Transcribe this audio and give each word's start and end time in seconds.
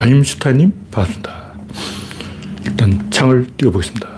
아임슈타인님, 0.00 0.72
반갑습니다. 0.92 1.54
일단 2.64 3.10
창을 3.10 3.48
띄워보겠습니다. 3.56 4.08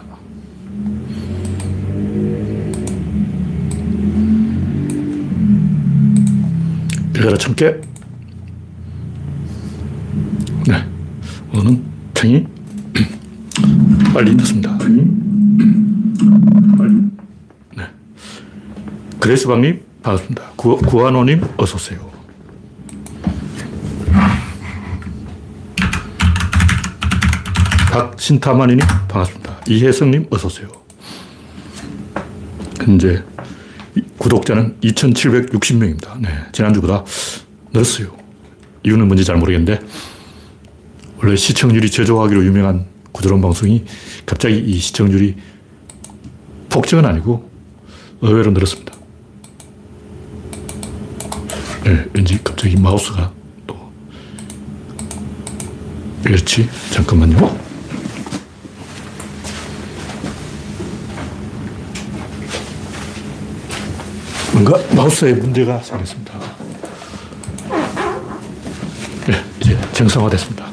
열여덟 7.17 7.57
개 7.57 7.81
네. 10.69 10.85
오늘은 11.55 11.83
창이 12.13 12.47
빨리 14.13 14.37
떴습니다. 14.37 14.77
네. 17.75 17.85
그레스방님, 19.19 19.81
반갑습니다. 20.03 20.43
구, 20.57 20.77
구한호님, 20.77 21.41
어서오세요. 21.57 22.10
박신타마니님, 27.91 28.87
반갑습니다. 29.09 29.63
이혜성님, 29.69 30.29
어서오세요. 30.31 30.69
현재 32.79 33.23
구독자는 34.17 34.77
2,760명입니다. 34.81 36.21
네, 36.21 36.29
지난주보다 36.53 37.05
늘었어요. 37.73 38.17
이유는 38.85 39.09
뭔지 39.09 39.25
잘 39.25 39.37
모르겠는데, 39.37 39.81
원래 41.19 41.35
시청률이 41.35 41.91
저조하기로 41.91 42.45
유명한 42.45 42.87
구조론 43.11 43.43
방송이 43.43 43.85
갑자기 44.25 44.59
이 44.59 44.79
시청률이 44.79 45.35
폭증은 46.71 47.05
아니고 47.05 47.51
의외로 48.21 48.53
늘었습니다. 48.53 48.95
네, 51.85 52.07
왠지 52.13 52.39
갑자기 52.45 52.77
마우스가 52.77 53.33
또 53.67 53.77
그렇지 56.23 56.69
잠깐만요. 56.93 57.70
뭔가 64.63 64.79
마우스에 64.95 65.33
문제가 65.33 65.79
생겼습니다. 65.79 66.39
네, 69.27 69.43
이제 69.59 69.81
정상화됐습니다. 69.93 70.71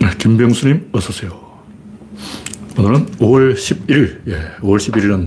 네, 0.00 0.10
김병수님, 0.18 0.90
어서오세요. 0.92 1.48
오늘은 2.76 3.06
5월 3.16 3.54
11일, 3.54 4.28
예, 4.28 4.34
5월 4.60 4.76
11일은 4.76 5.26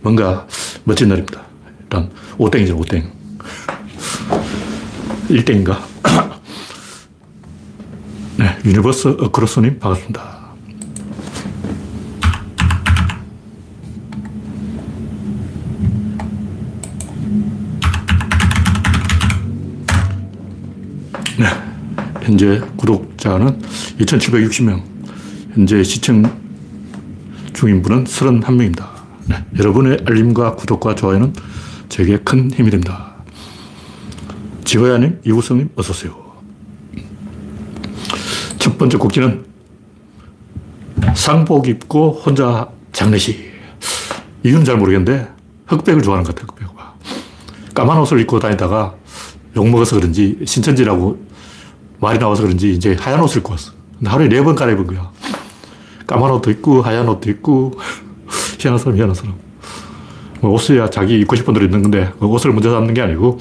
뭔가 0.00 0.48
멋진 0.82 1.10
날입니다. 1.10 1.42
일단, 1.82 2.10
오땡이죠, 2.38 2.76
오땡. 2.76 3.08
1땡인가? 5.28 5.78
네, 8.36 8.58
유니버스 8.64 9.16
어크로스님, 9.20 9.78
반갑습니다. 9.78 10.40
네. 21.40 21.46
현재 22.30 22.60
구독자는 22.76 23.60
2,760명. 23.98 24.80
현재 25.52 25.82
시청 25.82 26.22
중인 27.52 27.82
분은 27.82 28.04
31명입니다. 28.04 28.86
네. 29.26 29.44
여러분의 29.58 29.98
알림과 30.06 30.54
구독과 30.54 30.94
좋아요는 30.94 31.32
제게 31.88 32.18
큰 32.18 32.48
힘이 32.52 32.70
됩니다. 32.70 33.16
지호야님, 34.62 35.20
이우성님, 35.26 35.70
어서오세요. 35.74 36.14
첫 38.60 38.78
번째 38.78 38.96
곡지는 38.98 39.44
상복 41.14 41.66
입고 41.66 42.12
혼자 42.12 42.68
장례식. 42.92 43.50
이유는 44.44 44.64
잘 44.64 44.76
모르겠는데 44.76 45.28
흑백을 45.66 46.00
좋아하는 46.00 46.22
것 46.22 46.36
같아요, 46.36 46.46
흑백과. 46.52 46.94
까만 47.74 47.98
옷을 47.98 48.20
입고 48.20 48.38
다니다가 48.38 48.94
욕먹어서 49.56 49.96
그런지 49.96 50.38
신천지라고 50.44 51.29
말이 52.00 52.18
나와서 52.18 52.42
그런지 52.42 52.72
이제 52.72 52.96
하얀 52.98 53.20
옷을 53.20 53.38
입고 53.38 53.52
왔어. 53.52 53.72
하루에 54.04 54.28
네 54.28 54.42
번 54.42 54.54
갈아입은 54.54 54.86
거야. 54.86 55.10
까만 56.06 56.30
옷도 56.32 56.50
있고, 56.50 56.82
하얀 56.82 57.08
옷도 57.08 57.30
있고, 57.30 57.72
희한한 58.58 58.78
사람, 58.78 58.96
희한한 58.96 59.14
사람. 59.14 59.34
뭐 60.40 60.52
옷이야 60.52 60.88
자기 60.90 61.20
입고 61.20 61.36
싶은 61.36 61.52
대로 61.54 61.66
입는 61.66 61.82
건데, 61.82 62.12
그 62.18 62.26
옷을 62.26 62.52
먼저 62.52 62.70
잡는 62.70 62.94
게 62.94 63.02
아니고, 63.02 63.38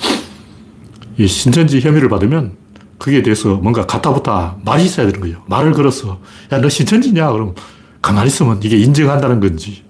이 1.17 1.27
신천지 1.27 1.79
혐의를 1.79 2.09
받으면 2.09 2.57
거기에 2.99 3.23
대해서 3.23 3.55
뭔가 3.55 3.85
가타부타 3.85 4.57
말이 4.65 4.83
있어야 4.85 5.05
되는 5.05 5.21
거예요. 5.21 5.41
말을 5.47 5.71
걸어서, 5.71 6.19
야, 6.51 6.59
너 6.59 6.67
신천지냐? 6.69 7.31
그럼 7.31 7.55
가만히 8.01 8.27
있으면 8.27 8.59
이게 8.61 8.77
인정한다는 8.77 9.39
건지, 9.39 9.83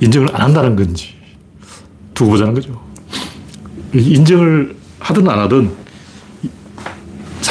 인정을 0.00 0.28
안 0.34 0.42
한다는 0.42 0.76
건지, 0.76 1.14
두고 2.14 2.30
보자는 2.30 2.54
거죠. 2.54 2.80
인정을 3.92 4.76
하든 5.00 5.28
안 5.28 5.38
하든 5.40 5.70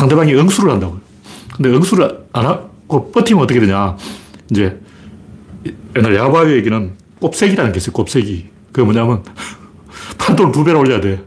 상대방이 0.02 0.34
응수를 0.34 0.72
한다고요. 0.72 1.00
근데 1.56 1.70
응수를 1.70 2.26
안 2.34 2.46
하고 2.48 3.12
버티면 3.12 3.44
어떻게 3.44 3.60
되냐. 3.60 3.96
이제 4.50 4.80
옛날 5.96 6.16
야바위 6.16 6.54
얘기는 6.54 6.94
곱색이라는 7.20 7.72
게 7.72 7.78
있어요. 7.78 7.94
곱색이. 7.94 8.50
그게 8.72 8.84
뭐냐면 8.84 9.24
판돈을 10.18 10.52
두 10.52 10.64
배로 10.64 10.80
올려야 10.80 11.02
돼. 11.02 11.24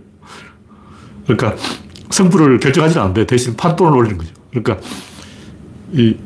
그러니까 1.25 1.55
승부를 2.11 2.59
결정하지는 2.59 3.01
않는데 3.01 3.27
대신 3.27 3.55
판돈을 3.55 3.97
올리는 3.97 4.19
거죠. 4.19 4.33
그러니까 4.51 4.85
이 5.93 6.17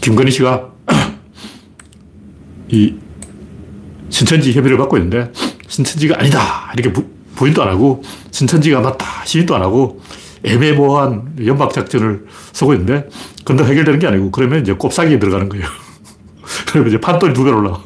김건희 0.00 0.30
씨가 0.30 0.72
이 2.72 2.94
신천지 4.08 4.54
협의를 4.54 4.78
받고 4.78 4.96
있는데 4.96 5.30
신천지가 5.68 6.18
아니다. 6.18 6.72
이렇게 6.72 6.90
부, 6.90 7.04
부인도 7.34 7.62
안 7.62 7.68
하고 7.68 8.02
신천지가 8.30 8.80
맞다. 8.80 9.22
시인도 9.26 9.54
안 9.54 9.60
하고 9.60 10.00
애매모호한 10.46 11.36
연막 11.44 11.72
작전을 11.72 12.26
쓰고 12.52 12.72
있는데 12.74 13.08
근데 13.44 13.64
해결되는 13.64 13.98
게 13.98 14.06
아니고 14.06 14.30
그러면 14.30 14.62
이제 14.62 14.72
꼽사기에 14.72 15.18
들어가는 15.18 15.48
거예요. 15.48 15.66
그러면 16.66 16.88
이제 16.88 17.00
판돈이 17.00 17.34
두 17.34 17.44
배로 17.44 17.58
올라. 17.58 17.78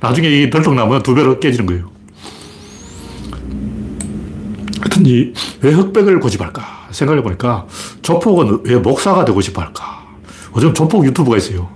나중에 0.00 0.28
이 0.28 0.50
덜떡나면 0.50 1.02
두 1.02 1.14
배로 1.14 1.38
깨지는 1.40 1.66
거예요. 1.66 1.90
하여튼 4.80 5.06
이, 5.06 5.32
왜 5.60 5.72
흑백을 5.72 6.20
고집할까? 6.20 6.88
생각해 6.90 7.22
보니까 7.22 7.66
조폭은 8.02 8.60
왜 8.64 8.76
목사가 8.76 9.24
되고 9.24 9.40
싶어 9.40 9.62
할까? 9.62 10.04
요즘 10.56 10.72
조폭 10.72 11.04
유튜브가 11.04 11.36
있어요. 11.36 11.68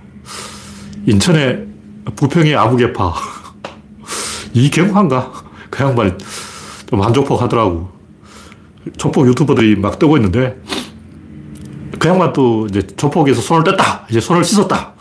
인천의 1.05 1.67
부평의 2.15 2.55
아부개파. 2.55 3.13
이경환가? 4.53 5.31
그 5.69 5.83
양반이 5.83 6.13
좀 6.89 7.01
한조폭 7.01 7.41
하더라고. 7.41 7.98
조폭 8.97 9.27
유튜버들이 9.27 9.75
막 9.75 9.99
뜨고 9.99 10.17
있는데, 10.17 10.57
그 11.99 12.07
양반 12.07 12.31
또 12.33 12.65
이제 12.67 12.81
조폭에서 12.81 13.41
손을 13.41 13.63
뗐다. 13.63 14.09
이제 14.09 14.19
손을 14.19 14.43
씻었다. 14.43 14.93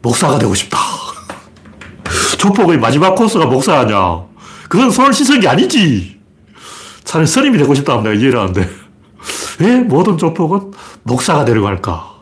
목사가 0.00 0.38
되고 0.38 0.54
싶다. 0.54 0.78
조폭의 2.38 2.78
마지막 2.78 3.14
코스가 3.14 3.46
목사 3.46 3.80
아냐. 3.80 4.24
그건 4.68 4.90
손을 4.90 5.12
씻은 5.12 5.40
게 5.40 5.48
아니지. 5.48 6.20
차라리 7.04 7.26
스님이 7.26 7.58
되고 7.58 7.74
싶다 7.74 7.94
하면 7.94 8.04
내가 8.04 8.14
이해를 8.14 8.38
하는데. 8.38 8.68
왜 9.60 9.80
모든 9.80 10.18
조폭은 10.18 10.72
목사가 11.02 11.44
되려고 11.44 11.66
할까? 11.66 12.14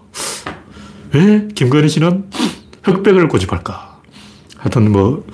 왜 1.13 1.49
김건희 1.55 1.89
씨는 1.89 2.31
흑백을 2.83 3.29
고집할까? 3.29 3.99
하여튼 4.57 4.91
뭐, 4.93 5.25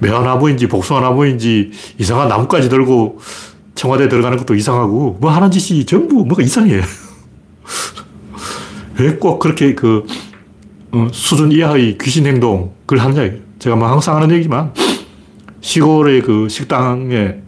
매화나무인지 0.00 0.66
복숭아나무인지 0.66 1.70
이상한 1.98 2.28
나무까지 2.28 2.68
들고 2.68 3.20
청와대 3.82 4.08
들어가는 4.08 4.38
것도 4.38 4.54
이상하고 4.54 5.16
뭐 5.20 5.32
하는 5.32 5.50
짓이 5.50 5.84
전부 5.84 6.24
뭐가 6.24 6.40
이상해. 6.44 6.82
왜 8.96 9.18
꼭 9.18 9.40
그렇게 9.40 9.74
그 9.74 10.06
어, 10.92 11.08
수준 11.10 11.50
이하의 11.50 11.98
귀신 12.00 12.24
행동 12.26 12.74
그걸 12.86 13.04
하느냐. 13.04 13.32
제가 13.58 13.74
뭐 13.74 13.88
항상 13.88 14.14
하는 14.14 14.30
얘기지만 14.30 14.72
시골의 15.62 16.22
그 16.22 16.48
식당에 16.48 17.38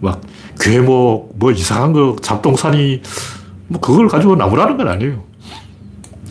막 0.00 0.20
괴목 0.58 1.36
뭐 1.38 1.52
이상한 1.52 1.92
거 1.92 2.16
잡동사니 2.20 3.02
뭐 3.68 3.80
그걸 3.80 4.08
가지고 4.08 4.34
나무라는 4.34 4.76
건 4.76 4.88
아니에요. 4.88 5.22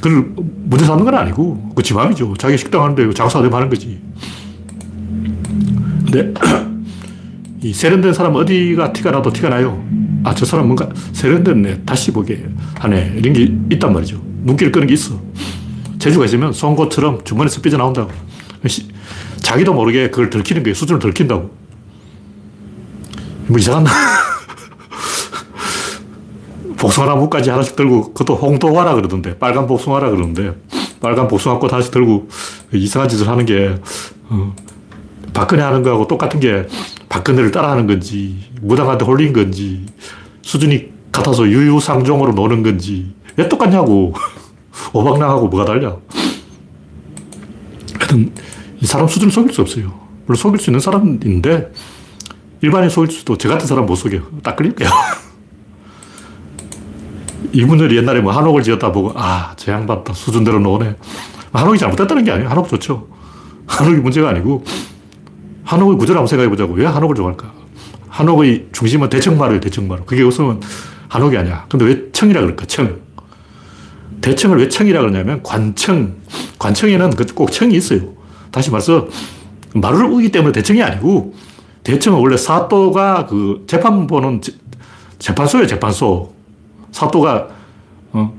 그걸 0.01 0.33
문제 0.35 0.83
삼는 0.83 1.05
건 1.05 1.15
아니고 1.15 1.69
그지 1.75 1.93
맘이죠. 1.93 2.33
자기 2.37 2.57
식당 2.57 2.83
하는데 2.83 3.13
장사가 3.13 3.41
되면 3.43 3.55
하는 3.55 3.69
거지. 3.69 4.01
근데 6.11 6.33
이 7.65 7.73
세련된 7.73 8.13
사람 8.13 8.35
어디가 8.35 8.93
티가 8.93 9.09
나도 9.09 9.33
티가 9.33 9.49
나요. 9.49 9.83
아, 10.23 10.35
저 10.35 10.45
사람 10.45 10.67
뭔가 10.67 10.87
세련됐네. 11.13 11.81
다시 11.83 12.11
보게 12.11 12.45
하네. 12.75 13.13
이런 13.15 13.33
게 13.33 13.51
있단 13.73 13.91
말이죠. 13.91 14.21
눈길을 14.43 14.71
끄는 14.71 14.85
게 14.85 14.93
있어. 14.93 15.19
재주가 15.97 16.25
있으면 16.25 16.53
송곳처럼 16.53 17.23
주머니에서 17.23 17.61
삐져나온다고. 17.61 18.11
자기도 19.37 19.73
모르게 19.73 20.11
그걸 20.11 20.29
들키는 20.29 20.61
거예요. 20.61 20.75
수준을 20.75 21.01
들킨다고. 21.01 21.49
뭐 23.47 23.57
이상한 23.57 23.85
복숭아나 26.77 27.15
무까지 27.15 27.49
하나씩 27.49 27.75
들고, 27.75 28.13
그것도 28.13 28.35
홍도화라 28.35 28.93
그러던데, 28.93 29.39
빨간 29.39 29.65
복숭아라 29.65 30.11
그러는데, 30.11 30.53
빨간 31.01 31.27
복숭아꽃 31.27 31.73
하나씩 31.73 31.91
들고 31.91 32.29
이상한 32.73 33.09
짓을 33.09 33.27
하는 33.27 33.43
게, 33.43 33.75
어, 34.29 34.53
박근혜 35.33 35.63
하는 35.63 35.81
거하고 35.81 36.07
똑같은 36.07 36.39
게 36.39 36.67
박근혜를 37.09 37.51
따라하는 37.51 37.87
건지, 37.87 38.49
무당한테 38.61 39.05
홀린 39.05 39.33
건지, 39.33 39.85
수준이 40.41 40.91
같아서 41.11 41.47
유유상종으로 41.47 42.33
노는 42.33 42.63
건지, 42.63 43.13
왜 43.37 43.47
똑같냐고. 43.47 44.13
오박랑하고 44.93 45.47
뭐가 45.47 45.65
달려. 45.65 46.01
하여튼, 47.99 48.33
이 48.81 48.85
사람 48.85 49.07
수준을 49.07 49.31
속일 49.31 49.53
수 49.53 49.61
없어요. 49.61 49.93
물론 50.25 50.37
속일 50.37 50.59
수 50.59 50.69
있는 50.69 50.79
사람인데, 50.79 51.71
일반인 52.61 52.89
속일 52.89 53.11
수도 53.11 53.37
저 53.37 53.47
같은 53.49 53.67
사람 53.67 53.85
못 53.85 53.95
속여. 53.95 54.21
딱 54.43 54.55
거야. 54.55 54.89
이분들이 57.53 57.97
옛날에 57.97 58.21
뭐 58.21 58.33
한옥을 58.33 58.63
지었다 58.63 58.91
보고, 58.91 59.13
아, 59.15 59.53
저 59.55 59.71
양반 59.71 60.03
다 60.03 60.13
수준대로 60.13 60.59
노네. 60.59 60.95
한옥이 61.53 61.77
잘못됐다는 61.77 62.23
게 62.25 62.31
아니에요. 62.31 62.49
한옥 62.49 62.67
좋죠. 62.67 63.07
한옥이 63.67 63.97
문제가 63.99 64.29
아니고, 64.29 64.63
한옥의 65.65 65.97
구조를 65.97 66.19
한번 66.19 66.27
생각해 66.27 66.49
보자고. 66.49 66.73
왜 66.73 66.85
한옥을 66.85 67.15
좋아할까? 67.15 67.51
한옥의 68.07 68.67
중심은 68.71 69.09
대청마루예요, 69.09 69.59
대청마루. 69.59 70.05
그게 70.05 70.23
없으면 70.23 70.61
한옥이 71.09 71.37
아니야. 71.37 71.65
근데 71.69 71.85
왜 71.85 72.11
청이라 72.11 72.41
그럴까? 72.41 72.65
청. 72.67 72.99
대청을 74.21 74.59
왜 74.59 74.69
청이라 74.69 75.01
그러냐면 75.01 75.41
관청. 75.43 76.15
관청에는 76.59 77.11
그꼭 77.11 77.51
청이 77.51 77.75
있어요. 77.75 78.13
다시 78.51 78.71
말해서 78.71 79.07
마루를 79.73 80.05
우기 80.05 80.31
때문에 80.31 80.53
대청이 80.53 80.81
아니고 80.81 81.33
대청은 81.83 82.19
원래 82.19 82.37
사또가 82.37 83.25
그 83.25 83.65
재판 83.67 84.07
보는 84.07 84.41
재판소예요, 85.19 85.67
재판소. 85.67 86.33
사또가 86.91 87.49
어, 88.13 88.33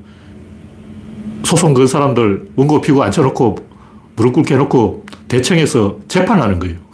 소송 1.44 1.75
그 1.75 1.87
사람들 1.87 2.50
원고 2.56 2.81
피고 2.81 3.02
앉혀놓고 3.02 3.56
무릎 4.17 4.32
꿇게 4.32 4.55
해놓고 4.55 5.05
대청에서 5.29 5.99
재판하는 6.08 6.58
거예요. 6.58 6.85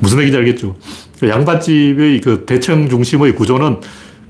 무슨 0.00 0.18
얘기인지 0.18 0.38
알겠죠? 0.38 0.76
그 1.20 1.28
양반집의 1.28 2.20
그 2.20 2.44
대청 2.46 2.88
중심의 2.88 3.34
구조는 3.34 3.80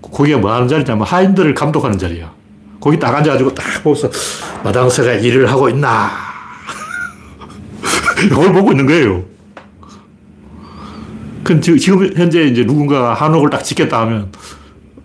거기가 0.01 0.39
뭐 0.39 0.53
하는 0.53 0.69
자리냐면 0.69 1.07
하인들을 1.07 1.55
감독하는 1.55 1.99
자리야. 1.99 2.33
거기 2.81 2.99
딱 2.99 3.15
앉아가지고 3.15 3.55
딱 3.55 3.83
보면서 3.83 4.11
마당새가 4.65 5.15
일을 5.15 5.51
하고 5.51 5.69
있나. 5.69 6.11
이걸 8.25 8.53
보고 8.53 8.71
있는 8.73 8.87
거예요. 8.87 9.25
그 11.45 11.61
지금 11.61 12.11
현재 12.15 12.45
이제 12.45 12.65
누군가가 12.65 13.15
한옥을 13.15 13.51
딱 13.51 13.63
짓겠다 13.65 14.01
하면 14.03 14.31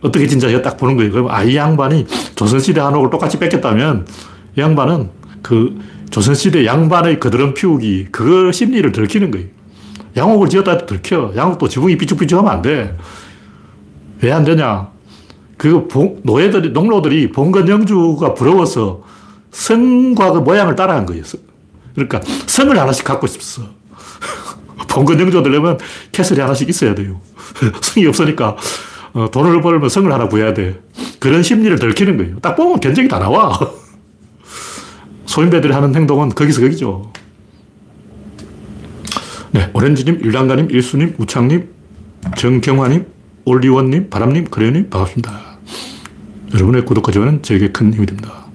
어떻게 0.01 0.27
진짜 0.27 0.61
딱 0.61 0.77
보는 0.77 0.97
거예요. 0.97 1.11
그럼 1.11 1.31
아, 1.31 1.43
이 1.43 1.55
양반이 1.55 2.05
조선시대 2.35 2.81
한옥을 2.81 3.09
똑같이 3.09 3.39
뺏겼다면 3.39 4.05
이 4.57 4.61
양반은 4.61 5.09
그 5.41 5.79
조선시대 6.09 6.65
양반의 6.65 7.19
그드름 7.19 7.53
피우기, 7.53 8.09
그 8.11 8.51
심리를 8.51 8.91
들키는 8.91 9.31
거예요. 9.31 9.47
양옥을 10.15 10.49
지었다 10.49 10.71
해도 10.71 10.85
들켜. 10.85 11.31
양옥도 11.35 11.67
지붕이 11.67 11.97
삐죽삐죽하면 11.97 12.51
안 12.51 12.61
돼. 12.61 12.95
왜 14.21 14.31
안 14.31 14.43
되냐? 14.43 14.89
그 15.57 15.87
노예들이, 16.23 16.71
농로들이 16.71 17.31
봉건 17.31 17.67
영주가 17.67 18.33
부러워서 18.33 19.03
성과 19.51 20.31
그 20.31 20.39
모양을 20.39 20.75
따라한 20.75 21.05
거예요. 21.05 21.23
그러니까 21.93 22.21
성을 22.47 22.77
하나씩 22.77 23.05
갖고 23.05 23.27
싶었어. 23.27 23.63
봉건 24.89 25.19
영주가 25.19 25.43
되려면 25.43 25.77
캐슬이 26.11 26.39
하나씩 26.39 26.69
있어야 26.69 26.95
돼요. 26.95 27.21
성이 27.81 28.05
없으니까 28.07 28.55
어, 29.13 29.29
돈을 29.31 29.61
벌면 29.61 29.89
성을 29.89 30.11
하나 30.11 30.27
구해야 30.27 30.53
돼. 30.53 30.79
그런 31.19 31.43
심리를 31.43 31.77
들키는 31.77 32.17
거예요. 32.17 32.39
딱 32.39 32.55
보면 32.55 32.79
견적이 32.79 33.07
다 33.07 33.19
나와. 33.19 33.57
소인배들이 35.25 35.71
하는 35.73 35.95
행동은 35.95 36.29
거기서 36.29 36.61
거기죠. 36.61 37.11
네, 39.53 39.69
오렌지님, 39.71 40.21
일랑가님, 40.23 40.71
일수님, 40.71 41.13
우창님, 41.19 41.69
정경화님, 42.35 43.05
올리원님, 43.45 44.09
바람님, 44.09 44.45
그래님 44.45 44.89
반갑습니다. 44.89 45.59
여러분의 46.55 46.85
구독과 46.85 47.11
좋아요는 47.11 47.43
저에게 47.43 47.71
큰 47.71 47.93
힘이 47.93 48.07
됩니다. 48.07 48.45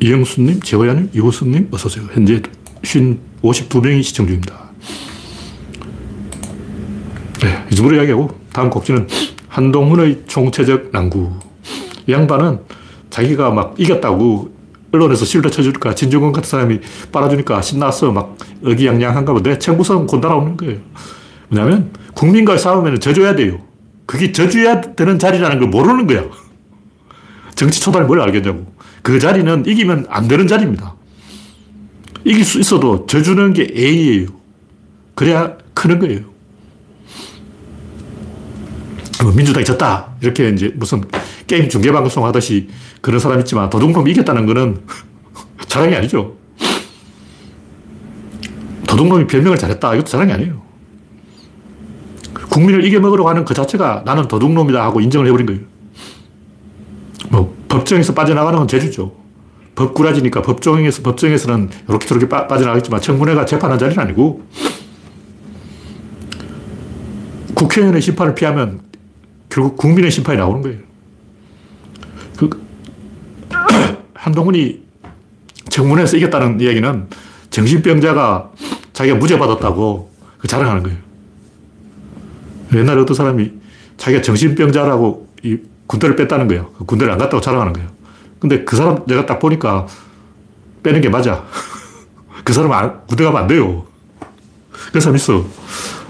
이영수님, 0.00 0.62
재호야님, 0.62 1.10
이호승님 1.14 1.68
어서오세요. 1.70 2.06
현재 2.12 2.42
52명이 2.82 4.02
시청 4.02 4.26
중입니다. 4.26 4.64
네, 7.40 7.64
이 7.70 7.76
정도로 7.76 7.96
이야기하고 7.96 8.30
다음 8.52 8.70
곡지는 8.70 9.06
한동훈의 9.46 10.22
총체적 10.26 10.90
난구. 10.90 11.30
이 12.08 12.12
양반은 12.12 12.58
자기가 13.10 13.50
막 13.52 13.76
이겼다고 13.78 14.53
언론에서 14.94 15.24
실드 15.24 15.50
쳐주니까 15.50 15.94
진중권 15.94 16.32
같은 16.32 16.48
사람이 16.48 16.80
빨아주니까 17.10 17.62
신나서 17.62 18.12
막 18.12 18.36
의기양양한가 18.62 19.32
본데 19.32 19.58
청구성 19.58 20.06
곧 20.06 20.20
날아오는 20.20 20.56
거예요. 20.56 20.78
왜냐면 21.50 21.92
국민과의 22.14 22.58
싸움에는 22.58 23.00
져줘야 23.00 23.34
돼요. 23.34 23.60
그게 24.06 24.32
져줘야 24.32 24.80
되는 24.80 25.18
자리라는 25.18 25.58
걸 25.58 25.68
모르는 25.68 26.06
거야. 26.06 26.24
정치 27.54 27.80
초단이 27.80 28.06
뭘 28.06 28.20
알겠냐고. 28.20 28.72
그 29.02 29.18
자리는 29.18 29.66
이기면 29.66 30.06
안 30.08 30.28
되는 30.28 30.46
자리입니다. 30.46 30.94
이길 32.24 32.44
수 32.44 32.58
있어도 32.60 33.06
져주는 33.06 33.52
게 33.52 33.68
A예요. 33.76 34.28
그래야 35.14 35.56
크는 35.74 35.98
거예요. 35.98 36.20
뭐 39.22 39.32
민주당이 39.32 39.64
졌다. 39.64 40.14
이렇게 40.20 40.48
이제 40.50 40.72
무슨 40.76 41.02
게임 41.46 41.68
중계방송 41.68 42.24
하듯이 42.24 42.68
그런 43.00 43.20
사람 43.20 43.38
있지만 43.40 43.70
도둑놈이 43.70 44.10
이겼다는 44.12 44.46
거는 44.46 44.80
자랑이 45.68 45.94
아니죠. 45.94 46.36
도둑놈이 48.88 49.26
별명을 49.26 49.58
잘했다. 49.58 49.94
이것도 49.94 50.06
자랑이 50.06 50.32
아니에요. 50.32 50.62
국민을 52.50 52.84
이겨먹으려고 52.84 53.28
하는 53.28 53.44
그 53.44 53.52
자체가 53.52 54.02
나는 54.04 54.28
도둑놈이다 54.28 54.82
하고 54.82 55.00
인정을 55.00 55.26
해버린 55.26 55.46
거예요. 55.46 55.60
뭐, 57.30 57.56
법정에서 57.68 58.14
빠져나가는 58.14 58.56
건 58.56 58.68
제주죠. 58.68 59.12
법꾸라지니까 59.74 60.42
법정에서, 60.42 61.02
법정에서는 61.02 61.70
이렇게 61.88 62.06
저렇게 62.06 62.28
빠, 62.28 62.46
빠져나가겠지만 62.46 63.00
청문회가 63.00 63.44
재판한 63.44 63.78
자리는 63.78 64.00
아니고 64.00 64.42
국회의원의 67.54 68.00
심판을 68.00 68.34
피하면 68.34 68.82
결국 69.48 69.76
국민의 69.76 70.10
심판이 70.10 70.38
나오는 70.38 70.62
거예요. 70.62 70.78
그, 72.36 72.50
한동훈이 74.24 74.80
청문회에서 75.68 76.16
이겼다는 76.16 76.58
이야기는 76.58 77.08
정신병자가 77.50 78.50
자기가 78.94 79.16
무죄 79.16 79.38
받았다고 79.38 80.10
그 80.38 80.48
자랑하는 80.48 80.82
거예요. 80.82 80.98
옛날에 82.74 83.02
어떤 83.02 83.14
사람이 83.14 83.52
자기가 83.98 84.22
정신병자라고 84.22 85.28
이 85.42 85.58
군대를 85.86 86.16
뺐다는 86.16 86.48
거예요. 86.48 86.70
그 86.78 86.86
군대를 86.86 87.12
안 87.12 87.18
갔다고 87.18 87.42
자랑하는 87.42 87.74
거예요. 87.74 87.90
근데 88.38 88.64
그 88.64 88.76
사람 88.76 89.04
내가 89.06 89.26
딱 89.26 89.38
보니까 89.38 89.86
빼는 90.82 91.02
게 91.02 91.10
맞아. 91.10 91.44
그 92.44 92.54
사람은 92.54 93.06
군대 93.06 93.24
가면 93.24 93.42
안 93.42 93.46
돼요. 93.46 93.84
그런 94.88 95.00
사람 95.02 95.16
있어. 95.16 95.44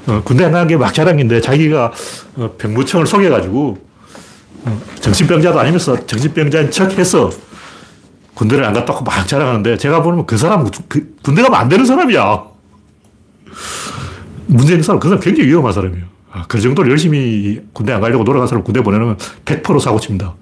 어, 0.07 0.23
군대 0.25 0.45
안 0.45 0.53
가는 0.53 0.69
게 0.69 0.77
막 0.77 0.95
자랑인데 0.95 1.41
자기가 1.41 1.93
어, 2.37 2.55
병무청을 2.59 3.09
속여가지고 3.09 3.79
어, 4.67 4.81
정신병자도 5.01 5.59
아니면서 5.59 6.07
정신병자인 6.07 6.71
척 6.71 6.97
해서 6.97 7.31
군대를 8.35 8.65
안 8.65 8.73
갔다고 8.73 9.05
막 9.05 9.27
자랑하는데 9.27 9.77
제가 9.77 10.03
보면 10.03 10.27
그 10.27 10.37
사람 10.37 10.69
그, 10.89 11.15
군대 11.23 11.43
가면 11.43 11.59
안 11.59 11.69
되는 11.69 11.85
사람이야. 11.85 12.45
있는 14.49 14.83
사람, 14.83 15.01
그 15.01 15.09
사람 15.09 15.21
굉장히 15.23 15.49
위험한 15.49 15.73
사람이에요. 15.73 16.05
아, 16.33 16.45
그 16.49 16.61
정도로 16.61 16.91
열심히 16.91 17.61
군대 17.73 17.93
안 17.93 18.01
가려고 18.01 18.25
돌아간 18.25 18.47
사람 18.49 18.65
군대 18.65 18.83
보내면 18.83 19.17
100% 19.45 19.81
사고 19.81 20.01
칩니다. 20.01 20.35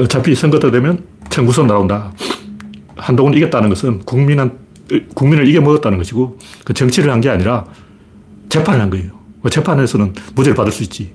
어차피 0.00 0.34
선거 0.34 0.58
때 0.60 0.70
되면 0.70 1.04
청구선 1.30 1.66
나온다. 1.66 2.12
한동훈 2.96 3.34
이겼다는 3.34 3.68
것은 3.68 4.00
국민한, 4.00 4.58
국민을 5.14 5.48
이겨먹었다는 5.48 5.98
것이고 5.98 6.38
그 6.64 6.74
정치를 6.74 7.10
한 7.10 7.20
게 7.20 7.30
아니라 7.30 7.64
재판을 8.48 8.80
한 8.80 8.90
거예요. 8.90 9.12
뭐 9.40 9.50
재판에서는 9.50 10.12
무죄를 10.34 10.54
받을 10.54 10.70
수 10.70 10.82
있지. 10.82 11.12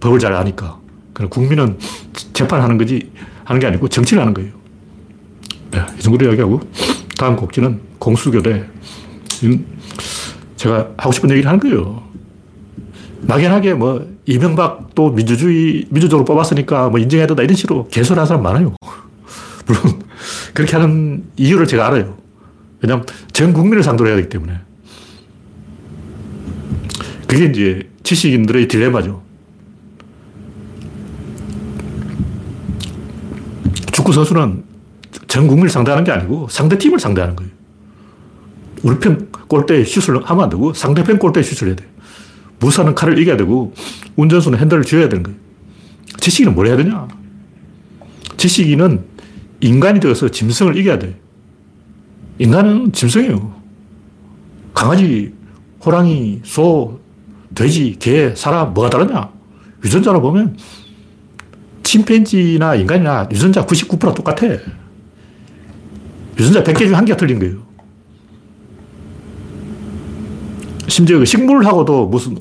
법을 0.00 0.18
잘 0.18 0.32
아니까. 0.32 0.78
그럼 1.16 1.30
국민은 1.30 1.78
재판하는 2.34 2.76
거지 2.76 3.10
하는 3.44 3.58
게 3.58 3.66
아니고 3.66 3.88
정치를 3.88 4.20
하는 4.20 4.34
거예요. 4.34 4.52
네, 5.70 5.80
이 5.98 6.02
정도로 6.02 6.26
이야기하고 6.26 6.60
다음 7.18 7.36
곡지는 7.36 7.80
공수교대. 7.98 8.68
제가 10.56 10.90
하고 10.98 11.12
싶은 11.12 11.30
얘기를 11.30 11.48
하는 11.48 11.58
거예요. 11.58 12.02
막연하게 13.22 13.72
뭐 13.72 14.06
이명박도 14.26 15.12
민주주의, 15.12 15.86
민주적으로 15.88 16.26
뽑았으니까 16.26 16.90
뭐 16.90 17.00
인정해야 17.00 17.26
된다 17.26 17.42
이런 17.42 17.56
식으로 17.56 17.88
개소리하는 17.88 18.26
사람 18.26 18.42
많아요. 18.42 18.74
물론 19.66 20.02
그렇게 20.52 20.76
하는 20.76 21.24
이유를 21.38 21.66
제가 21.66 21.86
알아요. 21.86 22.18
왜냐하면 22.82 23.06
전 23.32 23.54
국민을 23.54 23.82
상대로 23.82 24.10
해야 24.10 24.16
되기 24.16 24.28
때문에. 24.28 24.52
그게 27.26 27.46
이제 27.46 27.88
지식인들의 28.02 28.68
딜레마죠. 28.68 29.25
축구 34.06 34.12
선수는 34.12 34.62
전 35.26 35.48
국민을 35.48 35.68
상대하는 35.68 36.04
게 36.04 36.12
아니고 36.12 36.46
상대 36.48 36.78
팀을 36.78 37.00
상대하는 37.00 37.34
거예요. 37.34 37.50
우리 38.82 38.98
편 39.00 39.30
골대에 39.48 39.84
슛을 39.84 40.22
하면 40.24 40.44
안 40.44 40.50
되고 40.50 40.72
상대편 40.72 41.18
골대에 41.18 41.42
슛을 41.42 41.68
해야 41.68 41.76
돼. 41.76 41.84
무사는 42.60 42.94
칼을 42.94 43.18
이겨야 43.18 43.36
되고 43.36 43.74
운전수는 44.14 44.58
핸들을 44.60 44.84
쥐어야 44.84 45.08
되는 45.08 45.24
거예요. 45.24 45.38
지식인은 46.20 46.54
뭘 46.54 46.68
해야 46.68 46.76
되냐? 46.76 47.08
지식인은 48.36 49.04
인간이 49.60 49.98
되어서 49.98 50.28
짐승을 50.28 50.76
이겨야 50.76 50.98
돼. 51.00 51.18
인간은 52.38 52.92
짐승이에요. 52.92 53.56
강아지, 54.72 55.32
호랑이, 55.84 56.42
소, 56.44 57.00
돼지, 57.54 57.96
개, 57.98 58.34
사람, 58.36 58.72
뭐가 58.72 58.90
다르냐? 58.90 59.30
유전자로 59.84 60.20
보면 60.20 60.56
침팬지나 61.86 62.74
인간이나 62.74 63.28
유전자 63.30 63.64
99% 63.64 64.14
똑같아. 64.14 64.46
유전자 66.38 66.62
100개 66.62 66.80
중에 66.80 66.94
한 66.94 67.04
개가 67.04 67.16
틀린 67.16 67.38
거예요. 67.38 67.64
심지어 70.88 71.18
그 71.18 71.24
식물하고도 71.24 72.06
무슨, 72.06 72.38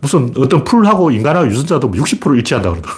무슨 0.00 0.32
어떤 0.36 0.62
풀하고 0.62 1.10
인간하고 1.10 1.48
유전자도 1.48 1.90
60% 1.90 2.36
일치한다 2.36 2.70
그러더라. 2.70 2.94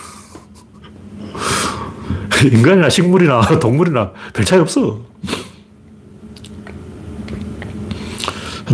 인간이나 2.53 2.91
식물이나 2.91 3.41
동물이나 3.59 4.12
별 4.35 4.45
차이 4.45 4.59
없어. 4.59 5.00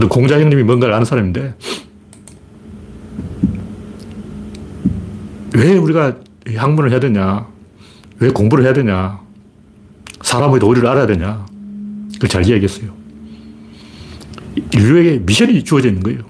공자 0.09 0.41
형님이 0.41 0.64
뭔가를 0.64 0.95
아는 0.95 1.05
사람인데, 1.05 1.55
왜 5.55 5.76
우리가 5.76 6.17
학문을 6.56 6.90
해야 6.90 7.00
되냐? 7.00 7.47
왜 8.18 8.30
공부를 8.30 8.64
해야 8.64 8.73
되냐? 8.73 9.21
사람의 10.23 10.61
도리를 10.61 10.87
알아야 10.87 11.06
되냐? 11.06 11.44
그걸 12.14 12.28
잘 12.28 12.47
이야기했어요. 12.47 12.92
인류에게 14.73 15.18
미션이 15.25 15.64
주어져 15.64 15.88
있는 15.88 16.02
거예요. 16.02 16.21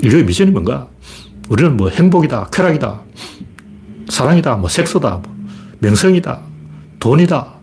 인류의 0.00 0.24
미션이 0.24 0.50
뭔가? 0.50 0.88
우리는 1.48 1.76
뭐 1.76 1.88
행복이다, 1.88 2.48
쾌락이다, 2.52 3.00
사랑이다, 4.08 4.56
뭐 4.56 4.68
섹스다, 4.68 5.20
뭐 5.22 5.36
명성이다, 5.78 6.40
돈이다, 7.00 7.54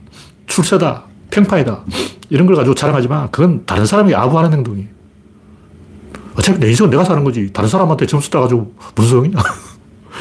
출세다, 0.48 1.04
평판이다. 1.30 1.84
이런 2.30 2.48
걸 2.48 2.56
가지고 2.56 2.74
자랑하지만 2.74 3.30
그건 3.32 3.66
다른 3.66 3.86
사람이 3.86 4.16
아부하는 4.16 4.54
행동이에요. 4.54 4.88
어차피 6.36 6.60
내 6.60 6.70
인생은 6.70 6.90
내가 6.90 7.04
사는 7.04 7.24
거지. 7.24 7.52
다른 7.54 7.70
사람한테 7.70 8.06
점수 8.06 8.30
따가지고 8.30 8.74
무슨 8.96 9.10
소용이냐. 9.10 9.40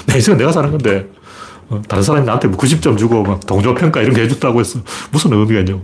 내 0.06 0.14
인생은 0.16 0.38
내가 0.38 0.52
사는 0.52 0.70
건데, 0.70 1.08
어, 1.68 1.80
다른 1.88 2.02
사람이 2.02 2.26
나한테 2.26 2.48
90점 2.48 2.88
뭐 2.88 2.96
주고 2.96 3.22
막 3.22 3.46
동조평가 3.46 4.02
이런 4.02 4.14
거 4.14 4.20
해줬다고 4.20 4.60
해서 4.60 4.80
무슨 5.10 5.32
의미가 5.32 5.60
있냐고. 5.60 5.82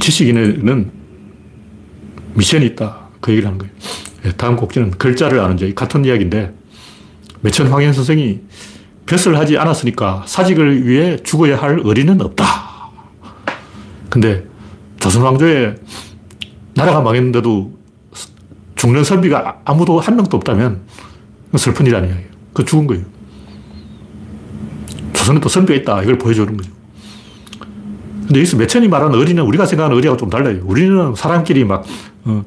지식인에는 0.00 0.90
미션이 2.34 2.66
있다. 2.66 3.08
그 3.20 3.30
얘기를 3.30 3.46
하는 3.46 3.58
거예요. 3.58 3.72
예, 4.26 4.32
다음 4.32 4.56
곡지는 4.56 4.90
글자를 4.92 5.40
아는 5.40 5.56
자. 5.56 5.66
같은 5.74 6.04
이야기인데, 6.04 6.52
매천 7.40 7.68
황현 7.68 7.92
선생이 7.92 8.40
벼슬 9.06 9.36
하지 9.36 9.58
않았으니까 9.58 10.24
사직을 10.26 10.86
위해 10.86 11.16
죽어야 11.22 11.60
할 11.60 11.80
의리는 11.82 12.20
없다. 12.20 12.44
근데 14.08 14.44
조선 15.02 15.22
왕조에 15.22 15.74
나라가 16.74 17.00
망했는데도 17.00 17.72
죽는 18.76 19.02
선비가 19.02 19.58
아무도 19.64 19.98
한 19.98 20.14
명도 20.14 20.36
없다면 20.36 20.82
슬픈 21.56 21.86
일 21.86 21.96
아니에요. 21.96 22.14
그 22.52 22.64
죽은 22.64 22.86
거예요. 22.86 23.04
조선에 25.12 25.40
또 25.40 25.48
선비가 25.48 25.80
있다. 25.80 26.02
이걸 26.02 26.18
보여주는 26.18 26.56
거죠. 26.56 26.70
근데 28.26 28.38
여기서 28.38 28.56
매천이 28.56 28.86
말하는 28.86 29.18
의리는 29.18 29.42
우리가 29.42 29.66
생각하는 29.66 29.96
의리하고 29.96 30.16
좀 30.16 30.30
달라요. 30.30 30.60
우리는 30.62 31.14
사람끼리 31.16 31.64
막, 31.64 31.84
어, 32.24 32.44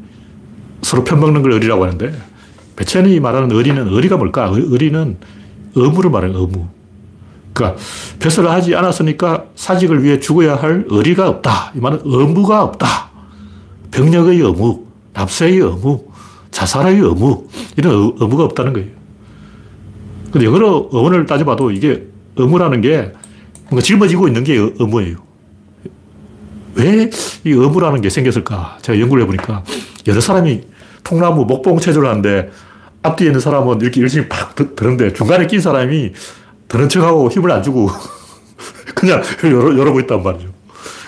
서로 0.82 1.04
편먹는 1.04 1.42
걸 1.42 1.52
의리라고 1.52 1.84
하는데, 1.84 2.18
매천이 2.78 3.20
말하는 3.20 3.52
의리는 3.52 3.88
의리가 3.90 4.16
뭘까? 4.16 4.50
의리는 4.54 5.18
의무를 5.76 6.10
말해요, 6.10 6.38
의무. 6.38 6.70
그러니까, 7.56 7.82
벼슬을 8.20 8.52
하지 8.52 8.76
않았으니까 8.76 9.46
사직을 9.56 10.04
위해 10.04 10.20
죽어야 10.20 10.56
할 10.56 10.86
의리가 10.88 11.28
없다. 11.28 11.72
이 11.76 11.80
말은 11.80 12.02
의무가 12.04 12.62
없다. 12.64 13.10
병력의 13.92 14.40
의무, 14.40 14.86
납세의 15.14 15.58
의무, 15.60 16.06
자살의 16.52 17.00
의무, 17.00 17.48
이런 17.78 18.14
의무가 18.20 18.44
없다는 18.44 18.74
거예요. 18.74 18.90
근데 20.32 20.46
영어로 20.46 20.90
어원을 20.92 21.26
따져봐도 21.26 21.72
이게 21.72 22.06
의무라는 22.36 22.82
게 22.82 23.14
뭔가 23.70 23.82
짊어지고 23.82 24.28
있는 24.28 24.44
게 24.44 24.56
의무예요. 24.56 25.18
왜 26.76 27.10
이 27.46 27.52
의무라는 27.52 28.02
게 28.02 28.10
생겼을까? 28.10 28.80
제가 28.82 29.00
연구를 29.00 29.24
해보니까 29.24 29.64
여러 30.08 30.20
사람이 30.20 30.62
통나무 31.04 31.46
목봉 31.46 31.80
체조를 31.80 32.10
하는데 32.10 32.50
앞뒤에 33.04 33.28
있는 33.28 33.40
사람은 33.40 33.82
이렇게 33.82 34.02
열심히 34.02 34.28
팍 34.28 34.56
드는데 34.76 35.14
중간에 35.14 35.46
낀 35.46 35.62
사람이 35.62 36.14
드는 36.68 36.90
척하고 36.90 37.30
힘을 37.30 37.52
안 37.52 37.64
주고 37.64 37.90
그냥 38.96 39.22
열어, 39.44 39.78
열어보고 39.78 40.00
있단 40.02 40.24
말이죠. 40.24 40.50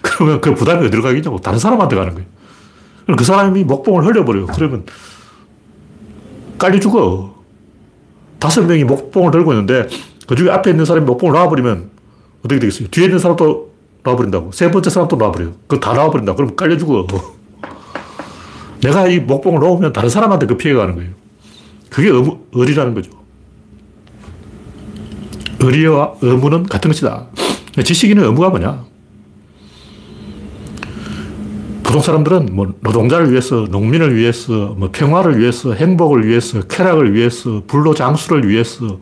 그러면 0.02 0.42
그 0.42 0.54
부담이 0.54 0.86
어디로 0.88 1.02
가겠냐고 1.02 1.40
다른 1.40 1.60
사람한테 1.60 1.96
가는 1.96 2.14
거예요. 2.14 2.28
그 3.18 3.24
사람이 3.24 3.64
목봉을 3.64 4.06
흘려버려요. 4.06 4.48
그러면 4.48 4.86
깔려 6.58 6.80
죽어. 6.80 7.36
다섯 8.40 8.64
명이 8.64 8.84
목봉을 8.84 9.32
들고 9.32 9.54
있는데 9.54 9.88
그 10.28 10.36
중에 10.36 10.50
앞에 10.52 10.72
있는 10.72 10.86
사람이 10.86 11.06
목봉을 11.06 11.34
놔버리면 11.34 11.90
어떻게 12.40 12.60
되겠어요? 12.60 12.90
뒤에 12.90 13.06
있는 13.06 13.20
사람도 13.20 13.72
놔버린다고. 14.04 14.52
세 14.52 14.70
번째 14.72 14.90
사람도 14.90 15.16
놔버려요. 15.16 15.54
그거 15.68 15.80
다 15.80 15.94
놔버린다. 15.94 16.36
그럼 16.36 16.56
깔려 16.56 16.78
죽어. 16.78 17.08
내가 18.82 19.08
이 19.08 19.20
목봉을 19.20 19.60
놓으면 19.60 19.94
다른 19.94 20.10
사람한테 20.10 20.46
그 20.46 20.58
피해가 20.58 20.82
가는 20.82 20.96
거예요. 20.96 21.12
그게 21.90 22.10
의무, 22.10 22.40
의리라는 22.54 22.94
거죠. 22.94 23.12
의리와 25.60 26.16
의무는 26.22 26.64
같은 26.64 26.90
것이다. 26.90 27.28
지식인의 27.84 28.26
의무가 28.26 28.50
뭐냐? 28.50 28.86
보통 31.84 32.02
사람들은 32.02 32.50
뭐 32.52 32.74
노동자를 32.82 33.32
위해서, 33.32 33.68
농민을 33.70 34.16
위해서, 34.16 34.76
뭐 34.78 34.90
평화를 34.92 35.40
위해서, 35.40 35.74
행복을 35.74 36.28
위해서, 36.28 36.62
쾌락을 36.62 37.14
위해서, 37.14 37.64
불로 37.66 37.94
장수를 37.94 38.50
위해서 38.50 39.00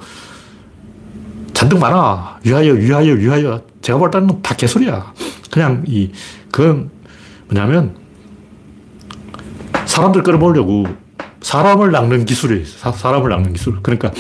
잔뜩 1.54 1.80
많아. 1.80 2.40
위하여, 2.44 2.74
위하여, 2.74 3.14
위하여. 3.14 3.62
제가 3.82 3.98
볼 3.98 4.12
때는 4.12 4.42
다 4.42 4.56
개소리야. 4.56 5.14
그냥 5.50 5.84
이, 5.88 6.12
그건 6.52 6.92
뭐냐면 7.48 7.96
사람들 9.86 10.24
끌어모으려고 10.24 10.86
사람을 11.42 11.92
낚는 11.92 12.26
기술이 12.26 12.66
사, 12.66 12.92
사람을 12.92 13.30
낚는 13.30 13.54
기술. 13.54 13.80
그러니까 13.82 14.12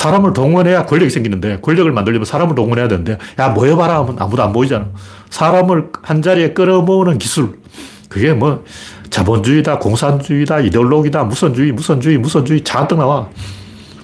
사람을 0.00 0.32
동원해야 0.32 0.86
권력이 0.86 1.10
생기는데 1.10 1.60
권력을 1.60 1.92
만들려면 1.92 2.24
사람을 2.24 2.54
동원해야 2.54 2.88
되는데 2.88 3.18
야 3.38 3.50
모여봐라 3.50 3.98
하면 3.98 4.16
아무도 4.18 4.42
안 4.42 4.50
보이잖아. 4.50 4.86
사람을 5.28 5.90
한 6.00 6.22
자리에 6.22 6.54
끌어모으는 6.54 7.18
기술. 7.18 7.60
그게 8.08 8.32
뭐 8.32 8.64
자본주의다, 9.10 9.78
공산주의다, 9.78 10.60
이데올로기다, 10.60 11.24
무선주의, 11.24 11.72
무선주의, 11.72 12.16
무선주의 12.16 12.64
잔뜩 12.64 12.96
나와. 12.96 13.28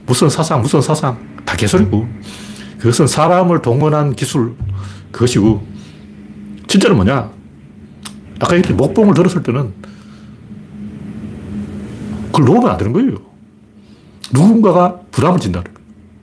무슨 0.05 0.29
사상, 0.29 0.61
무슨 0.61 0.83
사상. 0.83 1.17
다 1.47 1.57
개소리고. 1.57 2.07
그것은 2.79 3.07
사람을 3.07 3.63
동원한 3.63 4.15
기술. 4.15 4.55
그것이고. 5.13 5.67
진짜는 6.67 6.97
뭐냐? 6.97 7.31
아까 8.41 8.55
이렇게 8.55 8.75
목봉을 8.75 9.15
들었을 9.15 9.43
때는 9.43 9.73
그걸 12.27 12.45
놓으면 12.45 12.71
안 12.71 12.77
되는 12.77 12.93
거예요. 12.93 13.15
누군가가 14.35 15.01
부담을 15.11 15.41
진다는. 15.41 15.76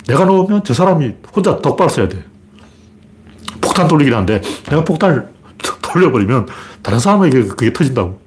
내가 0.07 0.25
놓으면 0.25 0.63
저 0.63 0.73
사람이 0.73 1.13
혼자 1.33 1.57
똑바로 1.59 1.89
써야 1.89 2.07
돼. 2.07 2.23
폭탄 3.61 3.87
돌리긴 3.87 4.13
한데 4.13 4.41
내가 4.69 4.83
폭탄을 4.83 5.29
돌려버리면 5.81 6.47
다른 6.81 6.99
사람에게 6.99 7.43
그게 7.45 7.71
터진다고. 7.71 8.19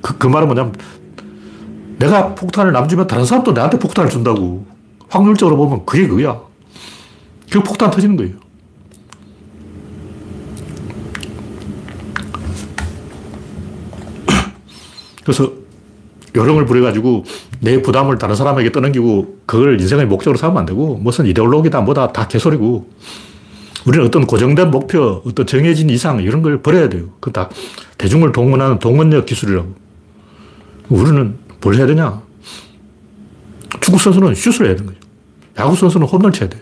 그, 0.00 0.18
그 0.18 0.26
말은 0.26 0.48
뭐냐면 0.48 0.74
내가 1.98 2.34
폭탄을 2.34 2.72
남주면 2.72 3.06
다른 3.06 3.24
사람도 3.24 3.52
나한테 3.52 3.78
폭탄을 3.78 4.10
준다고. 4.10 4.66
확률적으로 5.08 5.56
보면 5.56 5.84
그게 5.86 6.06
그거야. 6.06 6.40
그 7.50 7.62
폭탄 7.62 7.90
터지는 7.90 8.16
거예요. 8.16 8.34
그래서 15.22 15.52
요령을 16.34 16.66
부려가지고 16.66 17.24
내 17.60 17.82
부담을 17.82 18.18
다른 18.18 18.34
사람에게 18.34 18.72
떠넘기고 18.72 19.38
그걸 19.46 19.80
인생의 19.80 20.06
목적으로 20.06 20.38
삼으면 20.38 20.60
안 20.60 20.66
되고 20.66 20.96
무슨 20.96 21.26
이데올로기다 21.26 21.80
뭐다 21.82 22.12
다 22.12 22.26
개소리고 22.28 22.88
우리는 23.86 24.06
어떤 24.06 24.26
고정된 24.26 24.70
목표, 24.70 25.22
어떤 25.26 25.44
정해진 25.44 25.90
이상, 25.90 26.22
이런 26.22 26.40
걸 26.42 26.62
버려야 26.62 26.88
돼요. 26.88 27.08
그 27.20 27.32
다 27.32 27.50
대중을 27.98 28.32
동원하는 28.32 28.78
동원력 28.78 29.26
기술이라고. 29.26 29.74
우리는 30.88 31.36
뭘 31.60 31.74
해야 31.76 31.86
되냐? 31.86 32.22
축구 33.80 33.98
선수는 33.98 34.34
슛을 34.34 34.66
해야 34.66 34.76
되는 34.76 34.86
거죠. 34.86 34.98
야구 35.58 35.74
선수는 35.76 36.06
홈런을 36.06 36.32
쳐야 36.32 36.48
돼. 36.48 36.60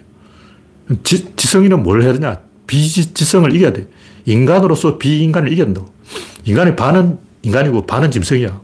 지, 1.03 1.35
지성이는 1.37 1.83
뭘 1.83 2.03
해야 2.03 2.13
되냐? 2.13 2.41
비지성을 2.67 3.55
이겨야 3.55 3.73
돼. 3.73 3.89
인간으로서 4.25 4.99
비인간을 4.99 5.55
된다고. 5.55 5.89
인간의 6.45 6.77
반은 6.77 7.19
인간이고 7.43 7.87
반은 7.87 8.11
짐승이야. 8.11 8.61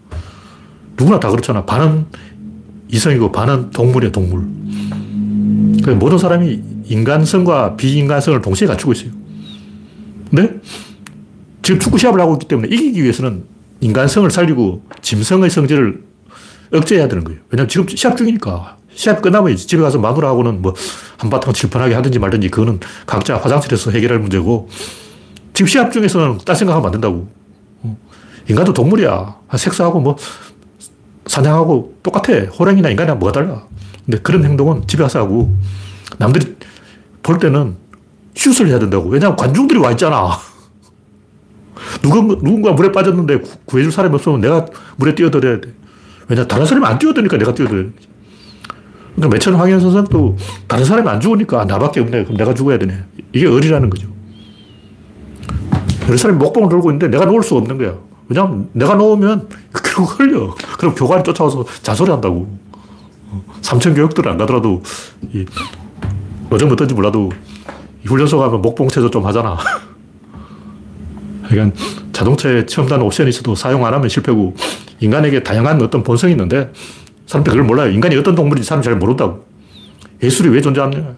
누구나 0.96 1.20
다 1.20 1.30
그렇잖아. 1.30 1.64
반은 1.64 2.06
이성이고 2.88 3.32
반은 3.32 3.70
동물이야, 3.70 4.12
동물. 4.12 4.46
모든 5.98 6.18
사람이 6.18 6.62
인간성과 6.86 7.76
비인간성을 7.76 8.40
동시에 8.40 8.66
갖추고 8.66 8.92
있어요. 8.92 9.10
근데 10.30 10.60
지금 11.62 11.80
축구 11.80 11.98
시합을 11.98 12.20
하고 12.20 12.34
있기 12.34 12.48
때문에 12.48 12.68
이기기 12.68 13.02
위해서는 13.02 13.44
인간성을 13.80 14.30
살리고 14.30 14.84
짐승의 15.02 15.50
성질을 15.50 16.02
억제해야 16.72 17.08
되는 17.08 17.24
거예요. 17.24 17.40
왜냐면 17.50 17.68
지금 17.68 17.86
시합 17.88 18.16
중이니까. 18.16 18.76
시합 18.94 19.20
끝나면 19.20 19.54
집에 19.56 19.82
가서 19.82 19.98
마누라하고는 19.98 20.62
뭐 20.62 20.74
한바탕 21.18 21.52
칠판하게 21.52 21.94
하든지 21.94 22.18
말든지 22.18 22.48
그거는 22.48 22.80
각자 23.04 23.36
화장실에서 23.36 23.90
해결할 23.90 24.18
문제고 24.18 24.68
지금 25.52 25.68
시합 25.68 25.92
중에서는 25.92 26.38
딴 26.44 26.56
생각하면 26.56 26.86
안 26.86 26.92
된다고. 26.92 27.28
어. 27.82 27.96
인간도 28.48 28.72
동물이야. 28.72 29.36
색소하고 29.56 30.00
뭐 30.00 30.16
사냥하고 31.26 31.94
똑같아. 32.02 32.32
호랑이나 32.58 32.90
인간이랑 32.90 33.18
뭐가 33.18 33.32
달라. 33.32 33.64
근데 34.04 34.18
그런 34.18 34.44
행동은 34.44 34.86
집에 34.86 35.02
가서 35.02 35.20
하고 35.20 35.54
남들이 36.18 36.56
볼 37.22 37.38
때는 37.38 37.76
슛을 38.34 38.68
해야 38.68 38.78
된다고. 38.78 39.08
왜냐하면 39.08 39.36
관중들이 39.36 39.78
와 39.80 39.90
있잖아. 39.92 40.30
누군가, 42.02 42.34
누군가 42.36 42.72
물에 42.72 42.92
빠졌는데 42.92 43.42
구해줄 43.64 43.92
사람이 43.92 44.14
없으면 44.14 44.40
내가 44.40 44.66
물에 44.96 45.14
뛰어들어야 45.14 45.60
돼. 45.60 45.72
왜냐, 46.28 46.46
다른 46.46 46.66
사람이 46.66 46.86
안 46.86 46.98
뛰어드니까 46.98 47.36
내가 47.38 47.54
뛰어들어야 47.54 47.84
돼. 47.84 47.90
그러니까 49.14 49.34
매천 49.34 49.54
황현 49.54 49.80
선생도 49.80 50.36
다른 50.68 50.84
사람이 50.84 51.08
안 51.08 51.20
죽으니까 51.20 51.64
나밖에 51.64 52.00
없네. 52.00 52.24
그럼 52.24 52.36
내가 52.36 52.54
죽어야 52.54 52.78
되네. 52.78 53.02
이게 53.32 53.46
의리라는 53.46 53.90
거죠. 53.90 54.08
여러 56.06 56.16
사람이 56.16 56.38
목봉을 56.38 56.68
들고 56.68 56.90
있는데 56.90 57.08
내가 57.08 57.24
놓을 57.24 57.42
수 57.42 57.56
없는 57.56 57.78
거야. 57.78 57.94
왜냐면 58.28 58.68
내가 58.72 58.94
놓으면 58.94 59.48
결국 59.72 60.18
흘려. 60.20 60.54
그럼 60.78 60.94
교관이 60.94 61.22
쫓아와서 61.22 61.64
자소리 61.82 62.10
한다고. 62.10 62.58
삼천 63.62 63.94
교육들 63.94 64.28
안 64.28 64.38
가더라도 64.38 64.82
이 65.32 65.44
요즘 66.50 66.70
어떤지 66.70 66.94
몰라도 66.94 67.30
훈련소 68.04 68.38
가면 68.38 68.62
목봉 68.62 68.88
체조 68.88 69.10
좀 69.10 69.26
하잖아. 69.26 69.58
그러니까 71.48 71.76
자동차에 72.12 72.66
첨단 72.66 73.02
옵션이 73.02 73.30
있어도 73.30 73.54
사용 73.54 73.84
안 73.84 73.94
하면 73.94 74.08
실패고 74.08 74.54
인간에게 75.00 75.42
다양한 75.42 75.80
어떤 75.82 76.02
본성이 76.02 76.32
있는데 76.32 76.72
사람들이 77.26 77.56
그걸 77.56 77.66
몰라요. 77.66 77.90
인간이 77.90 78.16
어떤 78.16 78.34
동물인지 78.34 78.66
사람이 78.66 78.84
잘 78.84 78.96
모른다고. 78.96 79.44
예술이 80.22 80.48
왜 80.48 80.60
존재하느냐. 80.60 81.14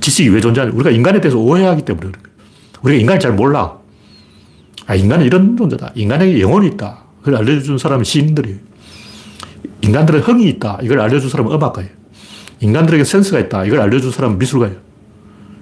지식이 0.00 0.30
왜 0.30 0.40
존재하느냐. 0.40 0.74
우리가 0.74 0.90
인간에 0.90 1.20
대해서 1.20 1.38
오해하기 1.38 1.82
때문에. 1.82 2.12
우리가 2.82 3.00
인간을 3.00 3.20
잘 3.20 3.32
몰라. 3.32 3.77
아, 4.88 4.94
인간은 4.94 5.26
이런 5.26 5.54
존재다. 5.56 5.92
인간에게 5.94 6.40
영혼이 6.40 6.66
있다. 6.68 7.04
그걸 7.20 7.36
알려준 7.36 7.76
사람은 7.76 8.04
시인들이에요. 8.04 8.58
인간들은 9.82 10.20
흥이 10.20 10.48
있다. 10.48 10.78
이걸 10.82 11.00
알려준 11.00 11.28
사람은 11.28 11.52
음악가예요. 11.52 11.90
인간들에게 12.60 13.04
센스가 13.04 13.38
있다. 13.38 13.66
이걸 13.66 13.80
알려준 13.80 14.10
사람은 14.10 14.38
미술가예요. 14.38 14.76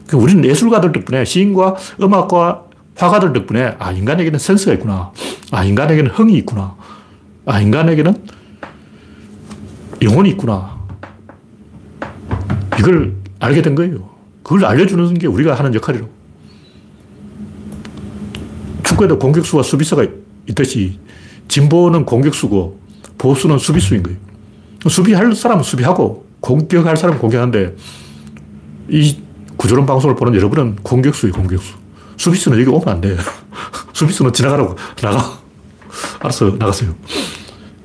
그러니까 0.06 0.18
우리는 0.18 0.44
예술가들 0.44 0.92
덕분에 0.92 1.24
시인과 1.24 1.74
음악과 2.00 2.66
화가들 2.94 3.32
덕분에 3.32 3.74
아, 3.80 3.90
인간에게는 3.90 4.38
센스가 4.38 4.72
있구나. 4.74 5.10
아, 5.50 5.64
인간에게는 5.64 6.12
흥이 6.12 6.34
있구나. 6.38 6.76
아, 7.46 7.60
인간에게는 7.60 8.14
영혼이 10.02 10.30
있구나. 10.30 10.78
이걸 12.78 13.16
알게 13.40 13.62
된 13.62 13.74
거예요. 13.74 14.08
그걸 14.44 14.64
알려주는 14.66 15.14
게 15.14 15.26
우리가 15.26 15.54
하는 15.54 15.74
역할이라고. 15.74 16.15
축구에도 18.96 19.18
공격수와 19.18 19.62
수비수가 19.62 20.06
있듯이 20.48 20.98
진보는 21.48 22.04
공격수고 22.04 22.80
보수는 23.18 23.58
수비수인 23.58 24.02
거예요. 24.02 24.18
수비할 24.88 25.34
사람은 25.34 25.62
수비하고 25.62 26.26
공격할 26.40 26.96
사람은 26.96 27.20
공격하는데 27.20 27.76
이 28.88 29.18
구조론 29.56 29.86
방송을 29.86 30.16
보는 30.16 30.34
여러분은 30.34 30.76
공격수예요, 30.82 31.34
공격수. 31.34 31.74
수비수는 32.16 32.58
여기 32.60 32.70
오면 32.70 32.88
안 32.88 33.00
돼. 33.00 33.16
수비수는 33.92 34.32
지나가라고. 34.32 34.76
나가. 35.00 35.38
알았어, 36.20 36.56
나갔어요. 36.58 36.94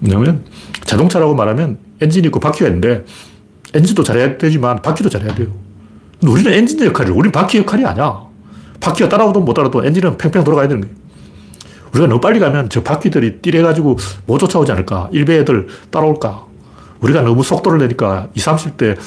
왜냐면 0.01 0.45
자동차라고 0.85 1.35
말하면 1.35 1.77
엔진이 2.01 2.27
있고 2.27 2.39
바퀴가 2.39 2.67
있는데 2.67 3.05
엔진도 3.73 4.03
잘해야 4.03 4.37
되지만 4.37 4.81
바퀴도 4.81 5.09
잘해야 5.09 5.33
돼요. 5.35 5.47
우리는 6.23 6.51
엔진 6.51 6.83
역할이 6.83 7.09
우리는 7.09 7.31
바퀴 7.31 7.59
역할이 7.59 7.85
아니야. 7.85 8.21
바퀴가 8.79 9.09
따라오든 9.09 9.45
못 9.45 9.53
따라도 9.53 9.85
엔진은 9.85 10.17
팽팽 10.17 10.43
돌아가야 10.43 10.67
되는 10.67 10.81
거예요. 10.81 11.00
우리가 11.91 12.07
너무 12.07 12.21
빨리 12.21 12.39
가면 12.39 12.69
저 12.69 12.81
바퀴들이 12.83 13.41
띠래가지고 13.41 13.97
못 14.25 14.37
쫓아오지 14.37 14.71
않을까? 14.71 15.09
일베 15.11 15.39
애들 15.39 15.67
따라올까? 15.89 16.45
우리가 17.01 17.21
너무 17.21 17.43
속도를 17.43 17.79
내니까 17.79 18.29
20, 18.33 18.47
30대 18.47 18.97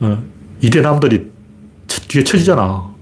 어, 0.00 0.22
이대남들이 0.60 1.30
뒤에 2.08 2.24
쳐지잖아. 2.24 2.92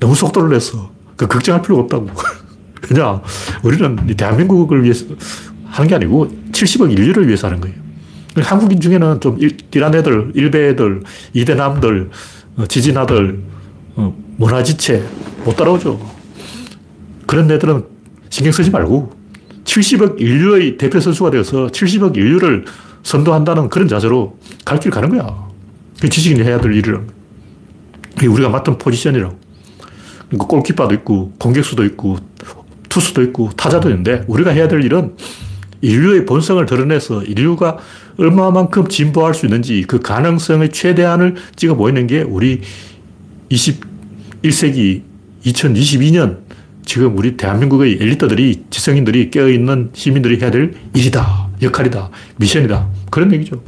너무 0.00 0.14
속도를 0.14 0.50
냈어. 0.50 0.90
그 1.16 1.26
걱정할 1.26 1.62
필요가 1.62 1.82
없다고. 1.82 2.08
그냥 2.80 3.22
우리는 3.62 3.96
대한민국을 4.16 4.82
위해서 4.82 5.06
하는 5.66 5.88
게 5.88 5.94
아니고 5.94 6.28
70억 6.50 6.90
인류를 6.90 7.28
위해서 7.28 7.46
하는 7.46 7.60
거예요. 7.60 7.76
한국인 8.38 8.80
중에는 8.80 9.20
좀 9.20 9.38
띠란 9.70 9.94
애들, 9.94 10.32
일베 10.34 10.70
애들, 10.70 11.02
이대남들, 11.34 12.10
어, 12.56 12.66
지진아들, 12.66 13.40
어, 13.96 14.16
문화지체 14.38 15.04
못 15.44 15.56
따라오죠. 15.56 16.00
그런 17.26 17.50
애들은 17.50 17.91
신경 18.32 18.50
쓰지 18.50 18.70
말고 18.70 19.12
70억 19.64 20.18
인류의 20.18 20.78
대표 20.78 20.98
선수가 21.00 21.32
되어서 21.32 21.66
70억 21.66 22.16
인류를 22.16 22.64
선도한다는 23.02 23.68
그런 23.68 23.88
자세로 23.88 24.38
갈 24.64 24.80
길 24.80 24.90
가는 24.90 25.10
거야. 25.10 25.48
그 26.00 26.08
지식인이 26.08 26.42
해야 26.42 26.58
될 26.58 26.72
일이라는. 26.72 27.08
그게 28.14 28.26
우리가 28.28 28.48
맡은 28.48 28.78
포지션이라고. 28.78 29.38
그러니까 30.28 30.46
골키퍼도 30.46 30.94
있고, 30.94 31.34
공격수도 31.38 31.84
있고, 31.84 32.16
투수도 32.88 33.22
있고, 33.24 33.50
타자도 33.50 33.90
있는데, 33.90 34.24
우리가 34.26 34.50
해야 34.50 34.66
될 34.66 34.82
일은 34.82 35.14
인류의 35.82 36.24
본성을 36.24 36.64
드러내서 36.64 37.24
인류가 37.24 37.76
얼마만큼 38.16 38.88
진보할 38.88 39.34
수 39.34 39.44
있는지 39.44 39.84
그 39.86 40.00
가능성의 40.00 40.70
최대한을 40.70 41.36
찍어 41.56 41.74
보이는 41.74 42.06
게 42.06 42.22
우리 42.22 42.62
21세기 43.50 45.02
2022년 45.44 46.41
지금 46.84 47.16
우리 47.16 47.36
대한민국의 47.36 47.98
엘리트들이, 48.00 48.64
지성인들이 48.70 49.30
깨어있는 49.30 49.90
시민들이 49.94 50.40
해야 50.40 50.50
될 50.50 50.74
일이다. 50.94 51.48
역할이다. 51.62 52.10
미션이다. 52.36 52.88
그런 53.10 53.32
얘기죠. 53.32 53.62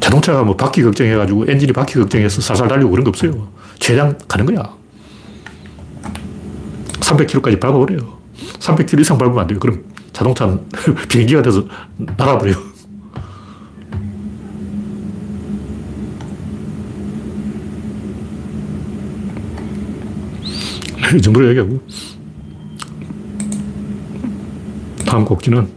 자동차가 0.00 0.44
뭐 0.44 0.56
바퀴 0.56 0.82
걱정해가지고 0.82 1.46
엔진이 1.48 1.72
바퀴 1.72 1.94
걱정해서 1.94 2.40
살살 2.40 2.68
달리고 2.68 2.90
그런 2.90 3.04
거 3.04 3.08
없어요. 3.08 3.48
최대한 3.78 4.16
가는 4.28 4.46
거야. 4.46 4.74
300km까지 7.00 7.60
밟아버려요. 7.60 8.16
300km 8.60 9.00
이상 9.00 9.18
밟으면 9.18 9.40
안 9.40 9.46
돼요. 9.46 9.58
그럼 9.58 9.84
자동차는 10.12 10.60
비행기가 11.08 11.42
돼서 11.42 11.64
날아버려요. 12.16 12.75
이 21.14 21.20
정도로 21.20 21.48
얘기하고. 21.50 21.80
다음 25.06 25.24
곡지는 25.24 25.68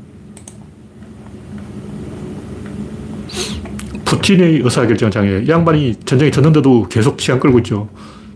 푸틴의 4.06 4.62
의사결정 4.64 5.12
장애. 5.12 5.44
이 5.44 5.48
양반이 5.48 5.96
전쟁에 6.04 6.32
졌는데도 6.32 6.88
계속 6.90 7.22
시간 7.22 7.40
끌고 7.40 7.60
있죠. 7.60 7.90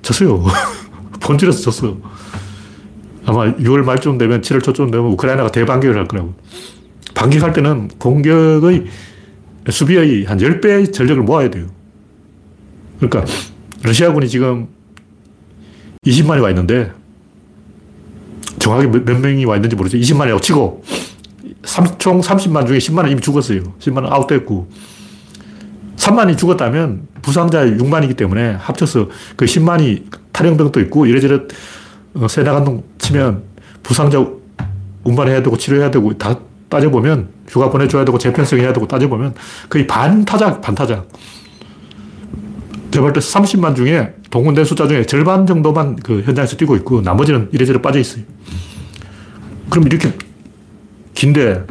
졌어요. 0.03 0.45
본질에서 1.19 1.61
졌어. 1.61 1.97
아마 3.25 3.51
6월 3.55 3.83
말쯤 3.83 4.17
되면 4.17 4.41
7월 4.41 4.61
초쯤 4.63 4.91
되면 4.91 5.07
우크라이나가 5.07 5.51
대반격을 5.51 5.97
할 5.97 6.07
거라고. 6.07 6.35
반격할 7.15 7.53
때는 7.53 7.87
공격의 7.97 8.85
수비의 9.69 10.25
한 10.25 10.37
10배 10.37 10.93
전력을 10.93 11.23
모아야 11.23 11.49
돼요. 11.49 11.67
그러니까 12.99 13.25
러시아군이 13.83 14.27
지금 14.27 14.67
20만이 16.05 16.41
와 16.41 16.49
있는데 16.49 16.91
정확히 18.59 18.87
몇, 18.87 19.03
몇 19.05 19.19
명이 19.19 19.45
와 19.45 19.55
있는지 19.55 19.75
모르죠. 19.75 19.97
20만이라고 19.97 20.41
치고 20.41 20.83
3, 21.63 21.97
총 21.97 22.21
30만 22.21 22.67
중에 22.67 22.77
10만은 22.77 23.11
이미 23.11 23.21
죽었어요. 23.21 23.61
10만은 23.79 24.11
아웃됐고 24.11 24.69
3만이 25.97 26.37
죽었다면 26.37 27.07
부상자 27.21 27.65
6만이기 27.65 28.17
때문에 28.17 28.51
합쳐서 28.53 29.09
그 29.35 29.45
10만이 29.45 30.03
탈영병도 30.31 30.79
있고 30.81 31.05
이래저래 31.05 31.39
어, 32.15 32.27
세나간동 32.27 32.83
치면 32.97 33.43
부상자 33.81 34.25
운반해야 35.03 35.43
되고 35.43 35.57
치료해야 35.57 35.91
되고 35.91 36.17
다 36.17 36.39
따져보면 36.69 37.29
휴가 37.47 37.69
보내줘야 37.69 38.03
되고 38.05 38.17
재편성해야 38.17 38.73
되고 38.73 38.87
따져보면 38.87 39.35
거의 39.69 39.85
반타작, 39.87 40.61
반타작. 40.61 41.07
제가 42.93 43.01
볼때 43.01 43.19
30만 43.19 43.75
중에 43.75 44.13
동원된 44.29 44.65
숫자 44.65 44.87
중에 44.87 45.03
절반 45.07 45.47
정도만 45.47 45.95
그 45.95 46.21
현장에서 46.21 46.55
뛰고 46.57 46.75
있고 46.75 47.01
나머지는 47.01 47.49
이래저래 47.51 47.81
빠져 47.81 47.97
있어요. 47.97 48.23
그럼 49.71 49.87
이렇게 49.87 50.13
긴데 51.15 51.65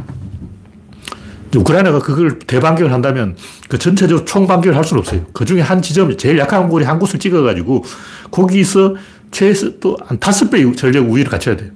우크라이나가 1.55 2.01
그걸 2.01 2.41
대반격을 2.41 2.93
한다면 2.93 3.37
그 3.69 3.79
전체적으로 3.79 4.25
총반격을 4.25 4.77
할 4.77 4.83
수는 4.83 4.99
없어요. 4.99 5.25
그 5.33 5.45
중에 5.45 5.61
한 5.61 5.81
지점, 5.81 6.17
제일 6.17 6.39
약한 6.39 6.69
곳이 6.69 6.85
한 6.85 6.99
곳을 6.99 7.21
찍어가지고 7.21 7.85
거기서 8.33 8.97
최소 9.31 9.71
한 10.05 10.19
다섯 10.19 10.51
배의 10.51 10.75
전력 10.75 11.09
우위를 11.09 11.31
갖춰야 11.31 11.57
돼요. 11.57 11.71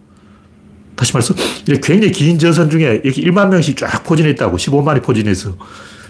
다시 0.96 1.12
말해서 1.12 1.35
굉장히 1.85 2.11
긴 2.11 2.37
전선 2.40 2.68
중에 2.68 3.00
이렇게 3.04 3.22
1만 3.22 3.50
명씩 3.50 3.76
쫙 3.76 4.02
포진해 4.02 4.30
있다고 4.30 4.56
15만이 4.56 5.04
포진해 5.04 5.30
있어. 5.30 5.56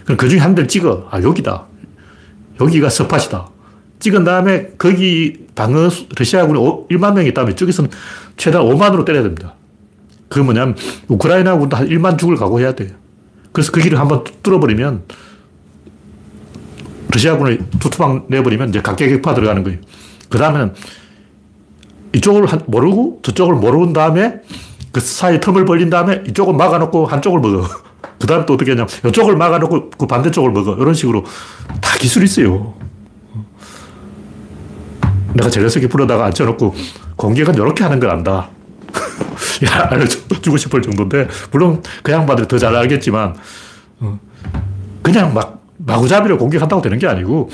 그럼 0.05 0.17
그 0.17 0.27
중에 0.27 0.39
한 0.39 0.55
대를 0.55 0.69
찍어. 0.69 1.09
아, 1.11 1.21
여기다. 1.21 1.67
여기가 2.61 2.89
스팟이다. 2.89 3.49
찍은 3.99 4.25
다음에 4.25 4.73
거기 4.79 5.47
방어 5.55 5.89
러시아군이 6.17 6.59
1만 6.91 7.15
명이 7.15 7.29
있다면 7.29 7.57
저기서는 7.57 7.91
최대 8.37 8.59
5만으로 8.59 9.05
때려야 9.05 9.23
됩니다. 9.23 9.55
그 10.29 10.41
뭐냐면 10.41 10.77
우크라이나군도 11.09 11.77
한 11.77 11.89
1만 11.89 12.19
죽을 12.19 12.37
각오해야 12.37 12.75
돼요. 12.75 12.91
그래서 13.53 13.73
그 13.73 13.81
길을 13.81 13.99
한번 13.99 14.25
뚫어버리면 14.43 15.05
러시아군을 17.11 17.61
투투방 17.79 18.27
내버리면 18.29 18.69
이제 18.71 18.83
각계격파 18.83 19.35
들어가는 19.35 19.63
거예요. 19.65 19.79
그 20.29 20.39
다음에는 20.39 20.75
이쪽을 22.15 22.47
모르고 22.67 23.21
저쪽을 23.23 23.55
모르는 23.55 23.93
다음에 23.93 24.41
그 24.93 25.01
사이에 25.01 25.41
틈을 25.41 25.65
벌린 25.65 25.91
다음에 25.91 26.23
이쪽을 26.29 26.55
막아놓고 26.55 27.07
한쪽을 27.07 27.41
먹어. 27.41 27.67
그 28.19 28.27
다음에 28.27 28.47
또 28.47 28.55
어떻게 28.55 28.71
하냐면 28.73 28.89
이쪽을 29.07 29.37
막아놓고 29.37 29.91
그 29.91 30.07
반대쪽을 30.07 30.51
먹어. 30.51 30.75
이런 30.75 30.95
식으로 30.95 31.25
다 31.81 31.97
기술이 31.99 32.25
있어요. 32.25 32.75
내가 35.35 35.51
제레스기 35.51 35.87
불러다가 35.89 36.25
앉혀놓고 36.27 36.75
공격은 37.17 37.55
이렇게 37.55 37.85
하는 37.85 38.01
걸 38.01 38.11
안다. 38.11 38.49
야, 39.67 39.89
알려주고 39.91 40.57
싶을 40.57 40.81
정도인데, 40.83 41.29
물론 41.51 41.83
그 42.03 42.13
양반들이 42.13 42.49
더 42.49 42.59
잘 42.59 42.75
알겠지만, 42.75 43.35
어, 44.01 44.19
그냥 45.03 45.35
막 45.35 45.63
마구잡이로 45.79 46.39
공격한다고 46.39 46.81
되는 46.83 46.99
게 46.99 47.07
아니고, 47.07 47.51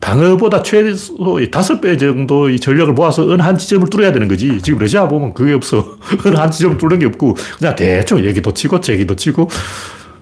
방어보다 0.00 0.62
최소 0.62 1.16
다섯 1.50 1.80
배 1.80 1.96
정도의 1.96 2.60
전력을 2.60 2.92
모아서 2.94 3.22
어느 3.22 3.42
한 3.42 3.58
지점을 3.58 3.88
뚫어야 3.88 4.12
되는 4.12 4.28
거지. 4.28 4.60
지금 4.62 4.78
러시아 4.78 5.08
보면 5.08 5.34
그게 5.34 5.52
없어. 5.52 5.96
어느 6.24 6.36
한 6.36 6.50
지점을 6.50 6.78
뚫는 6.78 6.98
게 7.00 7.06
없고, 7.06 7.36
그냥 7.58 7.74
대충 7.74 8.24
여기도 8.24 8.52
치고, 8.52 8.80
저기도 8.80 9.16
치고, 9.16 9.48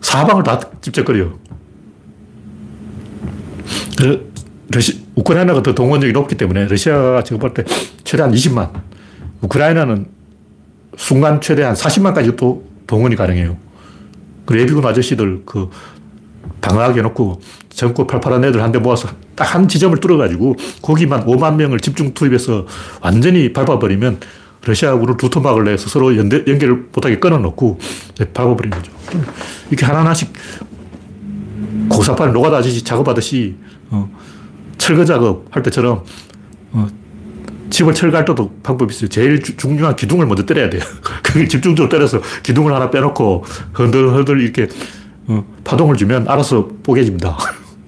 사방을 0.05 0.43
다 0.43 0.61
집적거려. 0.83 1.31
그, 3.97 4.33
러시, 4.71 5.03
우크라이나가 5.15 5.63
더 5.63 5.75
동원력이 5.75 6.13
높기 6.13 6.37
때문에 6.37 6.67
러시아가 6.67 7.23
지금 7.25 7.39
볼 7.39 7.55
때 7.55 7.65
최대한 8.05 8.31
20만, 8.33 8.71
우크라이나는 9.41 10.07
순간 10.97 11.41
최대한 11.41 11.75
40만까지 11.75 12.37
또 12.37 12.65
동원이 12.87 13.17
가능해요. 13.17 13.57
그 14.45 14.61
예비군 14.61 14.85
아저씨들 14.85 15.43
그 15.47 15.71
방어하게 16.61 16.99
해놓고 17.01 17.41
전국 17.71 18.07
팔팔한 18.07 18.45
애들 18.45 18.63
한 18.63 18.73
대 18.73 18.79
모아서 18.79 19.09
딱 19.35 19.55
한 19.55 19.67
지점을 19.69 19.97
뚫어가지고 19.99 20.55
거기만 20.83 21.25
5만 21.27 21.57
명을 21.57 21.81
집중 21.81 22.13
투입해서 22.13 22.67
완전히 23.01 23.53
밟아버리면 23.53 24.21
러시아군을 24.65 25.17
두 25.17 25.31
토막을 25.31 25.65
내서 25.65 25.89
서로 25.89 26.17
연대, 26.17 26.43
연결을 26.47 26.87
못하게 26.93 27.19
끊어놓고 27.19 27.79
밟아버리는 28.33 28.77
거죠. 28.77 28.93
이렇게 29.71 29.87
하나하나씩 29.87 30.33
고사판을 31.89 32.33
노가다듯이 32.33 32.83
작업하듯이 32.83 33.57
어, 33.91 34.11
철거 34.79 35.05
작업 35.05 35.45
할 35.51 35.63
때처럼 35.63 36.05
어, 36.73 36.89
집을 37.71 37.95
철거할 37.95 38.25
때도 38.25 38.55
방법이 38.63 38.95
있어요. 38.95 39.09
제일 39.09 39.43
중요한 39.43 39.97
기둥을 39.97 40.27
먼저 40.27 40.45
때려야 40.45 40.71
돼요. 40.71 40.83
그게 41.23 41.47
집중적으로 41.47 41.89
때려서 41.89 42.21
기둥을 42.43 42.73
하나 42.73 42.91
빼놓고 42.91 43.45
흔들흔들 43.73 44.41
이렇게 44.41 44.69
어, 45.27 45.45
파동을 45.65 45.97
주면 45.97 46.29
알아서 46.29 46.69
뽀개집니다. 46.83 47.37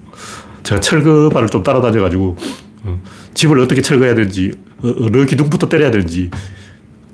제가 0.63 0.81
철거발을 0.81 1.49
좀 1.49 1.63
따라다녀가지고 1.63 2.37
어, 2.83 3.01
집을 3.33 3.59
어떻게 3.59 3.81
철거해야 3.81 4.15
되는지 4.15 4.53
어, 4.79 4.93
어느 4.99 5.25
기둥부터 5.25 5.69
때려야 5.69 5.91
되는지 5.91 6.29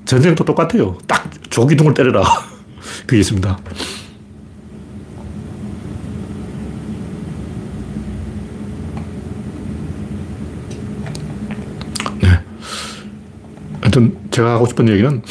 전쟁도 0.04 0.44
똑같아요. 0.44 0.98
딱 1.06 1.30
조기둥을 1.50 1.94
때려라. 1.94 2.22
그게 3.06 3.18
있습니다. 3.20 3.58
하여튼 13.80 14.16
제가 14.30 14.54
하고 14.54 14.66
싶은 14.66 14.88
얘기는 14.88 15.22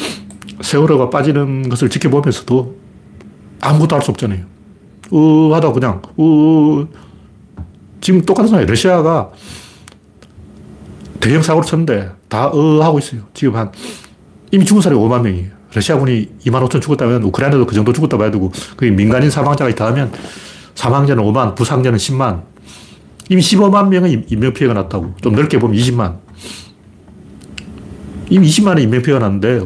세월호가 0.62 1.10
빠지는 1.10 1.68
것을 1.68 1.90
지켜보면서도 1.90 2.76
아무것도 3.60 3.96
할 3.96 4.02
수 4.02 4.10
없잖아요. 4.10 4.44
으 5.12 5.52
하다 5.52 5.72
그냥 5.72 6.00
으 6.18 6.86
지금 8.00 8.22
똑같잖아요. 8.22 8.66
러시아가 8.66 9.30
대형 11.20 11.42
사고를 11.42 11.66
쳤는데 11.66 12.10
다 12.28 12.50
으 12.54 12.80
하고 12.82 12.98
있어요. 12.98 13.22
지금 13.34 13.56
한 13.56 13.72
이미 14.54 14.64
죽은 14.64 14.82
사람이 14.82 15.02
5만 15.02 15.22
명이에요. 15.22 15.48
러시아군이 15.74 16.28
2만 16.46 16.64
5천 16.68 16.80
죽었다면 16.80 17.24
우크라이나도 17.24 17.66
그 17.66 17.74
정도 17.74 17.92
죽었다 17.92 18.16
봐야 18.16 18.30
되고 18.30 18.52
그 18.76 18.84
민간인 18.84 19.28
사망자가 19.28 19.68
있다 19.70 19.86
하면 19.86 20.12
사망자는 20.76 21.24
5만, 21.24 21.56
부상자는 21.56 21.98
10만. 21.98 22.44
이미 23.30 23.42
15만 23.42 23.88
명의 23.88 24.24
인명피해가 24.28 24.74
났다고. 24.74 25.14
좀 25.20 25.34
넓게 25.34 25.58
보면 25.58 25.76
20만. 25.76 26.18
이미 28.30 28.46
20만의 28.46 28.82
인명피해가 28.84 29.18
났는데 29.18 29.60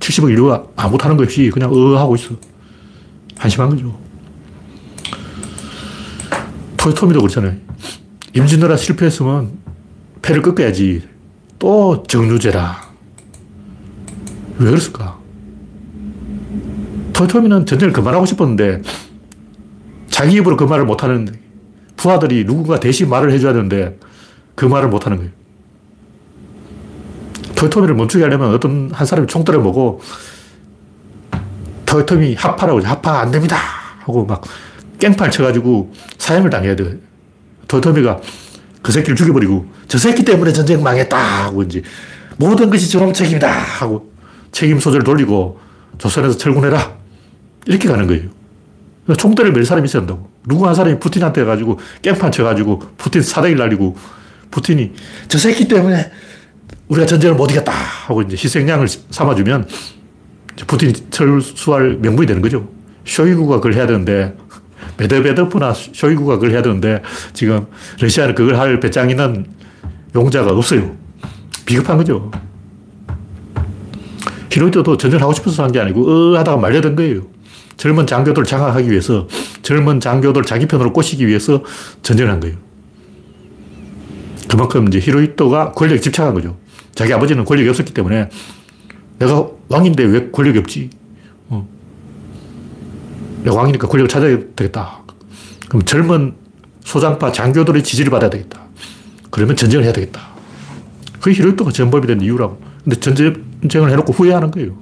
70억 0.00 0.30
인류가 0.30 0.64
아무 0.74 0.98
하는 1.00 1.16
것 1.16 1.22
없이 1.22 1.48
그냥 1.54 1.70
어 1.72 1.96
하고 1.96 2.16
있어. 2.16 2.34
한심한 3.38 3.70
거죠. 3.70 3.96
토요토미도 6.78 7.20
그렇잖아요. 7.20 7.54
임진왜란 8.34 8.76
실패했으면 8.76 9.52
패를 10.20 10.42
꺾어야지. 10.42 11.02
또 11.60 12.02
정류제라. 12.08 12.89
왜 14.60 14.70
그랬을까? 14.70 15.18
토요토미는 17.14 17.64
전쟁을 17.64 17.92
그만하고 17.92 18.26
싶었는데 18.26 18.82
자기 20.10 20.36
입으로 20.36 20.56
그 20.56 20.64
말을 20.64 20.84
못하는 20.84 21.34
부하들이 21.96 22.44
누군가 22.44 22.78
대신 22.78 23.08
말을 23.08 23.32
해줘야 23.32 23.54
되는데 23.54 23.98
그 24.54 24.66
말을 24.66 24.88
못하는 24.88 25.16
거예요. 25.16 25.32
토요토미를 27.56 27.94
멈추게 27.94 28.22
하려면 28.24 28.54
어떤 28.54 28.90
한 28.92 29.06
사람이 29.06 29.28
총대를 29.28 29.62
보고 29.62 30.00
토요토미 31.86 32.34
합파라고 32.34 32.80
합파 32.82 33.20
안 33.20 33.30
됩니다 33.30 33.56
하고 34.00 34.24
막 34.24 34.42
깽판 34.98 35.30
쳐가지고 35.30 35.92
사형을 36.18 36.50
당해야 36.50 36.76
돼. 36.76 36.98
토요토미가 37.66 38.20
그 38.82 38.92
새끼를 38.92 39.16
죽여버리고 39.16 39.66
저 39.88 39.96
새끼 39.96 40.22
때문에 40.22 40.52
전쟁 40.52 40.82
망했다 40.82 41.16
하고 41.16 41.62
이제 41.62 41.82
모든 42.36 42.70
것이 42.70 42.90
저놈 42.90 43.12
책임이다 43.12 43.50
하고 43.50 44.09
책임 44.52 44.78
소재를 44.78 45.04
돌리고 45.04 45.60
조선에서 45.98 46.36
철군해라 46.36 46.96
이렇게 47.66 47.88
가는 47.88 48.06
거예요. 48.06 48.28
총대를 49.16 49.52
멜 49.52 49.64
사람이 49.64 49.86
있어야 49.86 50.02
한다고. 50.02 50.30
누구 50.46 50.66
한 50.66 50.74
사람이 50.74 50.98
푸틴한테 50.98 51.44
가지고 51.44 51.78
깽판 52.02 52.32
쳐가지고 52.32 52.82
푸틴 52.96 53.22
사대기를 53.22 53.58
날리고 53.62 53.96
푸틴이 54.50 54.92
저 55.28 55.38
새끼 55.38 55.68
때문에 55.68 56.10
우리가 56.88 57.06
전쟁을 57.06 57.36
못 57.36 57.50
이겼다 57.50 57.72
하고 57.72 58.22
이제 58.22 58.32
희생양을 58.32 58.88
삼아주면 58.88 59.68
푸틴이 60.66 60.92
철수할 61.10 61.98
명분이 62.00 62.26
되는 62.26 62.42
거죠. 62.42 62.68
쇼이구가 63.04 63.56
그걸 63.56 63.74
해야 63.74 63.86
되는데 63.86 64.36
메드베드프나 64.98 65.72
쇼이구가 65.74 66.36
그걸 66.36 66.50
해야 66.50 66.62
되는데 66.62 67.02
지금 67.32 67.66
러시아는 68.00 68.34
그걸 68.34 68.58
할 68.58 68.80
배짱 68.80 69.10
있는 69.10 69.46
용자가 70.14 70.52
없어요. 70.52 70.96
비겁한 71.64 71.96
거죠. 71.96 72.30
히로히토도 74.50 74.96
전쟁을 74.96 75.22
하고 75.22 75.32
싶어서 75.32 75.62
한 75.64 75.70
게 75.72 75.80
아니고 75.80 76.08
어 76.08 76.38
하다가 76.38 76.56
말려든 76.58 76.96
거예요. 76.96 77.22
젊은 77.76 78.06
장교들 78.06 78.44
장악하기 78.44 78.90
위해서 78.90 79.26
젊은 79.62 80.00
장교들 80.00 80.42
자기 80.44 80.66
편으로 80.66 80.92
꼬시기 80.92 81.26
위해서 81.26 81.62
전쟁을 82.02 82.30
한 82.30 82.40
거예요. 82.40 82.56
그만큼 84.48 84.88
이제 84.88 84.98
히로히토가 84.98 85.72
권력에 85.72 86.00
집착한 86.00 86.34
거죠. 86.34 86.56
자기 86.94 87.12
아버지는 87.14 87.44
권력이 87.44 87.68
없었기 87.68 87.94
때문에 87.94 88.28
내가 89.18 89.46
왕인데 89.68 90.04
왜 90.04 90.30
권력이 90.30 90.58
없지? 90.58 90.90
어. 91.48 91.66
내가 93.44 93.56
왕이니까 93.56 93.86
권력을 93.86 94.08
찾아야 94.08 94.36
되겠다. 94.56 94.98
그럼 95.68 95.84
젊은 95.84 96.34
소장파 96.84 97.30
장교들의 97.32 97.84
지지를 97.84 98.10
받아야 98.10 98.28
되겠다. 98.28 98.60
그러면 99.30 99.54
전쟁을 99.56 99.84
해야 99.84 99.92
되겠다. 99.92 100.20
그게 101.20 101.36
히로히토가 101.36 101.70
전범이 101.70 102.06
된 102.08 102.20
이유라고. 102.20 102.69
근데 102.84 102.98
전쟁을 102.98 103.90
해놓고 103.90 104.12
후회하는 104.12 104.50
거예요. 104.50 104.76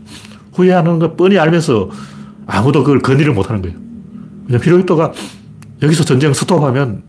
후회하는 0.55 0.99
거 0.99 1.15
뻔히 1.15 1.39
알면서 1.39 1.91
아무도 2.47 2.83
그걸 2.83 3.01
건의를 3.01 3.33
못 3.33 3.49
하는 3.51 3.63
거예요. 3.63 3.77
왜냐면 4.47 4.67
히로히토가 4.67 5.13
여기서 5.83 6.05
전쟁 6.05 6.33
스톱하면 6.33 7.03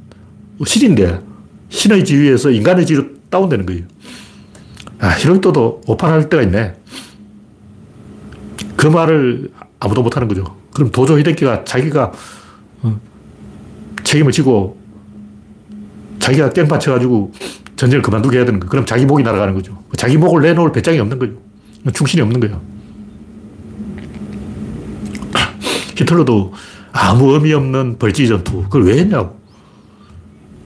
신인데 0.66 1.22
신의 1.70 2.04
지위에서 2.06 2.52
인간의 2.52 2.86
지위로 2.86 3.06
다운되는 3.30 3.66
거예요. 3.66 3.84
아, 5.00 5.10
히로히토도 5.10 5.82
오판할 5.88 6.30
때가 6.30 6.44
있네. 6.44 6.76
그 8.76 8.88
말을 8.88 9.52
아무도 9.80 10.04
못 10.04 10.16
하는 10.16 10.28
거죠. 10.28 10.44
그럼 10.74 10.92
도조 10.92 11.18
히데키가 11.20 11.64
자기가 11.64 12.12
어, 12.84 13.00
책임을 14.04 14.32
지고 14.32 14.80
자기가 16.20 16.52
깽판 16.52 16.80
쳐가지고 16.80 17.32
전쟁을 17.80 18.02
그만두게 18.02 18.38
해야 18.38 18.46
되는 18.46 18.60
거예요. 18.60 18.70
그럼 18.70 18.86
자기 18.86 19.06
목이 19.06 19.24
날아가는 19.24 19.54
거죠. 19.54 19.82
자기 19.96 20.18
목을 20.18 20.42
내놓을 20.42 20.74
배짱이 20.74 21.00
없는 21.00 21.18
거죠. 21.18 21.34
충신이 21.94 22.22
없는 22.22 22.42
거예요. 22.42 22.62
히틀러도 25.96 26.54
아무 26.92 27.34
의미 27.34 27.54
없는 27.54 27.98
벌지 27.98 28.28
전투. 28.28 28.64
그걸 28.64 28.84
왜 28.84 29.00
했냐고. 29.00 29.40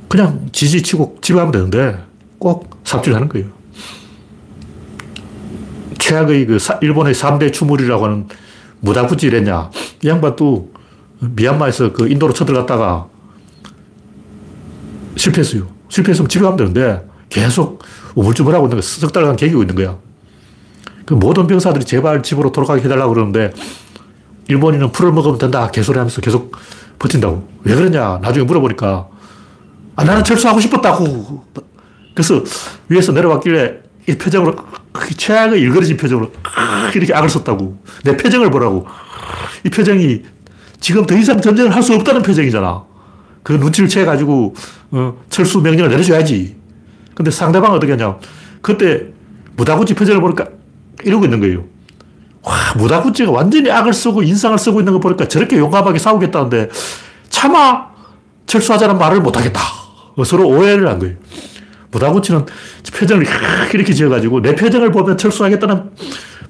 그냥 0.10 0.47
지지치고 0.52 1.19
집에 1.21 1.38
가면 1.38 1.52
되는데 1.52 2.04
꼭 2.39 2.82
삽질하는 2.84 3.30
거예요. 3.30 3.47
최악의 5.99 6.47
그 6.47 6.58
일본의 6.82 7.13
3대 7.13 7.54
추물이라고 7.54 8.06
하는 8.06 8.28
무다구지를 8.80 9.38
했냐. 9.39 9.69
이 10.04 10.08
양반도 10.08 10.71
미얀마에서 11.19 11.93
그 11.93 12.10
인도로 12.10 12.34
쳐들어갔다가 12.34 13.08
실패했어요. 15.15 15.73
실패했으면 15.93 16.27
집에 16.27 16.41
가면 16.43 16.58
되는데 16.58 17.06
계속 17.29 17.84
우물쭈물하고 18.15 18.65
있는 18.65 18.77
거야. 18.77 18.82
석 18.82 19.13
달간 19.13 19.36
개기고 19.36 19.62
있는 19.62 19.75
거야. 19.75 19.95
그 21.06 21.13
모든 21.13 21.45
병사들이 21.45 21.86
제발 21.86 22.23
집으로 22.23 22.51
돌아가게 22.51 22.82
해달라고 22.84 23.13
그러는데 23.13 23.51
일본인은 24.47 24.91
풀을 24.91 25.12
먹으면 25.12 25.38
된다. 25.38 25.69
개소리 25.69 25.97
하면서 25.99 26.19
계속 26.19 26.56
버틴다고. 26.97 27.47
왜 27.63 27.75
그러냐. 27.75 28.19
나중에 28.23 28.43
물어보니까 28.45 29.08
아, 29.95 30.03
나는 30.03 30.23
철수하고 30.23 30.60
싶었다고. 30.60 31.45
그래서 32.15 32.41
위에서 32.89 33.12
내려왔길래 33.12 33.75
이 34.10 34.17
표정으로 34.17 34.56
최악의 35.15 35.62
일그러진 35.62 35.95
표정으로 35.97 36.32
이렇게 36.95 37.13
악을 37.13 37.29
썼다고. 37.29 37.77
내 38.03 38.17
표정을 38.17 38.49
보라고. 38.49 38.88
이 39.63 39.69
표정이 39.69 40.23
지금 40.79 41.06
더 41.06 41.15
이상 41.15 41.39
전쟁을 41.39 41.73
할 41.73 41.84
수 41.84 41.93
없다는 41.93 42.23
표정이잖아. 42.23 42.84
그 43.43 43.53
눈치를 43.53 43.89
채가지고 43.89 44.56
어, 44.91 45.17
철수 45.29 45.60
명령을 45.62 45.89
내려줘야지. 45.89 46.56
근데 47.13 47.29
상대방은 47.29 47.77
어떻게 47.77 47.91
하냐. 47.91 48.17
그때 48.62 49.08
무다구치 49.56 49.93
표정을 49.93 50.21
보니까 50.21 50.47
이러고 51.03 51.25
있는 51.25 51.39
거예요. 51.39 51.65
와, 52.41 52.56
무다구치가 52.77 53.32
완전히 53.32 53.69
악을 53.69 53.93
쓰고 53.93 54.23
인상을 54.23 54.58
쓰고 54.58 54.79
있는 54.79 54.93
거 54.93 54.99
보니까 54.99 55.27
저렇게 55.27 55.58
용감하게 55.58 55.99
싸우겠다는데 55.99 56.69
차마 57.29 57.88
철수하자는 58.45 58.97
말을 58.97 59.21
못하겠다. 59.21 59.60
서로 60.25 60.47
오해를 60.47 60.88
한 60.88 60.99
거예요. 60.99 61.15
무다구치는 61.91 62.45
표정을 62.93 63.25
이렇게 63.73 63.93
지어가지고 63.93 64.41
내 64.41 64.56
표정을 64.56 64.91
보면 64.91 65.17
철수하겠다는 65.17 65.91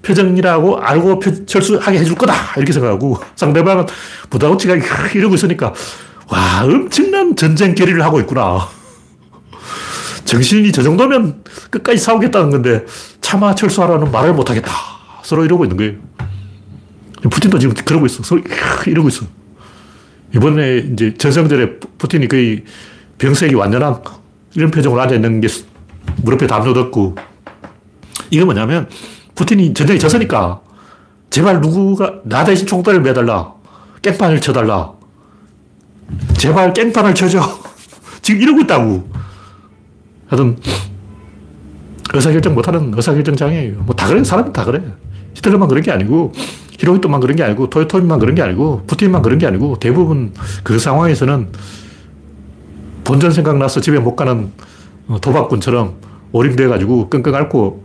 표정이라고 0.01 0.79
알고 0.79 1.19
표, 1.19 1.45
철수하게 1.45 1.99
해줄 1.99 2.15
거다. 2.15 2.33
이렇게 2.57 2.71
생각하고 2.73 3.17
상대방은 3.35 3.85
무다구치가 4.29 4.75
이러고 5.13 5.35
있으니까 5.35 5.73
와, 6.29 6.63
엄청난 6.63 7.35
전쟁 7.35 7.75
결의를 7.75 8.03
하고 8.03 8.19
있구나. 8.19 8.67
정신이 10.25 10.71
저 10.71 10.81
정도면 10.81 11.43
끝까지 11.69 11.97
싸우겠다는 11.99 12.49
건데 12.49 12.85
차마 13.21 13.53
철수하라는 13.53 14.11
말을 14.11 14.33
못하겠다. 14.33 14.71
서로 15.23 15.45
이러고 15.45 15.65
있는 15.65 15.77
거예요. 15.77 15.93
푸틴도 17.29 17.59
지금 17.59 17.73
그러고 17.73 18.05
있어. 18.05 18.23
서로 18.23 18.41
이러고 18.85 19.09
있어. 19.09 19.25
이번에 20.35 20.77
이제 20.91 21.13
전성전에 21.13 21.77
푸틴이 21.97 22.27
거의 22.27 22.63
병색이 23.17 23.53
완전한 23.55 24.01
이런 24.55 24.71
표정으로 24.71 25.01
앉아있는 25.01 25.41
게 25.41 25.47
무릎에 26.17 26.47
담요 26.47 26.73
덮고 26.73 27.15
이거 28.29 28.45
뭐냐면 28.45 28.89
푸틴이 29.35 29.73
전쟁에 29.73 29.99
졌으니까 29.99 30.61
제발 31.29 31.61
누구가 31.61 32.21
나 32.25 32.43
대신 32.43 32.67
총대를 32.67 33.01
매달라. 33.01 33.53
깽판을 34.01 34.41
쳐달라. 34.41 34.93
제발 36.37 36.73
깽판을 36.73 37.15
쳐줘. 37.15 37.41
지금 38.21 38.41
이러고 38.41 38.61
있다고. 38.61 39.09
하여튼 40.27 40.57
의사결정 42.13 42.53
못하는 42.53 42.93
의사결정 42.95 43.35
장애예요. 43.35 43.79
뭐 43.81 43.95
다 43.95 44.07
그래. 44.07 44.23
사람은 44.23 44.53
다 44.53 44.63
그래. 44.65 44.81
히틀러만 45.35 45.67
그런 45.67 45.83
게 45.83 45.91
아니고 45.91 46.31
히로히토만 46.79 47.19
그런 47.19 47.35
게 47.35 47.43
아니고 47.43 47.69
토요토미만 47.69 48.19
그런 48.19 48.35
게 48.35 48.41
아니고 48.41 48.83
푸틴만 48.87 49.21
그런 49.21 49.37
게 49.39 49.47
아니고 49.47 49.79
대부분 49.79 50.33
그 50.63 50.79
상황에서는 50.79 51.49
본전 53.03 53.31
생각나서 53.31 53.81
집에 53.81 53.99
못 53.99 54.15
가는 54.15 54.51
어, 55.07 55.19
도박꾼처럼 55.19 55.95
오림돼가지고 56.31 57.09
끙끙 57.09 57.35
앓고 57.35 57.83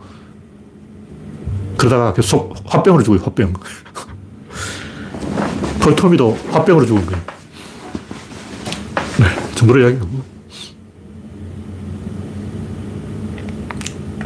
그러다가 1.76 2.12
계속 2.12 2.54
화병으로 2.64 3.02
죽어요, 3.04 3.20
화병. 3.24 3.52
토요토미도 5.82 6.38
화병으로 6.50 6.86
죽은 6.86 7.06
거예요. 7.06 7.22
네, 9.58 9.66
정도로 9.66 9.80
이야기하고. 9.80 10.08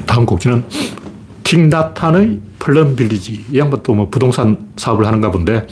다음 0.04 0.26
곡지는 0.26 0.64
킹나탄의 1.44 2.40
플럼 2.58 2.96
빌리지. 2.96 3.46
이 3.50 3.58
양반 3.58 3.82
또뭐 3.82 4.10
부동산 4.10 4.68
사업을 4.76 5.06
하는가 5.06 5.30
본데, 5.30 5.66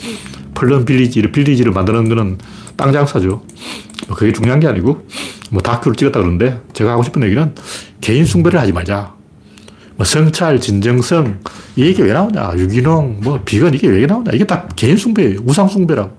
플럼 0.54 0.84
빌리지를, 0.86 1.30
빌리지를 1.32 1.72
만드는 1.72 2.08
거는 2.08 2.38
땅 2.76 2.92
장사죠. 2.92 3.42
뭐 4.08 4.16
그게 4.16 4.32
중요한 4.32 4.60
게 4.60 4.66
아니고, 4.66 5.06
뭐 5.50 5.60
다큐를 5.60 5.94
찍었다 5.96 6.20
그러는데, 6.20 6.60
제가 6.72 6.92
하고 6.92 7.02
싶은 7.02 7.22
얘기는 7.22 7.54
개인 8.00 8.24
숭배를 8.24 8.58
하지 8.58 8.72
말자. 8.72 9.14
뭐 9.96 10.06
성찰, 10.06 10.58
진정성, 10.58 11.40
이 11.76 11.84
얘기 11.84 12.00
왜 12.00 12.14
나오냐. 12.14 12.54
유기농, 12.56 13.20
뭐 13.22 13.40
비건 13.44 13.74
이게 13.74 13.88
왜 13.88 14.06
나오냐. 14.06 14.32
이게 14.32 14.46
다 14.46 14.66
개인 14.74 14.96
숭배예요. 14.96 15.40
우상 15.44 15.68
숭배라고. 15.68 16.16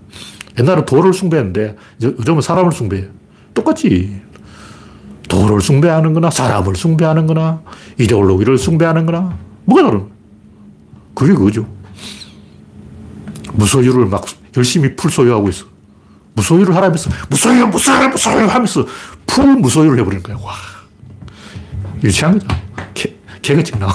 옛날에 0.60 0.86
돌을 0.86 1.14
숭배했는데, 1.14 1.76
요즘은 2.04 2.42
사람을 2.42 2.72
숭배해요. 2.72 3.21
똑같이. 3.54 4.22
도를 5.28 5.62
숭배하는 5.62 6.14
거나 6.14 6.30
사람을 6.30 6.76
숭배하는 6.76 7.26
거나 7.26 7.62
이데올로기를 7.98 8.58
숭배하는 8.58 9.06
거나 9.06 9.38
뭐가 9.64 9.84
다른 9.84 10.08
그게 11.16 11.34
그거죠. 11.34 11.66
무소유를 13.54 14.08
막 14.08 14.26
열심히 14.58 14.96
full 14.96 15.10
소유하고 15.10 15.48
있어. 15.50 15.66
무소유를 16.34 16.76
하라면서 16.76 17.10
무소유, 17.30 17.68
무소유, 17.68 18.10
무소유 18.10 18.46
하면서 18.48 18.86
full 19.28 19.56
무소유를 19.56 20.00
해버리는 20.00 20.24
거야. 20.24 20.36
와. 20.38 20.54
유치한 22.04 22.40
거죠. 22.40 22.48
개, 22.94 23.16
개그집 23.42 23.80
나. 23.80 23.88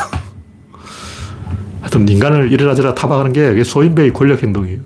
하여튼 1.81 2.09
인간을 2.09 2.53
이래라 2.53 2.75
저래 2.75 2.95
타박하는 2.95 3.33
게 3.33 3.63
소인배의 3.63 4.13
권력 4.13 4.43
행동이에요. 4.43 4.81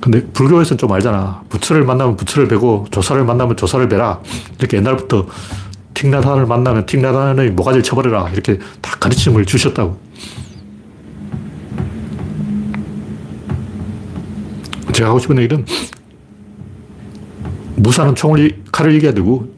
근데 0.00 0.24
불교에서는 0.32 0.78
좀 0.78 0.90
알잖아. 0.92 1.42
부처를 1.50 1.84
만나면 1.84 2.16
부처를 2.16 2.48
베고 2.48 2.86
조사를 2.90 3.22
만나면 3.24 3.56
조사를 3.56 3.86
베라. 3.88 4.20
이렇게 4.58 4.78
옛날부터 4.78 5.26
틱낫한을 5.94 6.46
만나면 6.46 6.86
틱낫한의 6.86 7.50
모가지를 7.50 7.82
쳐버려라. 7.82 8.30
이렇게 8.30 8.58
다 8.80 8.96
가르침을 8.98 9.44
주셨다고. 9.44 9.98
제가 14.92 15.10
하고 15.10 15.18
싶은 15.18 15.38
얘기는 15.38 15.64
무사는 17.76 18.14
총을, 18.14 18.62
칼을 18.72 18.94
이겨야 18.94 19.14
되고 19.14 19.54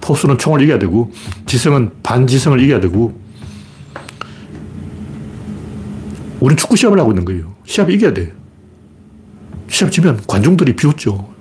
포수는 0.00 0.38
총을 0.38 0.62
이겨야 0.62 0.78
되고 0.78 1.12
지성은 1.46 1.90
반지성을 2.02 2.60
이겨야 2.60 2.80
되고 2.80 3.18
우리는 6.40 6.56
축구 6.56 6.76
시합을 6.76 6.98
하고 7.00 7.10
있는 7.10 7.24
거예요. 7.24 7.54
시합 7.64 7.90
이겨야 7.90 8.14
돼. 8.14 8.32
시합 9.68 9.90
지면 9.90 10.20
관중들이 10.26 10.74
비웃죠. 10.76 11.34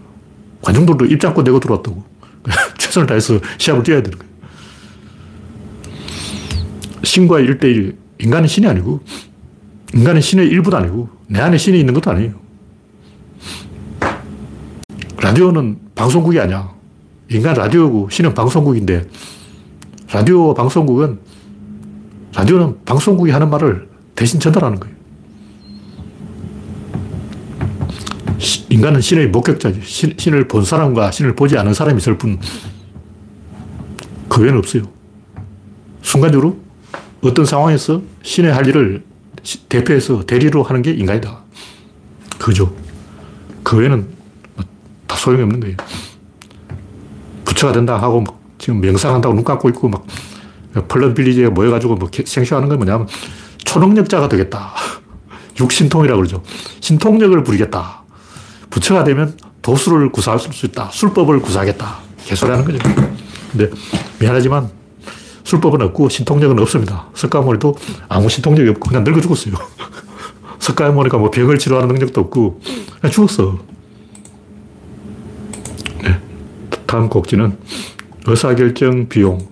관중들도 0.61 1.05
입장권 1.05 1.43
내고 1.43 1.59
들어왔다고. 1.59 2.03
최선을 2.77 3.07
다해서 3.07 3.39
시합을 3.57 3.83
뛰어야 3.83 4.01
되는 4.01 4.17
거예요. 4.17 4.33
신과의 7.03 7.47
1대1. 7.47 7.95
인간은 8.19 8.47
신이 8.47 8.65
아니고, 8.67 9.01
인간은 9.93 10.21
신의 10.21 10.47
일부도 10.47 10.77
아니고, 10.77 11.09
내 11.27 11.39
안에 11.39 11.57
신이 11.57 11.79
있는 11.79 11.93
것도 11.93 12.11
아니에요. 12.11 12.33
라디오는 15.17 15.79
방송국이 15.95 16.39
아니야. 16.39 16.73
인간 17.29 17.55
라디오고, 17.55 18.09
신은 18.09 18.33
방송국인데, 18.33 19.07
라디오 20.11 20.53
방송국은, 20.53 21.19
라디오는 22.33 22.85
방송국이 22.85 23.31
하는 23.31 23.49
말을 23.49 23.89
대신 24.15 24.39
전달하는 24.39 24.79
거예요. 24.79 24.94
인간은 28.75 28.99
신의 28.99 29.27
목격자지. 29.27 29.81
신, 29.85 30.13
신을 30.17 30.49
본 30.49 30.65
사람과 30.65 31.09
신을 31.09 31.33
보지 31.33 31.57
않은 31.57 31.73
사람이 31.73 31.97
있을 31.97 32.17
뿐, 32.17 32.37
그 34.27 34.41
외에는 34.41 34.59
없어요. 34.59 34.83
순간적으로 36.01 36.59
어떤 37.21 37.45
상황에서 37.45 38.01
신의 38.21 38.51
할 38.51 38.67
일을 38.67 39.01
대표해서 39.69 40.25
대리로 40.25 40.61
하는 40.61 40.81
게 40.81 40.91
인간이다. 40.91 41.39
그죠. 42.37 42.75
그 43.63 43.77
외에는 43.77 44.07
뭐다 44.55 45.15
소용이 45.15 45.43
없는 45.43 45.61
거예요. 45.61 45.77
부처가 47.45 47.71
된다 47.71 47.97
하고 47.97 48.25
지금 48.57 48.81
명상한다고 48.81 49.35
눈 49.35 49.45
감고 49.45 49.69
있고 49.69 49.87
막 49.87 50.05
펄런 50.89 51.13
빌리지에 51.13 51.47
모여가지고 51.47 51.95
뭐 51.95 52.09
생쇼하는 52.11 52.67
건 52.67 52.77
뭐냐면 52.79 53.07
초능력자가 53.59 54.27
되겠다. 54.27 54.73
육신통이라고 55.57 56.17
그러죠. 56.19 56.43
신통력을 56.81 57.41
부리겠다. 57.41 58.04
부처가 58.69 59.03
되면 59.03 59.37
도수를 59.61 60.11
구사할 60.11 60.39
수 60.39 60.65
있다. 60.65 60.89
술법을 60.91 61.41
구사하겠다. 61.41 61.97
개소리하는 62.25 62.65
거죠. 62.65 62.79
근데 63.51 63.71
미안하지만 64.19 64.69
술법은 65.43 65.81
없고 65.81 66.09
신통력은 66.09 66.59
없습니다. 66.59 67.07
석가모니도 67.13 67.75
아무 68.09 68.29
신통력이 68.29 68.69
없고 68.71 68.89
그냥 68.89 69.03
늙어 69.03 69.21
죽었어요. 69.21 69.55
석가모니가 70.59 71.17
뭐 71.17 71.29
병을 71.29 71.57
치료하는 71.59 71.87
능력도 71.93 72.21
없고 72.21 72.61
그냥 72.99 73.11
죽었어. 73.11 73.59
네. 76.03 76.19
다음 76.85 77.09
곡지는 77.09 77.57
의사결정 78.25 79.07
비용. 79.07 79.47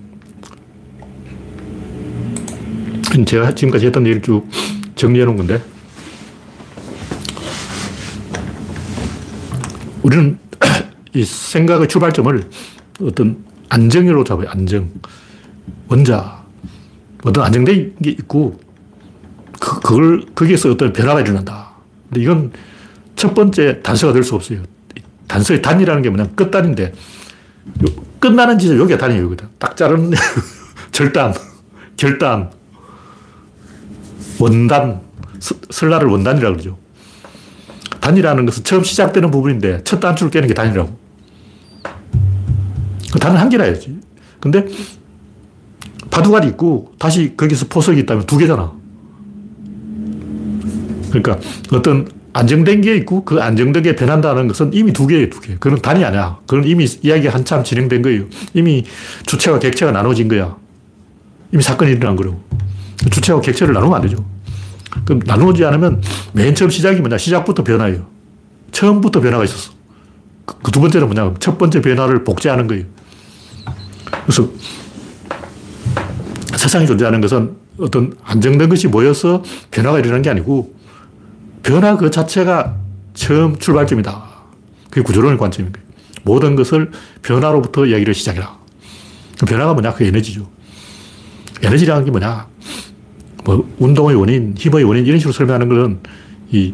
제가 3.28 3.54
지금까지 3.54 3.86
했던 3.86 4.04
얘기를 4.08 4.24
쭉 4.24 4.48
정리해 4.96 5.26
놓은 5.26 5.38
건데 5.38 5.62
우리는 10.04 10.38
이 11.16 11.24
생각의 11.24 11.88
출발점을 11.88 12.44
어떤 13.02 13.44
안정으로 13.70 14.24
잡아요. 14.24 14.50
안정. 14.50 14.90
원자. 15.88 16.44
어떤 17.24 17.46
안정된 17.46 17.96
게 18.04 18.12
있고, 18.12 18.60
그, 19.60 19.80
그걸, 19.80 20.26
거기에서 20.36 20.70
어떤 20.72 20.92
변화가 20.92 21.22
일어난다. 21.22 21.72
근데 22.10 22.22
이건 22.22 22.52
첫 23.16 23.34
번째 23.34 23.82
단서가 23.82 24.14
될 24.14 24.24
수 24.24 24.36
없어요. 24.36 24.62
단서의 25.28 25.62
단이라는 25.62 26.02
게 26.02 26.10
뭐냐 26.10 26.32
끝단인데, 26.36 26.94
끝나는 28.20 28.60
지점 28.60 28.78
여기가 28.80 29.00
단이에요. 29.00 29.24
여기다. 29.26 29.50
딱 29.58 29.78
자른 29.78 30.12
절단, 30.92 31.34
결단, 31.96 32.52
원단, 34.40 35.02
설날을 35.70 36.08
원단이라고 36.10 36.56
그러죠. 36.56 36.78
단이라는 38.04 38.46
것은 38.46 38.66
처음 38.66 38.84
시작되는 38.84 39.32
부분인데 39.32 39.82
첫 39.86 40.02
단추를 40.02 40.30
깨는 40.30 40.50
게 40.50 40.54
단이라고. 40.54 40.94
그 43.14 43.20
단은 43.20 43.40
한 43.40 43.48
개라야지. 43.48 43.98
근데 44.42 44.66
바둑알이 46.12 46.50
있고 46.50 46.92
다시 47.00 47.34
거기서 47.38 47.68
포석이 47.68 48.02
있다면 48.02 48.26
두 48.26 48.38
개잖아. 48.38 48.74
그러니까 51.12 51.40
어떤 51.72 52.10
안정된 52.34 52.82
게 52.82 52.96
있고 52.98 53.24
그 53.24 53.40
안정된 53.42 53.84
게 53.84 53.96
변한다는 53.96 54.50
것은 54.50 54.74
이미 54.74 54.92
두 54.92 55.08
개예요, 55.08 55.30
두 55.30 55.40
개. 55.40 55.56
그건 55.56 55.82
단이 55.82 56.04
아니야. 56.04 56.40
그건 56.46 56.68
이미 56.68 56.86
이야기 57.04 57.28
한참 57.28 57.64
진행된 57.64 58.02
거예요. 58.02 58.26
이미 58.54 58.84
주체와 59.26 59.60
객체가 59.60 59.94
나눠진 59.94 60.28
거야. 60.28 60.58
이미 61.54 61.64
사건이 61.64 61.92
일어난 61.92 62.18
거라고. 62.18 62.44
주체와 63.12 63.40
객체를 63.40 63.74
나누면 63.74 63.96
안 63.96 64.02
되죠. 64.02 64.33
그럼 65.06 65.22
나누지 65.26 65.66
않으면 65.66 66.02
맨 66.34 66.56
처음 66.56 66.70
시작이 66.70 67.00
뭐냐? 67.00 67.18
시작부터 67.18 67.64
변화예요. 67.64 68.08
처음부터 68.72 69.22
변화가 69.22 69.44
있었어. 69.44 69.72
그두 70.46 70.80
그 70.80 70.80
번째는 70.82 71.08
뭐냐? 71.08 71.34
첫 71.40 71.58
번째 71.58 71.82
변화를 71.82 72.24
복제하는 72.24 72.68
거예요. 72.68 72.86
그래서 74.26 74.50
세상이 76.56 76.88
존재하는 76.88 77.22
것은 77.22 77.56
어떤 77.80 78.16
안정된 78.24 78.70
것이 78.70 78.88
모여서 78.88 79.44
변화가 79.72 80.00
일어나는 80.00 80.22
게 80.22 80.30
아니고 80.30 80.74
변화 81.64 81.98
그 81.98 82.12
자체가 82.12 82.76
처음 83.14 83.58
출발점이다. 83.58 84.24
그게 84.90 85.02
구조론의 85.02 85.38
관점인 85.38 85.72
거예요. 85.72 85.88
모든 86.24 86.56
것을 86.56 86.92
변화로부터 87.22 87.86
이야기를 87.86 88.14
시작해라. 88.14 88.58
그 89.40 89.46
변화가 89.46 89.74
뭐냐? 89.74 89.94
그 89.94 90.04
에너지죠. 90.04 90.50
에너지라는 91.62 92.06
게 92.06 92.12
뭐냐? 92.12 92.48
뭐 93.44 93.68
운동의 93.80 94.16
원인, 94.16 94.54
힘의 94.58 94.84
원인 94.84 95.06
이런 95.06 95.20
식으로 95.20 95.34
설명하는 95.34 95.70
것은 95.70 96.00
이 96.52 96.74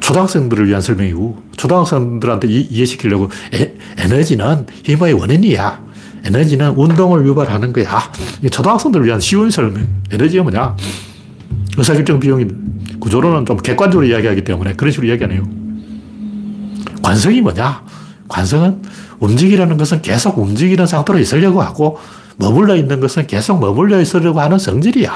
초등학생들을 0.00 0.68
위한 0.68 0.80
설명이고 0.80 1.42
초등학생들한테 1.56 2.48
이, 2.48 2.80
해시키려고 2.80 3.28
에, 3.54 3.74
에너지는 3.98 4.66
힘의 4.84 5.12
원인이야. 5.12 5.90
에너지는 6.24 6.70
운동을 6.70 7.26
유발하는 7.26 7.72
거야. 7.72 8.10
초등학생들을 8.50 9.06
위한 9.06 9.20
쉬운 9.20 9.50
설명. 9.50 9.86
에너지가 10.10 10.42
뭐냐? 10.42 10.76
의사결정 11.76 12.20
비용이 12.20 12.46
구조로는 12.98 13.46
좀 13.46 13.56
객관적으로 13.56 14.06
이야기하기 14.06 14.44
때문에 14.44 14.74
그런 14.74 14.90
식으로 14.90 15.08
이야기 15.08 15.24
안 15.24 15.32
해요. 15.32 15.42
관성이 17.02 17.40
뭐냐? 17.40 17.84
관성은 18.28 18.82
움직이라는 19.20 19.76
것은 19.76 20.02
계속 20.02 20.38
움직이는 20.38 20.86
상태로 20.86 21.18
있으려고 21.18 21.62
하고 21.62 21.98
머물러 22.36 22.76
있는 22.76 23.00
것은 23.00 23.26
계속 23.26 23.60
머물러 23.60 24.00
있으려고 24.00 24.40
하는 24.40 24.58
성질이야. 24.58 25.12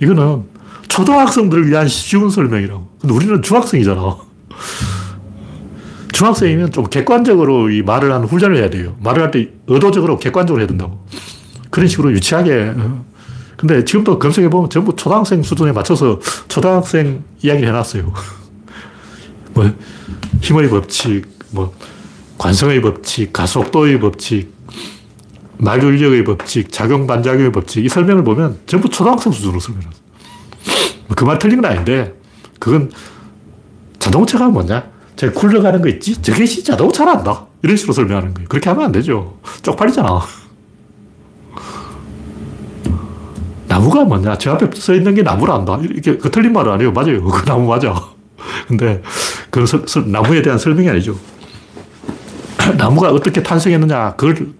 이거는 0.00 0.44
초등학생들을 0.88 1.68
위한 1.68 1.88
쉬운 1.88 2.30
설명이라고. 2.30 2.88
근데 3.00 3.14
우리는 3.14 3.42
중학생이잖아. 3.42 4.16
중학생이면 6.12 6.72
좀 6.72 6.84
객관적으로 6.86 7.70
이 7.70 7.82
말을 7.82 8.12
하는 8.12 8.26
훈련을 8.26 8.56
해야 8.56 8.70
돼요. 8.70 8.96
말을 9.00 9.22
할 9.22 9.30
때 9.30 9.50
의도적으로 9.66 10.18
객관적으로 10.18 10.60
해야 10.60 10.66
된다고. 10.66 11.04
그런 11.70 11.88
식으로 11.88 12.12
유치하게. 12.12 12.72
어. 12.76 13.04
근데 13.56 13.84
지금도 13.84 14.18
검색해보면 14.18 14.70
전부 14.70 14.94
초등학생 14.96 15.42
수준에 15.42 15.72
맞춰서 15.72 16.20
초등학생 16.48 17.24
이야기를 17.42 17.68
해놨어요. 17.68 18.12
뭐, 19.54 19.70
힘의 20.40 20.68
법칙, 20.70 21.26
뭐, 21.50 21.74
관성의 22.38 22.82
법칙, 22.82 23.32
가속도의 23.32 23.98
법칙, 24.00 24.54
말윤력의 25.58 26.24
법칙, 26.24 26.70
작용 26.70 27.06
반작용의 27.06 27.52
법칙, 27.52 27.84
이 27.84 27.88
설명을 27.88 28.24
보면 28.24 28.58
전부 28.66 28.88
초등학생 28.88 29.32
수준으로 29.32 29.60
설명했어. 29.60 30.00
뭐 31.06 31.14
그말 31.16 31.38
틀린 31.38 31.60
건 31.60 31.70
아닌데, 31.70 32.14
그건 32.58 32.90
자동차가 33.98 34.48
뭐냐? 34.48 34.90
저 35.16 35.32
굴러가는 35.32 35.80
거 35.80 35.88
있지? 35.88 36.20
저게 36.20 36.44
자동차란다. 36.44 37.46
이런 37.62 37.76
식으로 37.76 37.94
설명하는 37.94 38.34
거예요. 38.34 38.48
그렇게 38.48 38.68
하면 38.70 38.84
안 38.84 38.92
되죠. 38.92 39.38
쪽팔리잖아. 39.62 40.20
나무가 43.66 44.04
뭐냐? 44.04 44.38
저 44.38 44.52
앞에 44.52 44.70
서 44.74 44.94
있는 44.94 45.14
게 45.14 45.22
나무란다. 45.22 45.78
이렇게 45.82 46.18
그 46.18 46.30
틀린 46.30 46.52
말은 46.52 46.72
아니에요. 46.72 46.92
맞아요. 46.92 47.24
그 47.24 47.44
나무 47.44 47.66
맞아. 47.66 47.94
근데 48.68 49.02
그 49.50 49.64
나무에 50.06 50.42
대한 50.42 50.58
설명이 50.58 50.88
아니죠. 50.88 51.18
나무가 52.76 53.10
어떻게 53.10 53.42
탄생했느냐, 53.42 54.16
그걸 54.16 54.52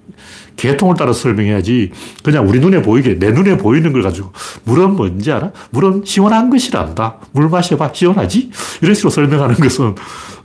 계통을 0.57 0.97
따라 0.97 1.13
설명해야지 1.13 1.93
그냥 2.23 2.49
우리 2.49 2.59
눈에 2.61 2.83
보이게 2.83 3.19
내 3.19 3.31
눈에 3.31 3.57
보이는 3.57 3.93
걸 3.93 4.03
가지고 4.03 4.33
물은 4.65 4.97
뭔지 4.97 5.31
알아? 5.31 5.53
물은 5.71 6.03
시원한 6.05 6.51
것이란다. 6.51 7.17
물 7.33 7.49
마셔봐 7.49 7.93
시원하지? 7.93 8.51
이런 8.83 8.95
식으로 8.95 9.11
설명하는 9.11 9.55
것은 9.57 9.95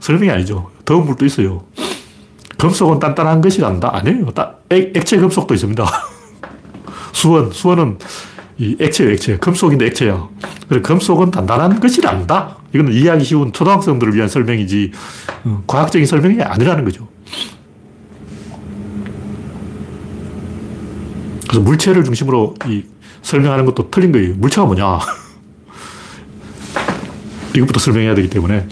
설명이 0.00 0.30
아니죠. 0.30 0.70
더운 0.84 1.06
물도 1.06 1.24
있어요. 1.24 1.64
금속은 2.58 3.00
단단한 3.00 3.40
것이란다. 3.40 3.90
아니에요. 3.96 4.32
액체 4.70 5.16
금속도 5.16 5.54
있습니다. 5.54 5.84
수원, 7.12 7.50
수원은 7.50 7.98
이 8.58 8.76
액체예요, 8.78 9.12
액체. 9.12 9.36
금속인데 9.38 9.86
액체야. 9.86 10.28
그래, 10.68 10.80
금속은 10.80 11.30
단단한 11.30 11.80
것이란다. 11.80 12.58
이건 12.74 12.92
이해하기 12.92 13.24
쉬운 13.24 13.52
초등학생들을 13.52 14.14
위한 14.14 14.28
설명이지, 14.28 14.92
어, 15.44 15.62
과학적인 15.66 16.06
설명이 16.06 16.40
아니라는 16.40 16.84
거죠. 16.84 17.08
그래서 21.52 21.64
물체를 21.64 22.02
중심으로 22.02 22.54
이 22.66 22.84
설명하는 23.20 23.66
것도 23.66 23.90
틀린 23.90 24.10
거예요. 24.10 24.34
물체가 24.36 24.64
뭐냐? 24.64 25.00
이것부터 27.54 27.78
설명해야 27.78 28.14
되기 28.14 28.30
때문에 28.30 28.66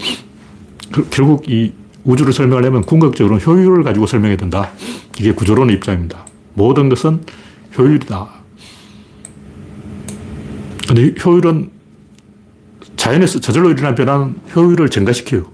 그, 0.91 1.07
결국 1.11 1.47
이 1.47 1.73
우주를 2.03 2.33
설명하려면 2.33 2.81
궁극적으로 2.81 3.37
효율을 3.37 3.83
가지고 3.83 4.07
설명해야 4.07 4.35
된다. 4.35 4.71
이게 5.19 5.31
구조론의 5.31 5.75
입장입니다. 5.75 6.25
모든 6.55 6.89
것은 6.89 7.21
효율이다. 7.77 8.27
근데 10.87 11.13
효율은 11.23 11.69
자연에서 12.95 13.41
저절로 13.41 13.69
일어난 13.69 13.93
변화는 13.93 14.37
효율을 14.55 14.89
증가시켜요. 14.89 15.45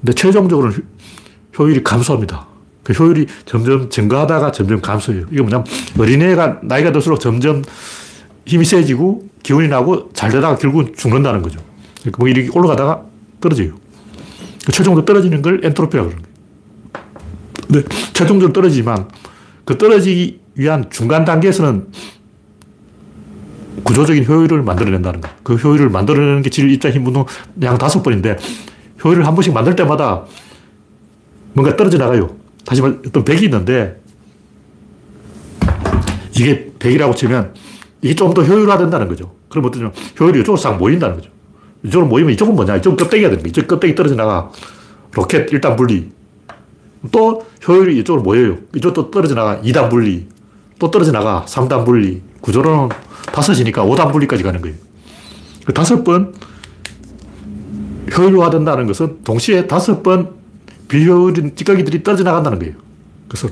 근데 0.00 0.14
최종적으로는 0.14 0.82
효율이 1.58 1.84
감소합니다. 1.84 2.53
그 2.84 2.92
효율이 2.92 3.26
점점 3.46 3.88
증가하다가 3.90 4.52
점점 4.52 4.80
감소해요. 4.80 5.26
이게 5.32 5.40
뭐냐면 5.40 5.66
어린애가 5.98 6.60
나이가 6.62 6.92
들수록 6.92 7.18
점점 7.18 7.62
힘이 8.46 8.64
세지고 8.64 9.28
기운이 9.42 9.68
나고 9.68 10.10
잘 10.12 10.30
되다가 10.30 10.56
결국은 10.56 10.94
죽는다는 10.96 11.42
거죠. 11.42 11.58
그러니까 12.00 12.18
뭐 12.18 12.28
이렇게 12.28 12.50
올라가다가 12.56 13.02
떨어져요. 13.40 13.74
그 14.66 14.72
최종적으로 14.72 15.04
떨어지는 15.04 15.42
걸 15.42 15.60
엔트로피라고 15.64 16.10
그러는 16.10 16.22
거예요. 16.22 16.34
근데 17.66 17.88
최종적으로 18.12 18.52
떨어지지만 18.52 19.08
그 19.64 19.78
떨어지기 19.78 20.40
위한 20.54 20.90
중간 20.90 21.24
단계에서는 21.24 21.86
구조적인 23.82 24.26
효율을 24.26 24.62
만들어낸다는 24.62 25.20
거. 25.20 25.28
그 25.42 25.54
효율을 25.54 25.88
만들어내는 25.88 26.42
게 26.42 26.50
질, 26.50 26.70
입자, 26.70 26.90
힘, 26.90 27.06
운동 27.06 27.24
양 27.62 27.76
다섯 27.76 28.02
번인데 28.02 28.36
효율을 29.04 29.26
한 29.26 29.34
번씩 29.34 29.52
만들 29.52 29.74
때마다 29.74 30.24
뭔가 31.54 31.76
떨어져 31.76 31.98
나가요. 31.98 32.43
다시 32.64 32.82
말 32.82 32.98
어떤 33.06 33.24
백이 33.24 33.44
있는데 33.44 34.00
이게 36.36 36.72
백이라고 36.78 37.14
치면 37.14 37.54
이게 38.02 38.14
좀 38.14 38.34
더 38.34 38.42
효율화된다는 38.42 39.08
거죠. 39.08 39.34
그럼 39.48 39.66
어떠냐. 39.66 39.92
효율이 40.20 40.40
이쪽으로 40.40 40.56
싹 40.56 40.76
모인다는 40.76 41.16
거죠. 41.16 41.30
이쪽으로 41.84 42.08
모이면 42.08 42.32
이쪽은 42.34 42.54
뭐냐. 42.54 42.76
이쪽은 42.76 42.96
껍데기가 42.96 43.28
되는 43.30 43.42
거예요. 43.42 43.50
이쪽 43.50 43.68
껍데기 43.68 43.94
떨어져 43.94 44.14
나가. 44.14 44.50
로켓 45.12 45.46
1단 45.50 45.76
분리. 45.76 46.10
또 47.12 47.46
효율이 47.68 47.98
이쪽으로 48.00 48.22
모여요. 48.22 48.58
이쪽도 48.74 49.10
떨어져 49.10 49.34
나가. 49.34 49.60
2단 49.62 49.88
분리. 49.90 50.26
또 50.78 50.90
떨어져 50.90 51.12
나가. 51.12 51.44
3단 51.46 51.84
분리. 51.84 52.22
구조로는 52.40 52.88
다섯이니까 53.32 53.84
5단 53.84 54.12
분리까지 54.12 54.42
가는 54.42 54.60
거예요. 54.60 54.76
그 55.64 55.72
다섯 55.72 56.02
번 56.04 56.34
효율화된다는 58.16 58.86
것은 58.86 59.22
동시에 59.24 59.66
다섯 59.66 60.02
번 60.02 60.30
비효율인 60.88 61.56
찌꺼기들이 61.56 62.02
떨어져 62.02 62.24
나간다는 62.24 62.58
거예요. 62.58 62.74
그래서 63.28 63.48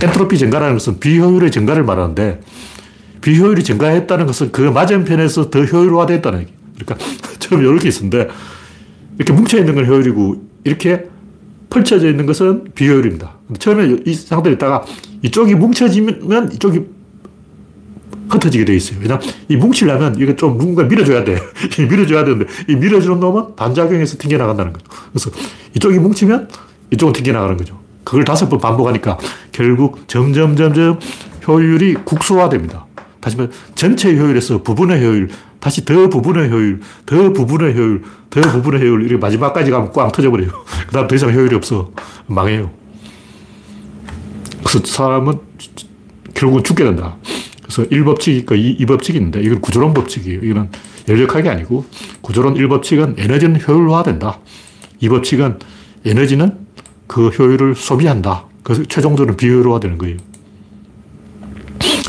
엔트로피 0.00 0.36
증가라는 0.38 0.74
것은 0.74 0.98
비효율의 1.00 1.50
증가를 1.50 1.84
말하는데 1.84 2.40
비효율이 3.20 3.62
증가했다는 3.62 4.26
것은 4.26 4.52
그 4.52 4.62
맞은편에서 4.62 5.50
더 5.50 5.64
효율화됐다는 5.64 6.40
얘기. 6.40 6.52
그러니까 6.78 7.06
처음 7.38 7.60
이렇게 7.60 7.88
있었는데 7.88 8.28
이렇게 9.16 9.32
뭉쳐있는 9.32 9.74
건 9.74 9.86
효율이고 9.86 10.42
이렇게 10.64 11.06
펼쳐져 11.70 12.10
있는 12.10 12.26
것은 12.26 12.64
비효율입니다. 12.74 13.38
처음에 13.58 13.98
이 14.04 14.14
상태에 14.14 14.52
있다가 14.54 14.84
이쪽이 15.22 15.54
뭉쳐지면 15.54 16.50
이쪽이 16.52 16.80
흩어지게 18.32 18.64
돼 18.64 18.74
있어요. 18.74 18.98
왜냐면 19.00 19.22
이 19.48 19.56
뭉치려면 19.56 20.14
이게 20.18 20.34
좀 20.36 20.58
누군가 20.58 20.84
밀어줘야 20.84 21.24
돼. 21.24 21.38
밀어줘야 21.78 22.24
되는데 22.24 22.46
이 22.68 22.74
밀어주는 22.74 23.18
놈은 23.20 23.56
반작용에서 23.56 24.18
튕겨나간다는 24.18 24.72
거죠. 24.72 24.86
그래서 25.12 25.30
이쪽이 25.74 25.98
뭉치면 25.98 26.48
이쪽은 26.92 27.12
튕겨나가는 27.12 27.56
거죠. 27.56 27.78
그걸 28.04 28.24
다섯 28.24 28.48
번 28.48 28.58
반복하니까 28.58 29.18
결국 29.52 30.08
점점 30.08 30.56
점점 30.56 30.98
효율이 31.46 31.94
국소화됩니다. 32.04 32.86
다시 33.20 33.36
말해 33.36 33.50
전체 33.74 34.14
효율에서 34.14 34.62
부분의 34.62 35.00
효율, 35.00 35.28
다시 35.60 35.84
더 35.84 36.08
부분의 36.08 36.50
효율, 36.50 36.80
더 37.06 37.32
부분의 37.32 37.74
효율, 37.76 38.02
더 38.30 38.40
부분의 38.40 38.80
효율, 38.80 39.02
이렇게 39.02 39.16
마지막까지 39.16 39.70
가면 39.70 39.92
꽝 39.92 40.10
터져버려요. 40.10 40.50
그 40.86 40.92
다음 40.92 41.06
더 41.06 41.14
이상 41.14 41.32
효율이 41.32 41.54
없어. 41.54 41.92
망해요. 42.26 42.70
그래서 44.64 44.80
사람은 44.84 45.38
결국은 46.34 46.64
죽게 46.64 46.82
된다. 46.82 47.16
그래서 47.72 47.88
1법칙이 47.88 48.36
있고 48.40 48.54
2, 48.54 48.84
법칙이 48.84 49.16
있는데 49.16 49.40
이건 49.40 49.60
구조론 49.62 49.94
법칙이에요. 49.94 50.40
이거는 50.42 50.68
열역학이 51.08 51.48
아니고 51.48 51.86
구조론 52.20 52.54
1법칙은 52.54 53.18
에너지는 53.18 53.60
효율화된다. 53.66 54.38
2법칙은 55.00 55.58
에너지는 56.04 56.58
그 57.06 57.28
효율을 57.28 57.74
소비한다. 57.74 58.44
그래서 58.62 58.82
최종적으로 58.84 59.36
비효율화되는 59.36 59.96
거예요. 59.96 60.18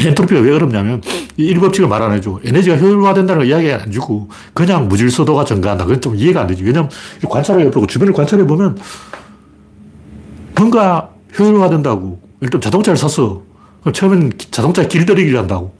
엔트로피가 0.06 0.42
왜 0.42 0.52
어렵냐면 0.54 1.02
이 1.38 1.54
1법칙을 1.54 1.88
말 1.88 2.02
안 2.02 2.12
해줘. 2.12 2.42
에너지가 2.44 2.76
효율화된다는 2.76 3.40
걸 3.40 3.48
이야기 3.48 3.72
안 3.72 3.90
주고 3.90 4.30
그냥 4.54 4.90
무질서도가 4.90 5.46
증가한다. 5.46 5.86
그건 5.86 6.02
좀 6.02 6.16
이해가 6.16 6.42
안 6.42 6.48
되지. 6.48 6.64
왜냐면 6.64 6.90
관찰을 7.28 7.68
해보고 7.68 7.88
주변을 7.88 8.14
관찰해 8.14 8.46
보면 8.46 8.78
뭔가 10.58 11.10
효율화된다고. 11.40 12.22
일단 12.42 12.60
자동차를 12.60 12.98
샀어. 12.98 13.53
처음엔 13.92 14.32
자동차 14.52 14.88
길들이기를 14.88 15.38
한다고. 15.40 15.76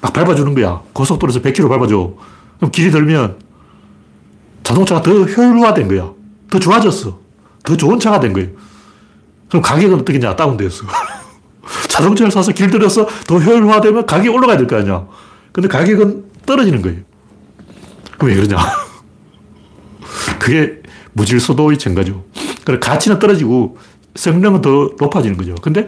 막 0.00 0.12
밟아주는 0.12 0.54
거야. 0.54 0.82
고속도로에서 0.92 1.40
100km 1.40 1.68
밟아줘. 1.68 2.14
그럼 2.58 2.70
길이 2.70 2.90
들면 2.90 3.36
자동차가 4.62 5.02
더 5.02 5.12
효율화된 5.12 5.88
거야. 5.88 6.12
더 6.50 6.58
좋아졌어. 6.58 7.18
더 7.64 7.76
좋은 7.76 7.98
차가 8.00 8.18
된 8.20 8.32
거예요. 8.32 8.48
그럼 9.48 9.62
가격은 9.62 10.00
어떻게 10.00 10.18
냐 10.18 10.34
다운되었어. 10.34 10.84
자동차를 11.88 12.30
사서 12.30 12.52
길들여서 12.52 13.06
더 13.26 13.38
효율화되면 13.38 14.06
가격이 14.06 14.28
올라가야 14.28 14.56
될 14.56 14.66
거 14.66 14.76
아니야. 14.76 15.06
근데 15.52 15.68
가격은 15.68 16.24
떨어지는 16.44 16.82
거예요. 16.82 16.98
왜 18.22 18.34
그러냐. 18.34 18.56
그게 20.38 20.80
무질서도의 21.12 21.78
증가죠. 21.78 22.24
그래 22.64 22.78
가치는 22.78 23.18
떨어지고 23.18 23.78
성능은 24.14 24.60
더 24.60 24.90
높아지는 24.98 25.36
거죠. 25.36 25.54
근데 25.62 25.86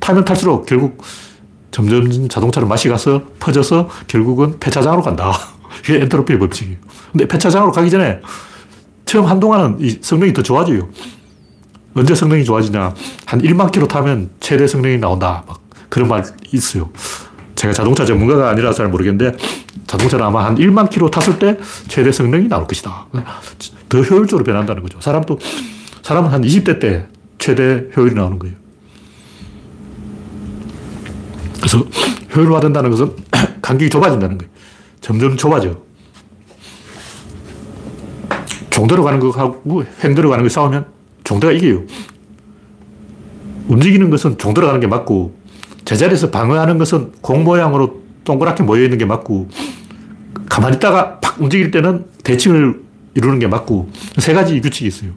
타면 0.00 0.24
탈수록 0.24 0.66
결국 0.66 1.02
점점 1.70 2.28
자동차로 2.28 2.66
맛이 2.66 2.88
가서 2.88 3.22
퍼져서 3.38 3.88
결국은 4.08 4.58
폐차장으로 4.58 5.02
간다. 5.02 5.32
이게 5.84 6.00
엔트로피의 6.00 6.38
법칙이에요. 6.38 6.78
근데 7.12 7.28
폐차장으로 7.28 7.70
가기 7.72 7.90
전에 7.90 8.20
처음 9.06 9.26
한동안은 9.26 9.78
이 9.80 9.98
성능이 10.00 10.32
더 10.32 10.42
좋아져요. 10.42 10.88
언제 11.94 12.14
성능이 12.14 12.44
좋아지냐. 12.44 12.94
한 13.26 13.42
1만 13.42 13.70
킬로 13.72 13.86
타면 13.86 14.30
최대 14.40 14.66
성능이 14.66 14.98
나온다. 14.98 15.44
막 15.46 15.60
그런 15.88 16.08
말 16.08 16.24
있어요. 16.52 16.90
제가 17.56 17.72
자동차 17.74 18.04
전문가가 18.04 18.48
아니라서 18.50 18.78
잘 18.78 18.88
모르겠는데 18.88 19.36
자동차는 19.86 20.24
아마 20.24 20.46
한 20.46 20.56
1만 20.56 20.88
킬로 20.88 21.10
탔을 21.10 21.38
때 21.38 21.58
최대 21.88 22.12
성능이 22.12 22.48
나올 22.48 22.66
것이다. 22.66 23.06
더 23.88 24.00
효율적으로 24.00 24.44
변한다는 24.44 24.82
거죠. 24.82 25.00
사람도, 25.00 25.38
사람은 26.02 26.30
한 26.30 26.42
20대 26.42 26.80
때 26.80 27.06
최대 27.38 27.86
효율이 27.96 28.14
나오는 28.14 28.38
거예요. 28.38 28.59
그래서 31.60 31.84
효율화된다는 32.34 32.90
것은 32.90 33.14
간격이 33.62 33.90
좁아진다는 33.90 34.38
거예요. 34.38 34.50
점점 35.00 35.36
좁아져. 35.36 35.78
종 38.70 38.86
들어가는 38.86 39.20
거하고 39.20 39.84
횡 40.02 40.14
들어가는 40.14 40.42
거 40.42 40.48
싸우면 40.48 40.86
종대가 41.24 41.52
이겨요. 41.52 41.82
움직이는 43.68 44.10
것은 44.10 44.38
종 44.38 44.54
들어가는 44.54 44.80
게 44.80 44.86
맞고 44.86 45.38
제자리에서 45.84 46.30
방어하는 46.30 46.78
것은 46.78 47.12
공 47.20 47.44
모양으로 47.44 48.00
동그랗게 48.24 48.62
모여 48.62 48.82
있는 48.84 48.98
게 48.98 49.04
맞고 49.04 49.48
가만히 50.48 50.76
있다가 50.76 51.20
팍 51.20 51.40
움직일 51.40 51.70
때는 51.70 52.06
대칭을 52.24 52.80
이루는 53.14 53.38
게 53.38 53.46
맞고 53.46 53.90
세 54.18 54.32
가지 54.32 54.60
규칙이 54.60 54.88
있어요. 54.88 55.10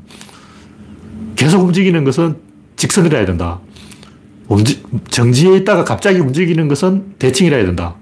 계속 1.35 1.63
움직이는 1.63 2.03
것은 2.03 2.37
직선이라 2.75 3.17
해야 3.17 3.25
된다. 3.25 3.59
움직, 4.47 4.83
정지해 5.09 5.57
있다가 5.57 5.83
갑자기 5.83 6.19
움직이는 6.19 6.67
것은 6.67 7.15
대칭이라 7.19 7.57
해야 7.57 7.65
된다. 7.65 7.95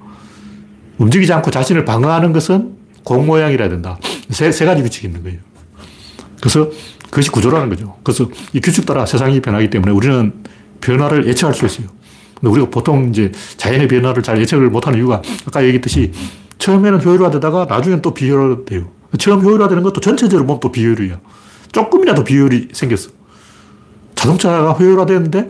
움직이지 0.97 1.31
않고 1.33 1.51
자신을 1.51 1.85
방어하는 1.85 2.33
것은 2.33 2.77
공 3.03 3.25
모양이라 3.25 3.63
해야 3.63 3.69
된다. 3.69 3.97
세, 4.29 4.51
세 4.51 4.65
가지 4.65 4.81
규칙이 4.81 5.07
있는 5.07 5.23
거예요. 5.23 5.39
그래서 6.39 6.69
그것이 7.09 7.29
구조라는 7.29 7.69
거죠. 7.69 7.97
그래서 8.03 8.29
이 8.53 8.61
규칙 8.61 8.85
따라 8.85 9.05
세상이 9.05 9.41
변하기 9.41 9.69
때문에 9.69 9.91
우리는 9.91 10.33
변화를 10.79 11.27
예측할 11.27 11.53
수 11.53 11.65
있어요. 11.65 11.87
근데 12.39 12.51
우리가 12.51 12.69
보통 12.69 13.09
이제 13.09 13.31
자연의 13.57 13.87
변화를 13.87 14.23
잘 14.23 14.39
예측을 14.39 14.69
못하는 14.69 14.97
이유가 14.97 15.21
아까 15.45 15.63
얘기했듯이 15.63 16.11
처음에는 16.57 17.03
효율화되다가 17.03 17.65
나중엔 17.65 18.01
또 18.01 18.13
비효율화돼요. 18.13 18.89
처음 19.17 19.41
효율화되는 19.41 19.83
것도 19.83 19.99
전체적으로 19.99 20.47
보면 20.47 20.59
또 20.59 20.71
비효율이야. 20.71 21.19
조금이라도 21.71 22.23
비효율이 22.23 22.69
생겼어. 22.71 23.11
자동차가 24.15 24.73
효율화되는데 24.73 25.49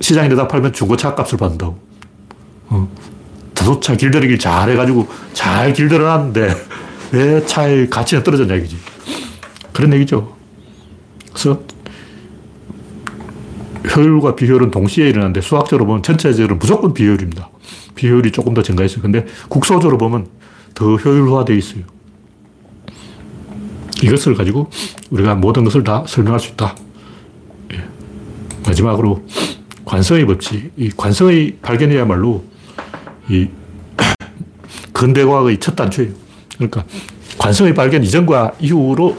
시장에 0.00 0.28
내다 0.28 0.48
팔면 0.48 0.72
중고차 0.72 1.14
값을 1.14 1.38
받는다고. 1.38 1.78
어. 2.68 2.88
자동차 3.54 3.94
길들이기 3.94 4.38
잘 4.38 4.70
해가지고 4.70 5.06
잘 5.32 5.72
길들여놨는데 5.72 6.54
왜 7.12 7.44
차의 7.44 7.90
가치가 7.90 8.22
떨어졌냐 8.22 8.54
이거지. 8.54 8.76
그런 9.72 9.92
얘기죠. 9.94 10.34
그래서 11.28 11.60
효율과 13.94 14.34
비효율은 14.34 14.70
동시에 14.70 15.08
일어나는데 15.08 15.40
수학적으로 15.40 15.86
보면 15.86 16.02
전체적으로 16.02 16.56
무조건 16.56 16.94
비효율입니다. 16.94 17.50
비효율이 17.94 18.32
조금 18.32 18.54
더 18.54 18.62
증가했어요. 18.62 19.02
근데 19.02 19.26
국소적으로 19.48 19.98
보면 19.98 20.28
더 20.74 20.96
효율화되어 20.96 21.56
있어요. 21.56 21.82
이것을 24.02 24.34
가지고 24.34 24.70
우리가 25.10 25.34
모든 25.34 25.64
것을 25.64 25.84
다 25.84 26.04
설명할 26.06 26.40
수 26.40 26.52
있다. 26.52 26.74
예. 27.74 27.84
마지막으로 28.66 29.22
관성의 29.84 30.26
법칙. 30.26 30.72
이 30.76 30.90
관성의 30.96 31.58
발견이야말로 31.62 32.44
이 33.28 33.48
근대과학의 34.92 35.58
첫 35.58 35.76
단추예요. 35.76 36.12
그러니까 36.54 36.84
관성의 37.38 37.74
발견 37.74 38.02
이전과 38.04 38.52
이후로 38.60 39.16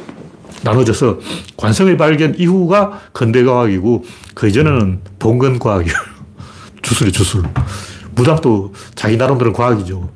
나눠져서 0.63 1.19
관성의 1.57 1.97
발견 1.97 2.35
이후가 2.37 3.01
근대과학이고 3.13 4.05
그 4.35 4.47
이전에는 4.47 4.99
봉건과학이에요. 5.19 5.95
주술이 6.81 7.11
주술. 7.11 7.43
무당도 8.13 8.73
자기 8.95 9.17
나름대로 9.17 9.53
과학이죠. 9.53 10.09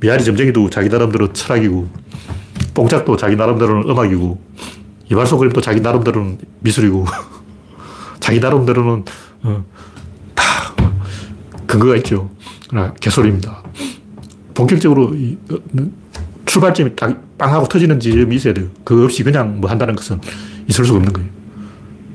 미아리 0.00 0.24
점쟁이도 0.24 0.70
자기 0.70 0.88
나름대로 0.88 1.32
철학이고 1.32 1.88
뽕짝도 2.78 3.16
자기 3.16 3.34
나름대로는 3.34 3.90
음악이고, 3.90 4.40
이발소 5.10 5.38
그림도 5.38 5.60
자기 5.60 5.80
나름대로는 5.80 6.38
미술이고, 6.60 7.06
자기 8.28 8.40
나름대로는, 8.40 9.04
어, 9.44 9.64
다 10.34 10.44
근거가 11.66 11.96
있죠. 11.96 12.28
그러나 12.68 12.92
개소리입니다. 13.00 13.62
본격적으로 14.52 15.14
이, 15.14 15.38
어, 15.50 15.56
출발점이 16.44 16.94
딱 16.94 17.38
빵하고 17.38 17.68
터지는 17.68 17.98
지점이 17.98 18.36
있어야 18.36 18.52
돼요. 18.52 18.66
그거 18.84 19.04
없이 19.04 19.22
그냥 19.22 19.62
뭐 19.62 19.70
한다는 19.70 19.96
것은 19.96 20.20
있을 20.66 20.84
수가 20.84 20.98
없는 20.98 21.14
거예요. 21.14 21.30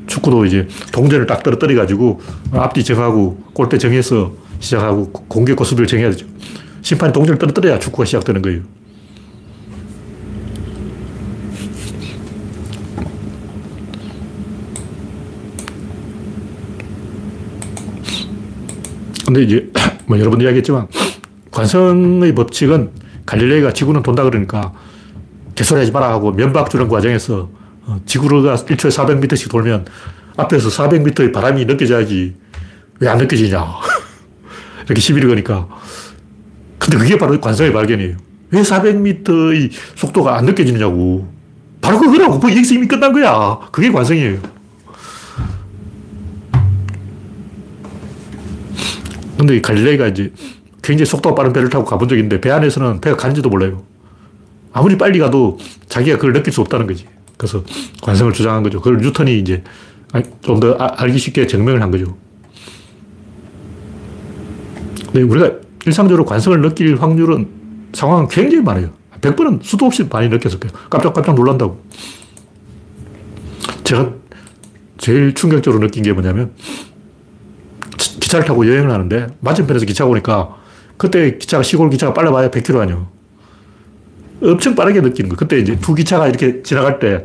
축구도 0.06 0.46
이제 0.46 0.68
동전을 0.92 1.26
딱 1.26 1.42
떨어뜨려가지고 1.42 2.22
앞뒤 2.52 2.84
정하고 2.84 3.44
골대 3.54 3.80
정해서 3.80 4.34
시작하고 4.60 5.12
공격 5.12 5.56
고수비를 5.56 5.88
정해야 5.88 6.12
되죠. 6.12 6.28
심판이 6.84 7.12
동전을 7.12 7.40
떨어뜨려야 7.40 7.80
축구가 7.80 8.06
시작되는 8.06 8.44
거예요. 8.44 8.62
근데 19.34 19.44
이제 19.44 19.72
뭐 20.06 20.20
여러 20.20 20.30
번 20.30 20.40
이야기했지만 20.42 20.88
관성의 21.52 22.36
법칙은 22.36 22.92
갈릴레이가 23.26 23.74
지구는 23.74 24.04
돈다 24.04 24.24
그러니까 24.24 24.74
개소리 25.56 25.80
하지 25.80 25.92
마라 25.92 26.10
하고 26.10 26.32
면박 26.32 26.70
주는 26.70 26.88
과정에서 26.88 27.50
어, 27.86 28.00
지구가 28.06 28.56
1초에 28.56 28.90
400m씩 28.90 29.50
돌면 29.50 29.86
앞에서 30.38 30.70
400m의 30.70 31.34
바람이 31.34 31.66
느껴져야지 31.66 32.36
왜 33.00 33.10
안 33.10 33.18
느껴지냐. 33.18 33.60
이렇게 34.86 35.02
시비를 35.02 35.30
거니까. 35.30 35.68
근데 36.78 36.98
그게 36.98 37.18
바로 37.18 37.40
관성의 37.40 37.74
발견이에요. 37.74 38.16
왜 38.52 38.62
400m의 38.62 39.72
속도가 39.96 40.38
안 40.38 40.46
느껴지느냐고. 40.46 41.28
바로 41.82 42.00
그거라고. 42.00 42.38
뭐 42.38 42.50
여기서 42.50 42.76
이미 42.76 42.88
끝난 42.88 43.12
거야. 43.12 43.60
그게 43.72 43.92
관성이에요. 43.92 44.40
근데 49.44 49.60
갈릴레이가 49.60 50.08
이제 50.08 50.32
굉장히 50.82 51.06
속도가 51.06 51.36
빠른 51.36 51.52
배를 51.52 51.70
타고 51.70 51.84
가본 51.84 52.08
적이 52.08 52.22
있는데 52.22 52.40
배 52.40 52.50
안에서는 52.50 53.02
배가 53.02 53.18
가는지도 53.18 53.50
몰라요. 53.50 53.84
아무리 54.72 54.98
빨리 54.98 55.20
가도 55.20 55.60
자기가 55.90 56.16
그걸 56.16 56.32
느낄 56.32 56.54
수 56.54 56.62
없다는 56.62 56.88
거지. 56.88 57.06
그래서 57.36 57.62
관성을 58.02 58.32
주장한 58.32 58.64
거죠. 58.64 58.80
그걸 58.80 59.00
뉴턴이 59.00 59.38
이제 59.38 59.62
좀더 60.44 60.78
아, 60.80 60.94
알기 60.96 61.18
쉽게 61.18 61.46
증명을 61.46 61.82
한 61.82 61.92
거죠. 61.92 62.16
근데 65.12 65.24
우리가 65.24 65.52
일상적으로 65.86 66.24
관성을 66.24 66.62
느낄 66.62 66.96
확률은 66.96 67.48
상황은 67.92 68.30
굉장히 68.30 68.64
많아요. 68.64 68.92
100번은 69.20 69.62
수도 69.62 69.88
없이 69.88 70.08
많이 70.10 70.30
느꼈을 70.30 70.58
거예요. 70.58 70.74
깜짝깜짝 70.90 71.36
놀란다고. 71.36 71.84
제가 73.84 74.14
제일 74.98 75.34
충격적으로 75.34 75.86
느낀 75.86 76.02
게 76.04 76.14
뭐냐면 76.14 76.54
기차를 78.20 78.46
타고 78.46 78.68
여행을 78.68 78.92
하는데 78.92 79.28
맞은편에서 79.40 79.86
기차가 79.86 80.10
오니까 80.10 80.56
그때 80.98 81.38
기차가 81.38 81.64
시골 81.64 81.90
기차가 81.90 82.14
빨라봐야 82.14 82.50
100km 82.50 82.82
아니요. 82.82 83.08
엄청 84.42 84.76
빠르게 84.76 85.02
느끼는 85.02 85.30
거. 85.30 85.36
그때 85.36 85.60
이제 85.60 85.78
두 85.80 85.96
기차가 85.96 86.28
이렇게 86.28 86.62
지나갈 86.64 87.00
때 87.00 87.24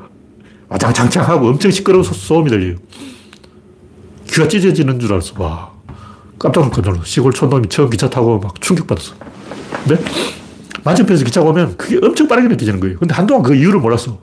와장창창하고 0.68 1.48
엄청 1.48 1.70
시끄러운 1.70 2.04
소음이 2.04 2.50
들려요. 2.50 2.76
귀가 4.28 4.46
찢어지는 4.46 5.00
줄 5.00 5.12
알았어. 5.12 5.34
와. 5.42 5.72
깜짝 6.38 6.70
놀랐어. 6.70 7.04
시골 7.04 7.32
촌놈이 7.32 7.68
처음 7.68 7.90
기차 7.90 8.08
타고 8.08 8.38
막 8.38 8.60
충격받았어. 8.60 9.14
근데 9.84 10.02
맞은편에서 10.84 11.24
기차가 11.24 11.48
오면 11.50 11.76
그게 11.76 11.98
엄청 12.04 12.28
빠르게 12.28 12.48
느껴지는 12.48 12.78
거예요. 12.80 12.98
근데 12.98 13.14
한동안 13.14 13.42
그 13.42 13.54
이유를 13.54 13.80
몰랐어. 13.80 14.18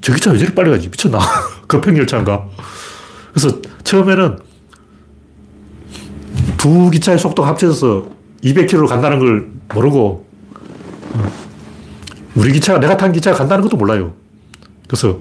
저 0.00 0.12
기차 0.14 0.30
왜 0.30 0.38
저렇게 0.38 0.54
빨리 0.54 0.70
가지? 0.70 0.88
미쳤나? 0.88 1.18
급행열차인가? 1.66 2.46
그래서 3.32 3.60
처음에는 3.84 4.38
두 6.62 6.90
기차의 6.90 7.18
속도가 7.18 7.48
합쳐서 7.48 8.06
200km로 8.44 8.86
간다는 8.86 9.18
걸 9.18 9.50
모르고 9.74 10.24
어, 11.14 11.32
우리 12.36 12.52
기차가 12.52 12.78
내가 12.78 12.96
탄 12.96 13.10
기차가 13.10 13.36
간다는 13.36 13.64
것도 13.64 13.76
몰라요. 13.76 14.14
그래서 14.86 15.18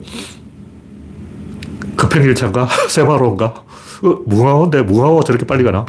급행열차인가? 1.95 2.67
세마로인가? 2.87 3.45
어, 4.03 4.07
무궁화호인데 4.27 4.83
무궁화호가 4.83 5.23
저렇게 5.23 5.47
빨리 5.47 5.63
가나? 5.63 5.83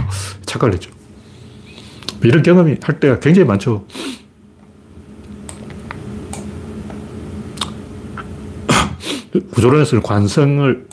착각을 0.46 0.80
죠 0.80 0.90
이런 2.22 2.42
경험이 2.42 2.76
할 2.82 2.98
때가 2.98 3.20
굉장히 3.20 3.46
많죠. 3.46 3.84
구조론에서는 9.52 10.02
관성을 10.02 10.86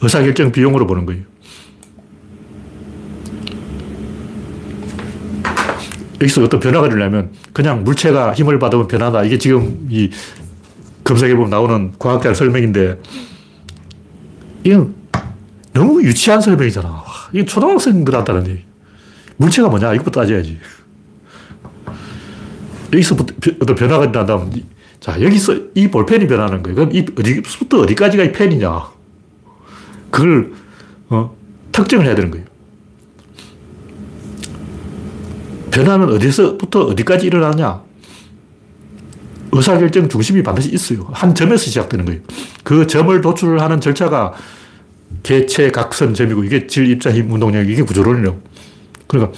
의사결정 0.00 0.50
비용으로 0.50 0.88
보는 0.88 1.06
거예요. 1.06 1.22
여기서 6.20 6.44
어떤 6.44 6.60
변화가 6.60 6.86
일어나면 6.88 7.30
그냥 7.52 7.82
물체가 7.84 8.34
힘을 8.34 8.58
받으면 8.58 8.88
변하다. 8.88 9.24
이게 9.24 9.38
지금 9.38 9.86
이 9.90 10.10
검색해 11.02 11.34
보면 11.34 11.50
나오는 11.50 11.92
과학자 11.98 12.34
설명인데 12.34 12.98
이건 14.64 14.94
너무 15.72 16.02
유치한 16.02 16.40
설명이잖아. 16.40 17.04
이게 17.32 17.44
초등학생들 17.44 18.14
한다는 18.14 18.46
얘기. 18.48 18.64
물체가 19.36 19.68
뭐냐? 19.68 19.94
이것부터 19.94 20.20
따져야지. 20.20 20.58
여기서부터 22.92 23.52
어떤 23.62 23.76
변화가 23.76 24.04
일어난다면, 24.06 24.52
자, 24.98 25.20
여기서 25.22 25.54
이 25.74 25.88
볼펜이 25.88 26.26
변하는 26.26 26.62
거예요. 26.62 26.74
그럼 26.74 26.90
이 26.92 27.06
어디부터 27.18 27.80
어디까지가 27.82 28.24
이 28.24 28.32
펜이냐? 28.32 28.90
그걸, 30.10 30.52
어, 31.08 31.34
특정을 31.72 32.04
해야 32.04 32.14
되는 32.14 32.30
거예요. 32.30 32.49
변화는 35.70 36.08
어디서부터 36.10 36.84
어디까지 36.86 37.26
일어나냐? 37.26 37.82
의사결정 39.52 40.08
중심이 40.08 40.42
반드시 40.42 40.70
있어요. 40.70 41.08
한 41.12 41.34
점에서 41.34 41.64
시작되는 41.64 42.04
거예요. 42.04 42.20
그 42.62 42.86
점을 42.86 43.20
도출하는 43.20 43.80
절차가 43.80 44.34
개체, 45.22 45.70
각선, 45.70 46.14
점이고 46.14 46.44
이게 46.44 46.66
질, 46.66 46.88
입자, 46.88 47.10
힘, 47.10 47.30
운동력 47.32 47.68
이게 47.68 47.82
구조론이에요. 47.82 48.40
그러니까 49.06 49.36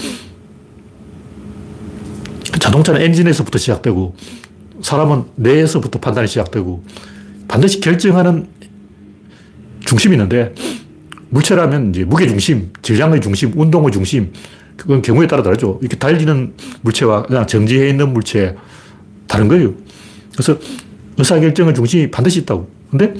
자동차는 2.58 3.00
엔진에서부터 3.00 3.58
시작되고 3.58 4.14
사람은 4.82 5.24
뇌에서부터 5.36 5.98
판단이 5.98 6.28
시작되고 6.28 6.84
반드시 7.48 7.80
결정하는 7.80 8.48
중심이 9.84 10.14
있는데 10.14 10.54
물체라면 11.30 11.90
이제 11.90 12.04
무게 12.04 12.26
중심, 12.28 12.70
질량의 12.82 13.20
중심, 13.20 13.58
운동의 13.58 13.90
중심 13.90 14.32
그건 14.82 15.00
경우에 15.00 15.28
따라 15.28 15.44
다르죠. 15.44 15.78
이렇게 15.80 15.96
달리는 15.96 16.54
물체와 16.80 17.22
그냥 17.22 17.46
정지해 17.46 17.88
있는 17.88 18.12
물체 18.12 18.56
다른 19.28 19.46
거예요. 19.46 19.74
그래서 20.32 20.58
의사결정의 21.16 21.72
중심이 21.72 22.10
반드시 22.10 22.40
있다고. 22.40 22.68
근데 22.90 23.14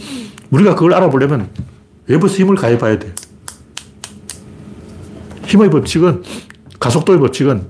우리가 0.50 0.74
그걸 0.74 0.92
알아보려면 0.94 1.50
외부에서 2.08 2.36
힘을 2.38 2.56
가해봐야 2.56 2.98
돼. 2.98 3.14
힘의 5.46 5.70
법칙은, 5.70 6.24
가속도의 6.80 7.20
법칙은 7.20 7.66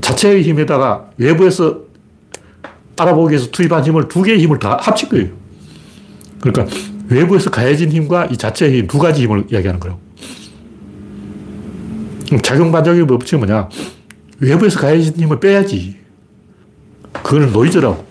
자체의 0.00 0.42
힘에다가 0.42 1.10
외부에서 1.18 1.80
알아보기 2.96 3.32
위해서 3.32 3.50
투입한 3.50 3.84
힘을 3.84 4.08
두 4.08 4.22
개의 4.22 4.38
힘을 4.38 4.58
다 4.58 4.78
합친 4.80 5.10
거예요. 5.10 5.28
그러니까 6.40 6.74
외부에서 7.08 7.50
가해진 7.50 7.92
힘과 7.92 8.26
이 8.26 8.38
자체의 8.38 8.78
힘 8.78 8.86
두 8.86 8.98
가지 8.98 9.22
힘을 9.22 9.44
이야기하는 9.50 9.80
거예요. 9.80 10.03
작용 12.42 12.72
반작용의 12.72 13.06
법칙은 13.06 13.46
뭐냐? 13.46 13.68
외부에서 14.40 14.80
가해진 14.80 15.14
힘을 15.16 15.40
빼야지. 15.40 15.96
그거는 17.12 17.52
노이즈라고. 17.52 18.04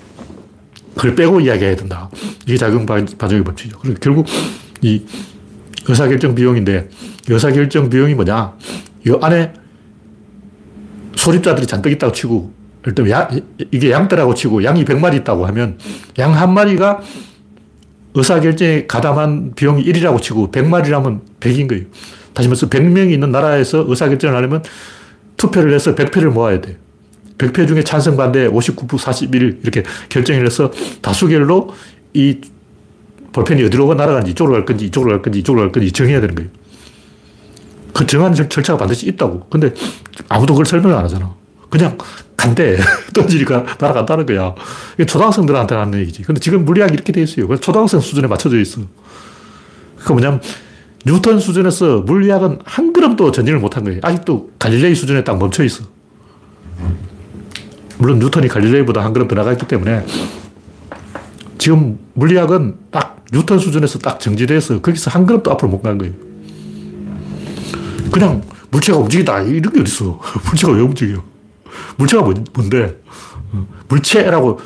그걸 0.95 1.15
빼고 1.15 1.41
이야기해야 1.41 1.75
된다. 1.75 2.09
이게 2.45 2.57
작용 2.57 2.85
반작용의 2.85 3.43
법칙이죠. 3.43 3.79
그리고 3.79 3.99
결국 3.99 4.27
이 4.81 5.01
의사결정 5.85 6.35
비용인데, 6.35 6.89
의사결정 7.27 7.89
비용이 7.89 8.13
뭐냐? 8.15 8.53
이 9.05 9.13
안에 9.21 9.53
소립자들이 11.15 11.67
잔뜩 11.67 11.91
있다고 11.91 12.13
치고, 12.13 12.53
일단 12.85 13.09
양, 13.09 13.41
이게 13.71 13.91
양떼라고 13.91 14.33
치고 14.35 14.63
양이 14.63 14.85
100마리 14.85 15.15
있다고 15.21 15.45
하면 15.47 15.77
양 16.19 16.33
한 16.33 16.53
마리가 16.53 17.01
의사결정에 18.13 18.85
가담한 18.87 19.53
비용이 19.55 19.83
1이라고 19.85 20.21
치고 20.21 20.51
100마리라면 20.51 21.21
100인 21.39 21.67
거예요. 21.67 21.85
다시 22.33 22.47
말해서 22.47 22.67
100명이 22.69 23.11
있는 23.11 23.31
나라에서 23.31 23.85
의사결정을 23.87 24.35
하려면 24.35 24.63
투표를 25.37 25.73
해서 25.73 25.95
100표를 25.95 26.29
모아야 26.29 26.61
돼 26.61 26.77
100표 27.37 27.67
중에 27.67 27.83
찬성 27.83 28.17
반대 28.17 28.47
59부 28.47 28.97
41 28.97 29.59
이렇게 29.63 29.83
결정을 30.09 30.45
해서 30.45 30.71
다수결로 31.01 31.73
이 32.13 32.39
볼펜이 33.31 33.63
어디로 33.63 33.93
날아가는지 33.95 34.31
이쪽으로 34.31 34.53
갈 34.53 34.65
건지 34.65 34.85
이쪽으로 34.85 35.11
갈 35.11 35.21
건지 35.21 35.39
이쪽으로 35.39 35.63
갈 35.63 35.71
건지 35.71 35.91
정해야 35.91 36.21
되는 36.21 36.35
거예요. 36.35 36.49
그 37.93 38.05
정한 38.07 38.33
절차가 38.33 38.77
반드시 38.77 39.07
있다고. 39.07 39.47
근데 39.49 39.73
아무도 40.29 40.53
그걸 40.53 40.65
설명을 40.65 40.95
안 40.95 41.03
하잖아. 41.03 41.33
그냥 41.69 41.97
간대. 42.37 42.77
던지니까 43.13 43.65
날아간다는 43.79 44.25
거야. 44.25 44.53
이게 44.95 45.05
초등학생들한테 45.05 45.75
하는 45.75 45.99
얘기지. 45.99 46.23
근데 46.23 46.39
지금 46.39 46.65
물리학이 46.65 46.93
이렇게 46.93 47.11
돼 47.11 47.21
있어요. 47.21 47.47
그래서 47.47 47.61
초등학생 47.61 47.99
수준에 47.99 48.27
맞춰져 48.27 48.59
있어. 48.59 48.81
그러니까 49.95 50.13
뭐냐면, 50.13 50.41
뉴턴 51.05 51.39
수준에서 51.39 51.99
물리학은 52.01 52.59
한 52.63 52.93
걸음도 52.93 53.31
전진을 53.31 53.59
못한 53.59 53.83
거예요. 53.83 53.99
아직도 54.03 54.51
갈릴레이 54.59 54.95
수준에 54.95 55.23
딱 55.23 55.37
멈춰 55.37 55.63
있어. 55.63 55.83
물론 57.97 58.19
뉴턴이 58.19 58.47
갈릴레이보다 58.47 59.03
한 59.03 59.13
걸음 59.13 59.27
더 59.27 59.35
나갔기 59.35 59.67
때문에 59.67 60.05
지금 61.57 61.99
물리학은 62.13 62.75
딱 62.91 63.23
뉴턴 63.31 63.59
수준에서 63.59 63.99
딱 63.99 64.19
정지돼서 64.19 64.81
거기서 64.81 65.11
한 65.11 65.25
걸음도 65.25 65.51
앞으로 65.51 65.69
못 65.69 65.81
간 65.81 65.97
거예요. 65.97 66.13
그냥 68.11 68.41
물체가 68.69 68.97
움직이다 68.99 69.41
이런 69.41 69.73
게 69.73 69.81
어딨어. 69.81 70.19
물체가 70.49 70.73
왜 70.73 70.81
움직여? 70.81 71.23
물체가 71.97 72.23
뭔데? 72.53 72.97
물체라고 73.87 74.59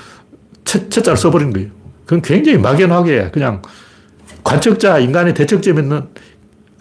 채, 0.66 0.88
채자를 0.90 1.18
써버린 1.18 1.52
거예요. 1.54 1.70
그건 2.06 2.22
굉장히 2.22 2.58
막연하게 2.58 3.32
그냥 3.32 3.62
관측자 4.48 4.98
인간의 5.00 5.34
대척점에 5.34 5.82
있는 5.82 6.04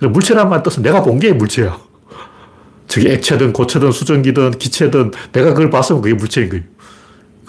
물체란 0.01 0.49
말 0.49 0.63
뜻은 0.63 0.85
내가 0.85 1.03
본 1.03 1.19
게 1.19 1.33
물체야. 1.33 1.77
저게 2.87 3.15
액체든 3.15 3.53
고체든 3.53 3.91
수증기든 3.91 4.53
기체든 4.53 5.11
내가 5.33 5.49
그걸 5.53 5.69
봤으면 5.71 6.01
그게 6.01 6.15
물체인 6.15 6.49
거예요. 6.49 6.63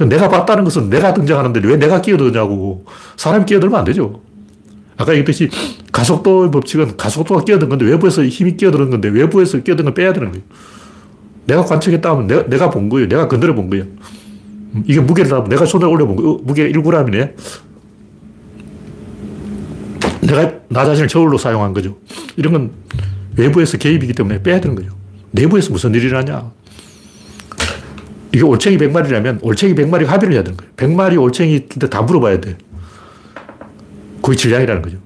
내가 0.10 0.28
봤다는 0.28 0.64
것은 0.64 0.90
내가 0.90 1.14
등장하는데 1.14 1.60
왜 1.64 1.78
내가 1.78 2.02
끼어드냐고. 2.02 2.86
사람이 3.16 3.46
끼어들면 3.46 3.78
안 3.78 3.86
되죠. 3.86 4.22
아까 4.98 5.12
얘기했듯이 5.12 5.50
가속도 5.92 6.50
법칙은 6.50 6.98
가속도가 6.98 7.44
끼어든 7.44 7.70
건데 7.70 7.86
외부에서 7.86 8.24
힘이 8.26 8.58
끼어드는 8.58 8.90
건데 8.90 9.10
외부에서 9.10 9.60
끼어든 9.60 9.86
걸 9.86 9.94
빼야 9.94 10.14
되는 10.14 10.32
거예요. 10.32 10.44
내가 11.46 11.64
관측했다 11.64 12.10
하면 12.10 12.26
내가, 12.26 12.44
내가 12.48 12.70
본 12.72 12.90
거예요. 12.90 13.08
내가 13.08 13.28
건드려 13.28 13.54
본 13.54 13.70
거예요. 13.70 13.84
음, 13.84 14.84
이게 14.88 15.00
무게를 15.00 15.32
하면 15.32 15.48
내가 15.50 15.66
손을 15.66 15.88
올려 15.88 16.08
본 16.08 16.16
거예요. 16.16 16.32
어, 16.32 16.40
무게 16.44 16.72
1g이네. 16.72 17.34
내가 20.22 20.54
나 20.70 20.86
자신을 20.86 21.08
저울로 21.08 21.38
사용한 21.38 21.74
거죠. 21.74 21.98
이런 22.36 22.54
건 22.54 22.72
외부에서 23.36 23.78
개입이기 23.78 24.14
때문에 24.14 24.42
빼야 24.42 24.60
되는 24.60 24.76
거예요. 24.76 24.92
내부에서 25.32 25.72
무슨 25.72 25.94
일이 25.94 26.08
일어나냐. 26.08 26.52
이게 28.34 28.44
올챙이 28.44 28.78
100마리라면 28.78 29.40
올챙이 29.42 29.76
100마리 29.76 30.06
합의를 30.06 30.34
해야 30.34 30.44
되는 30.44 30.58
거예요. 30.58 30.72
100마리 30.76 31.22
올챙이인데 31.22 31.90
다 31.90 32.02
물어봐야 32.02 32.40
돼. 32.42 32.58
그게 34.22 34.36
질량이라는 34.36 34.82
거죠. 34.82 34.98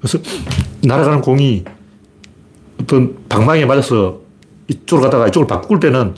그래서 0.00 0.18
날아가는 0.82 1.20
공이 1.20 1.64
어떤 2.80 3.16
방망이에 3.28 3.66
맞아서 3.66 4.20
이쪽으로 4.68 5.04
가다가 5.04 5.28
이쪽을 5.28 5.46
바꿀 5.46 5.80
때는 5.80 6.14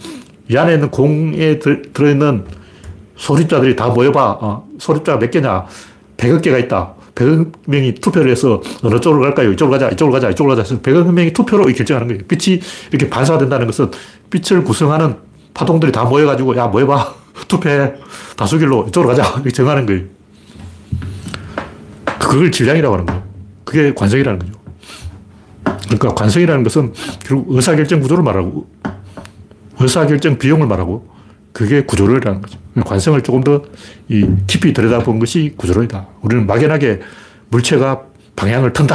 이 0.51 0.57
안에 0.57 0.75
있는 0.75 0.91
공에 0.91 1.59
들, 1.59 1.83
어있는 1.99 2.47
소립자들이 3.17 3.77
다 3.77 3.89
모여봐. 3.89 4.39
어, 4.41 4.69
소립자가 4.79 5.19
몇 5.19 5.31
개냐. 5.31 5.67
100여 6.17 6.43
개가 6.43 6.59
있다. 6.59 6.95
100여 7.19 7.53
명이 7.67 7.95
투표를 7.95 8.31
해서 8.31 8.63
어느 8.83 9.01
쪽으로 9.01 9.23
갈까요? 9.23 9.53
이쪽으로 9.53 9.79
가자, 9.79 9.91
이쪽으로 9.91 10.13
가자, 10.13 10.31
이쪽으로 10.31 10.55
가자. 10.55 10.63
해서 10.63 10.81
100여 10.81 11.13
명이 11.13 11.33
투표로 11.33 11.65
결정하는 11.67 12.09
거예요. 12.09 12.23
빛이 12.29 12.61
이렇게 12.93 13.11
반사가 13.11 13.39
된다는 13.39 13.67
것은 13.67 13.91
빛을 14.31 14.63
구성하는 14.63 15.17
파동들이 15.53 15.91
다 15.91 16.05
모여가지고, 16.05 16.57
야, 16.57 16.67
모여봐. 16.67 17.15
투표해. 17.49 17.95
다수결로 18.37 18.87
이쪽으로 18.89 19.15
가자. 19.15 19.33
이렇게 19.35 19.51
정하는 19.51 19.87
거예요. 19.87 20.03
그걸 22.19 22.51
질량이라고 22.53 22.95
하는 22.95 23.07
거예요. 23.07 23.23
그게 23.65 23.95
관성이라는 23.95 24.39
거죠. 24.39 24.53
그러니까 25.85 26.15
관성이라는 26.15 26.63
것은 26.63 26.93
결국 27.25 27.55
의사결정 27.55 28.01
구조를 28.01 28.23
말하고, 28.23 28.67
의사결정 29.81 30.39
비용을 30.39 30.67
말하고, 30.67 31.09
그게 31.59 31.83
구조론이라는 31.83 32.41
거죠. 32.41 32.57
관성을 32.87 33.21
조금 33.23 33.43
더 33.43 33.63
깊이 34.47 34.73
들여다본 34.73 35.19
것이 35.19 35.55
구조론이다. 35.57 36.07
우리는 36.23 36.47
막연하게 36.47 37.01
물체가 37.49 38.03
방향을 38.37 38.73
턴다. 38.73 38.95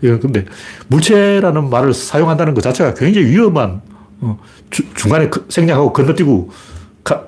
이건 0.00 0.20
근데 0.20 0.44
물체라는 0.86 1.68
말을 1.70 1.92
사용한다는 1.92 2.54
것 2.54 2.60
자체가 2.60 2.94
굉장히 2.94 3.26
위험한 3.26 3.82
어, 4.20 4.38
주, 4.70 4.84
중간에 4.94 5.28
그 5.28 5.46
생략하고 5.48 5.92
건너뛰고 5.92 6.52
가, 7.02 7.24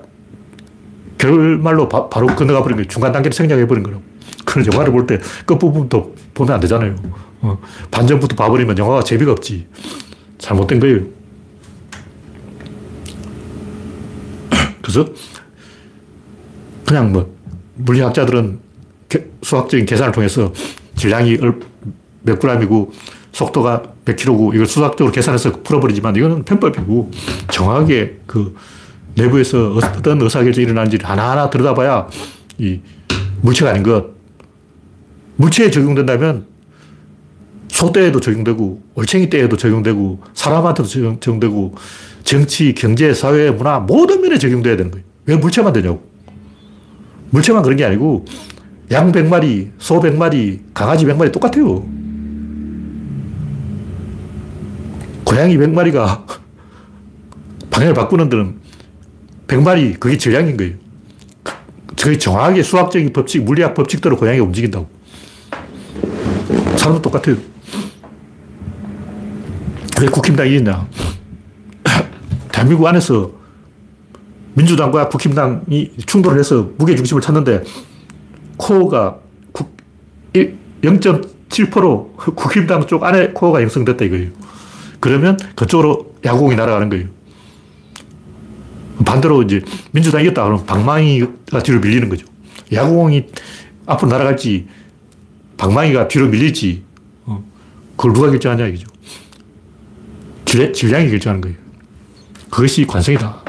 결말로 1.17 1.89
바, 1.89 2.07
로 2.17 2.27
건너가 2.27 2.63
버린 2.63 2.77
거예요. 2.77 2.87
중간 2.87 3.11
단계를 3.11 3.33
생략해 3.35 3.67
버린 3.67 3.83
거예요. 3.83 4.01
그런 4.45 4.65
영화를 4.65 4.93
볼 4.93 5.05
때 5.07 5.19
끝부분도 5.45 6.15
보면 6.33 6.53
안 6.53 6.59
되잖아요. 6.61 6.95
어, 7.41 7.59
반전부터 7.91 8.37
봐버리면 8.37 8.77
영화가 8.77 9.03
재미가 9.03 9.33
없지. 9.33 9.67
잘못된 10.37 10.79
거예요. 10.79 11.16
그래서 14.87 15.05
그냥 16.85 17.11
뭐 17.11 17.35
물리학자들은 17.75 18.59
수학적인 19.41 19.85
계산을 19.85 20.13
통해서 20.13 20.53
질량이 20.95 21.37
몇 22.21 22.39
g이고 22.39 22.93
속도가 23.33 23.83
몇 24.05 24.15
킬로고 24.15 24.53
이걸 24.53 24.65
수학적으로 24.65 25.11
계산해서 25.11 25.61
풀어버리지만 25.61 26.15
이거는 26.15 26.43
편법이고 26.45 27.11
정확하게 27.51 28.21
그 28.25 28.55
내부에서 29.15 29.73
어떤 29.73 30.21
의사결정이 30.21 30.63
일어나는지 30.63 30.97
하나하나 31.03 31.49
들여다봐야 31.49 32.07
이 32.59 32.79
물체가 33.41 33.71
아닌 33.71 33.83
것. 33.83 34.05
물체에 35.35 35.69
적용된다면 35.69 36.47
소때에도 37.77 38.19
적용되고 38.19 38.81
올챙이 38.95 39.29
때에도 39.29 39.55
적용되고 39.55 40.19
사람한테도 40.33 40.89
적용 40.89 41.39
되고 41.39 41.75
정치, 42.23 42.73
경제, 42.73 43.13
사회, 43.13 43.51
문화 43.51 43.77
모든 43.77 44.21
면에 44.21 44.39
적용돼야 44.39 44.75
되는 44.75 44.89
거예요. 44.89 45.05
왜 45.27 45.35
물체만 45.35 45.73
되냐고. 45.73 46.01
물체만 47.29 47.61
그런 47.61 47.77
게 47.77 47.85
아니고 47.85 48.25
양 48.89 49.11
100마리, 49.11 49.69
소 49.77 49.99
100마리, 49.99 50.61
강아지 50.73 51.05
100마리 51.05 51.31
똑같아요. 51.31 51.85
고양이 55.23 55.55
100마리가 55.55 56.23
방향을 57.69 57.93
바꾸는 57.93 58.29
데는 58.29 58.55
100마리, 59.45 59.99
그게 59.99 60.17
질량인 60.17 60.57
거예요. 60.57 60.73
거의 61.95 62.17
정확하게 62.17 62.63
수학적인 62.63 63.13
법칙, 63.13 63.43
물리학 63.43 63.75
법칙대로 63.75 64.17
고양이가 64.17 64.43
움직인다고. 64.43 64.87
사람도 66.77 67.03
똑같아요. 67.03 67.56
왜 70.01 70.07
국힘당이 70.07 70.57
있냐. 70.57 70.87
대한민국 72.51 72.85
안에서 72.87 73.31
민주당과 74.53 75.09
국힘당이 75.09 75.91
충돌을 76.05 76.39
해서 76.39 76.69
무게중심을 76.77 77.21
찾는데 77.21 77.63
코어가 78.57 79.19
0.7% 80.81 82.35
국힘당 82.35 82.85
쪽 82.87 83.03
안에 83.03 83.29
코어가 83.29 83.61
형성됐다 83.61 84.05
이거예요. 84.05 84.31
그러면 84.99 85.37
그쪽으로 85.55 86.15
야구공이 86.25 86.55
날아가는 86.55 86.89
거예요. 86.89 87.07
반대로 89.05 89.43
이제 89.43 89.61
민주당이 89.91 90.25
이겼다 90.25 90.43
그러면 90.43 90.65
방망이가 90.65 91.63
뒤로 91.63 91.79
밀리는 91.79 92.09
거죠. 92.09 92.25
야구공이 92.71 93.27
앞으로 93.85 94.09
날아갈지 94.09 94.67
방망이가 95.57 96.07
뒤로 96.07 96.27
밀릴지 96.27 96.83
어, 97.25 97.43
그걸 97.95 98.13
누가 98.13 98.29
결정하냐 98.29 98.67
이거죠. 98.67 98.96
질량이 100.47 101.09
결정하는 101.09 101.41
거예요. 101.41 101.57
그것이 102.49 102.85
관성이다. 102.87 103.43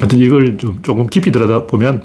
하여튼 0.00 0.18
이걸 0.18 0.56
좀 0.58 0.80
조금 0.82 1.06
깊이 1.06 1.30
들여다보면 1.30 2.02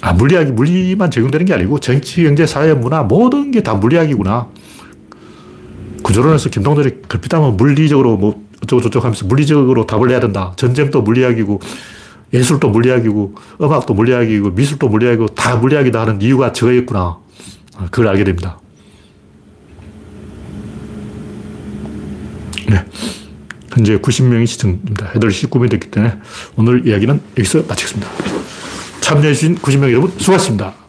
아, 0.00 0.12
물리학이 0.12 0.52
물리만 0.52 1.10
적용되는 1.10 1.46
게 1.46 1.54
아니고 1.54 1.78
정치, 1.80 2.22
경제, 2.24 2.46
사회, 2.46 2.74
문화 2.74 3.02
모든 3.02 3.50
게 3.50 3.60
다 3.62 3.74
물리학이구나. 3.74 4.48
구조론에서 6.02 6.50
김동철이 6.50 7.02
걸핏하면 7.08 7.56
물리적으로 7.56 8.16
뭐 8.16 8.42
어쩌고저쩌고 8.64 9.04
하면서 9.04 9.26
물리적으로 9.26 9.86
답을 9.86 10.08
내야 10.08 10.18
된다. 10.20 10.52
전쟁도 10.56 11.02
물리학이고 11.02 11.60
예술도 12.32 12.70
물리학이고 12.70 13.34
음악도 13.60 13.94
물리학이고 13.94 14.50
미술도 14.50 14.88
물리학이고 14.88 15.28
다 15.28 15.56
물리학이다 15.56 16.00
하는 16.00 16.20
이유가 16.22 16.52
저거였구나. 16.52 17.18
아, 17.76 17.84
그걸 17.90 18.08
알게 18.08 18.24
됩니다. 18.24 18.58
네. 22.72 22.84
현재 23.70 23.98
90명이 23.98 24.46
시청입니다. 24.46 25.12
8시 25.12 25.48
19분이 25.48 25.70
됐기 25.70 25.90
때문에 25.90 26.14
오늘 26.56 26.86
이야기는 26.86 27.20
여기서 27.38 27.64
마치겠습니다. 27.68 28.10
참여해주신 29.00 29.56
90명 29.56 29.90
여러분 29.90 30.12
수고하셨습니다. 30.18 30.81